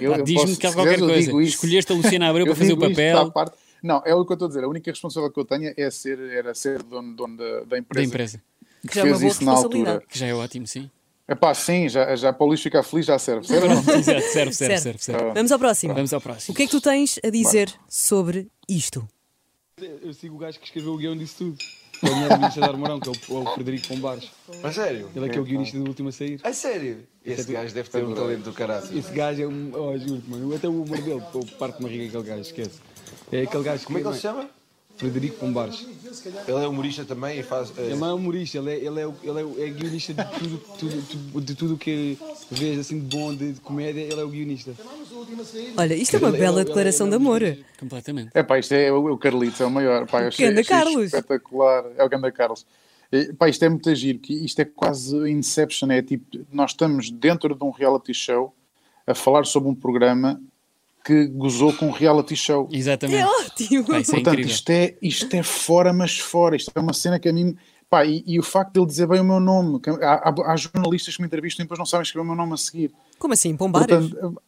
Eu, 0.00 0.10
Pá, 0.12 0.18
eu 0.18 0.24
Diz-me 0.24 0.46
posso- 0.48 0.58
que 0.60 0.66
há 0.66 0.70
se 0.70 0.74
qualquer 0.76 0.98
coisa. 0.98 1.42
Escolheste 1.42 1.92
a 1.92 1.94
Luciana 1.94 2.26
Abreu 2.30 2.46
Eu 2.46 2.52
para 2.52 2.58
fazer 2.60 2.72
o 2.72 2.76
à 2.84 2.88
papel 2.88 3.30
parte. 3.30 3.56
Não, 3.82 4.02
é 4.04 4.14
o 4.14 4.24
que 4.24 4.32
eu 4.32 4.34
estou 4.34 4.46
a 4.46 4.48
dizer. 4.48 4.64
A 4.64 4.68
única 4.68 4.90
responsabilidade 4.90 5.34
que 5.34 5.40
eu 5.40 5.44
tenho 5.44 5.74
é 5.76 5.90
ser, 5.90 6.18
era 6.18 6.54
ser 6.54 6.82
dono, 6.82 7.14
dono 7.14 7.36
da, 7.36 7.60
da 7.64 7.78
empresa. 7.78 7.94
da 7.94 8.02
empresa. 8.02 8.42
Que 8.82 8.88
Que 8.88 8.94
já 8.94 9.00
é 9.00 9.04
uma 9.04 9.10
fez 9.10 9.20
boa 9.20 9.30
isso 9.32 9.44
na 9.44 9.50
responsabilidade. 9.52 9.94
altura. 9.96 10.08
Que 10.12 10.18
já 10.18 10.26
é 10.26 10.34
ótimo, 10.34 10.66
sim. 10.66 10.90
É 11.28 11.34
pá, 11.34 11.54
sim, 11.54 11.88
já, 11.88 12.16
já 12.16 12.32
para 12.32 12.44
o 12.44 12.48
Luís 12.48 12.60
ficar 12.60 12.82
feliz 12.82 13.06
já 13.06 13.18
serve. 13.18 13.46
serve? 13.46 13.66
Exato, 13.94 14.20
serve, 14.22 14.52
serve, 14.52 14.78
serve, 14.78 14.98
serve. 14.98 15.32
Vamos 15.32 15.52
ao 15.52 15.58
próximo. 15.58 15.94
Vamos 15.94 16.12
ao 16.12 16.18
O 16.18 16.22
próximo. 16.22 16.54
que 16.56 16.62
é 16.62 16.66
que 16.66 16.70
tu 16.72 16.80
tens 16.80 17.18
a 17.24 17.30
dizer 17.30 17.72
sobre 17.88 18.48
isto? 18.68 19.06
Eu 20.02 20.12
sigo 20.12 20.34
o 20.34 20.38
gajo 20.38 20.58
que 20.58 20.66
escreveu 20.66 20.92
o 20.92 20.96
guião 20.96 21.16
disso 21.16 21.36
tudo. 21.38 21.56
Que 22.00 22.06
é 22.06 22.10
o 22.10 22.14
melhor 22.16 22.28
guionista 22.38 22.60
da 22.60 22.66
Armorão, 22.68 22.98
que 22.98 23.08
é 23.08 23.12
o, 23.12 23.14
é 23.14 23.40
o 23.42 23.54
Frederico 23.54 23.88
Pombares. 23.88 24.30
A 24.62 24.72
sério? 24.72 25.10
Ele 25.14 25.26
é 25.26 25.28
que 25.28 25.38
é 25.38 25.40
o 25.40 25.44
guionista 25.44 25.78
do 25.78 25.86
último 25.86 26.08
a 26.08 26.12
sair. 26.12 26.40
A 26.42 26.52
sério? 26.52 27.06
Esse 27.24 27.52
gajo 27.52 27.74
deve 27.74 27.88
ter 27.90 28.02
um 28.04 28.14
talento 28.14 28.42
do 28.44 28.52
caralho. 28.54 28.98
Esse 28.98 29.12
gajo 29.12 29.42
é 29.42 29.46
um. 29.46 29.70
Oh, 29.74 29.96
juro-te, 29.98 30.28
mano. 30.30 30.54
Até 30.54 30.66
o 30.68 30.82
humor 30.82 31.00
dele, 31.00 31.22
parte 31.58 31.76
de 31.76 31.82
barriga 31.82 32.06
aquele 32.06 32.22
gajo, 32.22 32.40
esquece. 32.40 32.80
É 33.32 33.42
aquele 33.42 33.62
gajo 33.64 33.84
Como 33.86 33.98
é 33.98 34.02
que 34.02 34.06
ele 34.08 34.14
se 34.16 34.22
chama? 34.22 34.48
Frederico 34.96 35.36
Pombares. 35.38 35.86
Ele 36.46 36.62
é 36.64 36.68
humorista 36.68 37.06
também 37.06 37.38
e 37.40 37.42
faz. 37.42 37.72
eh, 37.78 37.86
Ele 37.86 37.96
não 37.96 38.08
é 38.10 38.12
humorista, 38.12 38.58
ele 38.58 38.70
é, 38.70 38.76
ele 38.76 39.00
é, 39.00 39.06
o- 39.06 39.14
ele 39.22 39.40
é, 39.40 39.44
o- 39.44 39.56
é 39.58 39.68
guionista 39.70 40.12
de 40.12 40.24
tudo, 40.38 40.58
tudo, 40.78 41.02
tudo- 41.08 41.40
de 41.40 41.54
tudo 41.54 41.76
que 41.78 42.18
vês 42.50 42.78
assim 42.80 43.00
de 43.00 43.16
bom, 43.16 43.34
de, 43.34 43.52
de 43.54 43.60
comédia, 43.60 44.00
ele 44.02 44.20
é 44.20 44.24
o 44.24 44.28
guionista. 44.28 44.72
Olha, 45.78 45.94
isto 45.94 46.16
é 46.16 46.18
uma 46.18 46.28
Ele- 46.28 46.38
bela 46.38 46.58
ele- 46.60 46.64
declaração 46.66 47.06
ele- 47.06 47.16
de 47.16 47.22
amor. 47.22 47.40
Completamente. 47.78 48.30
É 48.34 48.42
pá, 48.42 48.58
isto 48.58 48.72
é 48.72 48.92
o, 48.92 49.12
o 49.12 49.16
Carlitos, 49.16 49.58
é 49.60 49.64
o 49.64 49.70
maior. 49.70 50.06
Pá, 50.06 50.26
achei, 50.26 50.46
Ganda 50.48 50.62
Carlos. 50.64 51.04
espetacular. 51.06 51.84
É 51.96 52.04
o 52.04 52.08
Ganda 52.08 52.30
Carlos. 52.30 52.66
E, 53.10 53.32
pá, 53.32 53.48
isto 53.48 53.64
é 53.64 53.68
muito 53.70 53.94
giro, 53.94 54.18
que 54.18 54.34
isto 54.34 54.60
é 54.60 54.64
quase 54.66 55.16
Inception. 55.30 55.90
É 55.90 56.02
tipo, 56.02 56.44
nós 56.52 56.72
estamos 56.72 57.10
dentro 57.10 57.54
de 57.54 57.64
um 57.64 57.70
reality 57.70 58.12
show 58.12 58.54
a 59.06 59.14
falar 59.14 59.46
sobre 59.46 59.68
um 59.70 59.74
programa 59.74 60.38
que 61.04 61.26
gozou 61.28 61.72
com 61.72 61.86
um 61.86 61.90
reality 61.90 62.36
show. 62.36 62.68
É 62.72 62.76
Exatamente. 62.76 63.24
ótimo. 63.24 63.84
Pá, 63.86 63.98
isso 64.00 64.10
é 64.10 64.14
Portanto, 64.14 64.34
incrível. 64.34 64.52
isto 64.54 64.70
é, 64.70 64.94
isto 65.00 65.34
é 65.34 65.42
fora, 65.42 65.92
mas 65.92 66.18
fora. 66.18 66.56
Isto 66.56 66.70
é 66.74 66.80
uma 66.80 66.92
cena 66.92 67.18
que 67.18 67.28
a 67.28 67.32
mim. 67.32 67.56
Pá, 67.88 68.04
e, 68.04 68.22
e 68.26 68.38
o 68.38 68.42
facto 68.42 68.72
de 68.74 68.78
ele 68.80 68.86
dizer 68.86 69.06
bem 69.08 69.20
o 69.20 69.24
meu 69.24 69.40
nome. 69.40 69.80
que 69.80 69.90
Há, 69.90 69.94
há- 70.30 70.52
há 70.52 70.56
jornalistas 70.56 71.16
que 71.16 71.22
me 71.22 71.26
entrevistam 71.26 71.62
e 71.62 71.64
depois 71.64 71.78
não 71.78 71.86
sabem 71.86 72.02
escrever 72.02 72.22
o 72.22 72.26
meu 72.26 72.36
nome 72.36 72.52
a 72.54 72.56
seguir. 72.56 72.92
Como 73.18 73.32
assim? 73.34 73.56
Pombares? 73.56 73.88
Portanto, 74.10 74.40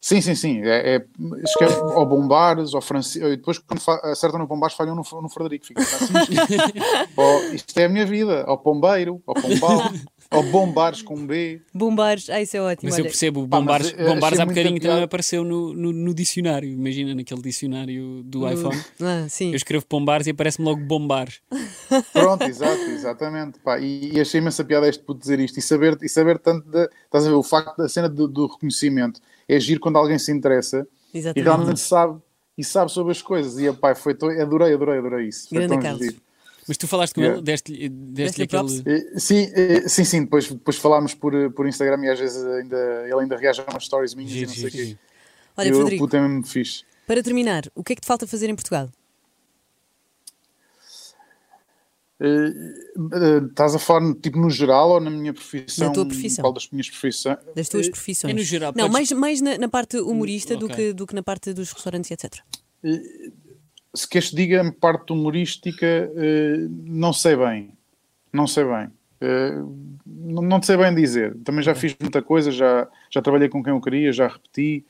sim, 0.00 0.20
sim, 0.20 0.34
sim. 0.34 0.60
É, 0.62 0.96
é, 0.96 1.06
escreve 1.44 1.74
ao 1.74 2.04
Bombares, 2.04 2.74
ao 2.74 2.80
Francisco. 2.82 3.28
E 3.28 3.36
depois, 3.36 3.58
quando 3.58 3.80
acertam 4.10 4.40
no 4.40 4.46
Bombares, 4.48 4.74
falham 4.76 4.96
no, 4.96 5.02
no 5.22 5.28
Frederico. 5.28 5.66
Fica 5.66 5.82
Francisco. 5.82 6.34
Ó, 7.16 7.40
isto 7.52 7.78
é 7.78 7.84
a 7.84 7.88
minha 7.88 8.04
vida. 8.06 8.42
Ao 8.44 8.58
Pombeiro, 8.58 9.22
ao 9.26 9.34
Pombal, 9.34 9.92
ao 10.32 10.42
Bombares 10.42 11.02
com 11.02 11.26
B. 11.26 11.60
Bombares. 11.72 12.28
Ah, 12.30 12.40
isso 12.40 12.56
é 12.56 12.60
ótimo. 12.60 12.88
Mas 12.90 12.98
eu 12.98 13.04
olha. 13.04 13.10
percebo, 13.10 13.42
o 13.42 13.48
Pá, 13.48 13.60
mas 13.60 13.64
Bombares, 13.64 13.94
eu 13.98 14.14
Bombares 14.14 14.24
achei 14.38 14.42
há 14.42 14.46
bocadinho 14.46 14.80
também 14.80 15.02
apareceu 15.02 15.44
no, 15.44 15.72
no, 15.72 15.92
no 15.92 16.14
dicionário. 16.14 16.68
Imagina 16.68 17.14
naquele 17.14 17.42
dicionário 17.42 18.22
do 18.24 18.48
iPhone. 18.48 18.78
Ah, 19.00 19.26
sim. 19.28 19.50
Eu 19.50 19.56
escrevo 19.56 19.84
Pombares 19.86 20.26
e 20.26 20.30
aparece-me 20.30 20.66
logo 20.68 20.80
Bombares. 20.84 21.40
Pronto, 22.12 22.42
exato, 22.44 22.80
exatamente. 22.82 23.58
Pá, 23.58 23.78
e, 23.78 24.12
e 24.14 24.20
achei 24.20 24.40
imensa 24.40 24.64
piada 24.64 24.88
este 24.88 25.02
por 25.02 25.16
dizer 25.18 25.38
isto 25.40 25.58
e 25.58 25.62
saber, 25.62 25.98
e 26.02 26.08
saber 26.08 26.38
tanto 26.38 26.68
da. 26.68 26.88
Estás 27.04 27.26
a 27.26 27.28
ver? 27.28 27.34
O 27.34 27.42
facto 27.42 27.76
da 27.76 27.88
cena 27.88 28.08
do, 28.08 28.26
do 28.28 28.46
reconhecimento 28.46 29.20
é 29.48 29.56
agir 29.56 29.78
quando 29.78 29.96
alguém 29.96 30.18
se 30.18 30.32
interessa 30.32 30.86
e 31.12 31.18
Exatamente. 31.18 31.44
realmente 31.44 31.80
sabe. 31.80 32.20
E 32.56 32.62
sabe 32.62 32.92
sobre 32.92 33.12
as 33.12 33.22
coisas. 33.22 33.58
E 33.58 33.72
pá, 33.72 33.94
foi, 33.94 34.14
tão- 34.14 34.28
adorei, 34.28 34.74
adorei, 34.74 34.98
adorei 34.98 35.28
isso. 35.28 35.48
Foi 35.48 35.58
Grande 35.58 35.72
tão 35.72 35.82
Carlos. 35.82 36.04
giro. 36.04 36.16
Mas 36.68 36.76
tu 36.76 36.86
falaste 36.86 37.14
com 37.14 37.20
Yeah. 37.20 37.38
ele, 37.38 37.44
deste-lhe 37.44 37.88
Deste-lhe 37.88 38.46
deste 38.46 38.82
aquele. 38.82 38.82
Eh, 39.14 39.18
Sim, 39.18 39.50
eh, 39.54 39.88
sim, 39.88 40.04
sim, 40.04 40.20
depois, 40.22 40.48
depois 40.48 40.76
falámos 40.76 41.12
por, 41.14 41.34
eh, 41.34 41.48
por 41.48 41.66
Instagram 41.66 42.04
e 42.04 42.08
às 42.10 42.18
vezes 42.20 42.42
ainda, 42.44 42.76
ele 43.04 43.20
ainda 43.20 43.36
reage 43.36 43.60
a 43.60 43.70
umas 43.70 43.84
stories 43.84 44.14
minhas 44.14 44.30
Giro, 44.30 44.44
e 44.44 44.46
não 44.46 44.54
sei 44.54 44.68
o 44.68 44.72
quê. 44.72 44.98
Olha, 45.56 45.68
eu, 45.68 45.74
Frederico, 45.74 46.04
puto, 46.04 46.16
é 46.16 46.20
mesmo 46.20 46.46
fixe. 46.46 46.84
para 47.06 47.22
terminar, 47.22 47.64
o 47.74 47.82
que 47.82 47.92
é 47.92 47.96
que 47.96 48.00
te 48.02 48.06
falta 48.06 48.26
fazer 48.28 48.48
em 48.48 48.54
Portugal? 48.54 48.88
Eh, 52.20 52.26
eh, 52.26 53.46
estás 53.50 53.74
a 53.74 53.78
falar 53.80 54.14
tipo 54.22 54.38
no 54.38 54.48
geral 54.48 54.90
ou 54.90 55.00
na 55.00 55.10
minha 55.10 55.32
profissão? 55.34 55.88
Na 55.88 55.92
tua 55.92 56.06
profissão. 56.06 56.42
Qual 56.44 56.52
das 56.52 56.68
minhas 56.70 56.88
profissões? 56.88 57.38
Das 57.56 57.68
tuas 57.68 57.88
Eh, 57.88 57.90
profissões? 57.90 58.30
é 58.32 58.34
no 58.36 58.42
geral, 58.44 58.72
Não, 58.76 58.88
podes- 58.88 59.10
mais, 59.10 59.12
mais 59.12 59.40
na, 59.40 59.58
na 59.58 59.68
parte 59.68 59.96
humorista 59.98 60.56
do, 60.56 60.66
ok. 60.66 60.76
que, 60.76 60.92
do 60.92 61.06
que 61.06 61.14
na 61.14 61.22
parte 61.22 61.52
dos 61.52 61.72
restaurantes, 61.72 62.08
etc. 62.12 62.36
se 63.94 64.08
queres 64.08 64.30
que 64.30 64.36
diga 64.36 64.74
parte 64.80 65.12
humorística, 65.12 65.86
eh, 65.86 66.66
não 66.84 67.12
sei 67.12 67.36
bem. 67.36 67.70
Não 68.32 68.46
sei 68.46 68.64
bem. 68.64 68.90
Eh, 69.20 69.62
não, 70.06 70.42
não 70.42 70.62
sei 70.62 70.76
bem 70.76 70.94
dizer. 70.94 71.36
Também 71.44 71.62
já 71.62 71.74
fiz 71.74 71.94
muita 72.00 72.22
coisa, 72.22 72.50
já, 72.50 72.88
já 73.10 73.20
trabalhei 73.20 73.48
com 73.48 73.62
quem 73.62 73.72
eu 73.72 73.80
queria, 73.80 74.12
já 74.12 74.28
repeti. 74.28 74.84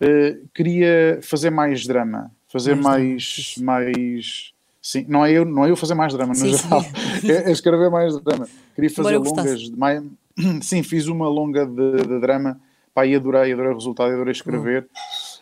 Eh, 0.00 0.38
queria 0.54 1.18
fazer 1.22 1.50
mais 1.50 1.86
drama. 1.86 2.30
Fazer 2.48 2.74
Mais 2.74 3.54
mais. 3.58 4.52
sim, 4.80 5.04
não 5.08 5.26
é, 5.26 5.32
eu, 5.32 5.44
não 5.44 5.66
é 5.66 5.70
eu 5.70 5.76
fazer 5.76 5.94
mais 5.94 6.12
drama, 6.12 6.32
no 6.32 6.38
Sim, 6.38 6.56
geral. 6.56 6.82
É, 7.24 7.48
é 7.48 7.52
escrever 7.52 7.90
mais 7.90 8.18
drama. 8.20 8.48
Queria 8.74 8.90
fazer 8.90 9.18
longas. 9.18 9.60
De 9.60 9.76
mais, 9.76 10.02
sim, 10.62 10.82
fiz 10.82 11.06
uma 11.06 11.28
longa 11.28 11.66
de, 11.66 12.02
de 12.02 12.20
drama. 12.20 12.58
Pá, 12.94 13.04
e 13.04 13.14
adorei, 13.14 13.52
adorei 13.52 13.72
o 13.72 13.74
resultado, 13.74 14.10
adorei 14.12 14.32
escrever. 14.32 14.88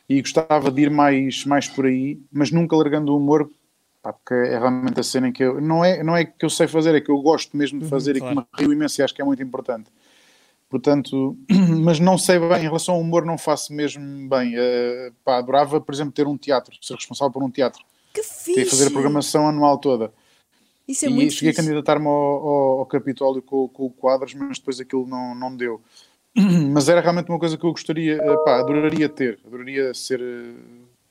E 0.08 0.20
gostava 0.20 0.70
de 0.70 0.82
ir 0.82 0.90
mais, 0.90 1.44
mais 1.44 1.66
por 1.68 1.86
aí, 1.86 2.20
mas 2.30 2.50
nunca 2.50 2.76
largando 2.76 3.12
o 3.12 3.16
humor, 3.16 3.50
pá, 4.02 4.12
porque 4.12 4.34
é 4.34 4.58
realmente 4.58 5.00
a 5.00 5.02
cena 5.02 5.28
em 5.28 5.32
que 5.32 5.42
eu. 5.42 5.60
Não 5.60 5.84
é, 5.84 6.02
não 6.02 6.14
é 6.16 6.24
que 6.24 6.44
eu 6.44 6.50
sei 6.50 6.66
fazer, 6.68 6.94
é 6.94 7.00
que 7.00 7.10
eu 7.10 7.18
gosto 7.22 7.56
mesmo 7.56 7.80
de 7.80 7.88
fazer 7.88 8.18
claro. 8.18 8.40
e 8.40 8.56
que 8.56 8.62
me 8.62 8.66
rio 8.68 8.72
imenso 8.76 9.00
e 9.00 9.02
acho 9.02 9.14
que 9.14 9.22
é 9.22 9.24
muito 9.24 9.42
importante. 9.42 9.90
Portanto, 10.68 11.36
mas 11.82 11.98
não 12.00 12.18
sei 12.18 12.38
bem, 12.38 12.58
em 12.58 12.62
relação 12.66 12.96
ao 12.96 13.00
humor, 13.00 13.24
não 13.24 13.38
faço 13.38 13.72
mesmo 13.72 14.28
bem. 14.28 14.52
Eh, 14.56 15.12
pá, 15.24 15.38
adorava, 15.38 15.80
por 15.80 15.94
exemplo, 15.94 16.12
ter 16.12 16.26
um 16.26 16.36
teatro, 16.36 16.76
ser 16.82 16.94
responsável 16.94 17.32
por 17.32 17.42
um 17.42 17.50
teatro, 17.50 17.82
Que 18.12 18.20
ter 18.20 18.26
fixe! 18.26 18.54
que 18.64 18.70
fazer 18.70 18.88
a 18.88 18.90
programação 18.90 19.48
anual 19.48 19.78
toda. 19.78 20.12
Isso 20.86 21.06
é 21.06 21.08
e 21.08 21.12
muito 21.14 21.32
cheguei 21.32 21.50
a 21.50 21.54
fixe. 21.54 21.62
candidatar-me 21.62 22.06
ao, 22.06 22.12
ao, 22.12 22.78
ao 22.80 22.86
Capitólio 22.86 23.40
com, 23.40 23.68
com 23.68 23.86
o 23.86 23.90
Quadros, 23.90 24.34
mas 24.34 24.58
depois 24.58 24.78
aquilo 24.80 25.06
não, 25.06 25.34
não 25.34 25.56
deu. 25.56 25.80
Mas 26.72 26.88
era 26.88 27.00
realmente 27.00 27.28
uma 27.28 27.38
coisa 27.38 27.56
que 27.56 27.64
eu 27.64 27.70
gostaria, 27.70 28.16
eh, 28.16 28.36
pá, 28.44 28.58
adoraria 28.60 29.08
ter, 29.08 29.38
adoraria 29.46 29.94
ser, 29.94 30.20
eh, 30.20 30.54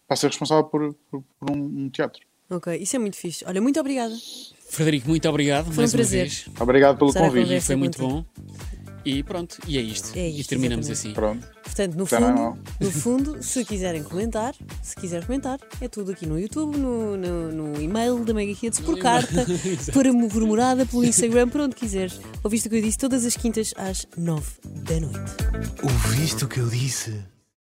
pá, 0.07 0.15
ser 0.15 0.28
responsável 0.28 0.65
por, 0.65 0.93
por, 1.09 1.24
por 1.39 1.49
um, 1.51 1.55
um 1.63 1.89
teatro. 1.89 2.21
Ok, 2.49 2.76
isso 2.76 2.95
é 2.95 2.99
muito 2.99 3.15
fixe. 3.15 3.43
Olha, 3.45 3.61
muito 3.61 3.80
obrigada. 3.80 4.13
Frederico, 4.69 5.07
muito 5.07 5.28
obrigado 5.30 5.71
Foi 5.71 5.86
um 5.86 5.89
prazer. 5.89 6.21
vez. 6.24 6.45
Obrigado 6.59 6.97
pelo 6.97 7.11
Será 7.11 7.28
convite. 7.28 7.61
Foi 7.61 7.76
muito 7.76 7.97
contigo. 7.97 8.26
bom. 8.36 8.43
E 9.05 9.21
pronto, 9.21 9.57
e 9.67 9.77
é 9.77 9.81
isto. 9.81 10.17
É 10.17 10.29
e 10.29 10.39
isto, 10.39 10.49
terminamos 10.49 10.89
exatamente. 10.89 11.07
assim. 11.07 11.13
Pronto. 11.13 11.53
Portanto, 11.63 11.95
no 11.95 12.03
é 12.03 12.07
fundo, 12.07 12.59
no 12.79 12.91
fundo, 12.91 13.43
se 13.43 13.65
quiserem 13.65 14.03
comentar, 14.03 14.53
se 14.81 14.95
quiser 14.95 15.25
comentar, 15.25 15.59
é 15.81 15.87
tudo 15.87 16.11
aqui 16.11 16.25
no 16.25 16.39
YouTube, 16.39 16.77
no, 16.77 17.17
no, 17.17 17.51
no 17.51 17.81
e-mail 17.81 18.23
da 18.23 18.33
Mega 18.33 18.51
Hits, 18.51 18.79
por 18.79 18.97
carta, 18.99 19.45
para, 19.93 20.13
por 20.29 20.45
morada, 20.45 20.85
pelo 20.85 21.03
Instagram, 21.03 21.49
por 21.49 21.61
onde 21.61 21.75
quiseres. 21.75 22.19
Ouviste 22.43 22.67
o 22.67 22.71
que 22.71 22.77
eu 22.77 22.81
disse 22.81 22.97
todas 22.97 23.25
as 23.25 23.35
quintas 23.35 23.73
às 23.75 24.07
nove 24.15 24.51
da 24.63 24.99
noite. 24.99 25.31
Ouviste 25.83 26.45
o 26.45 26.47
que 26.47 26.59
eu 26.59 26.69
disse? 26.69 27.32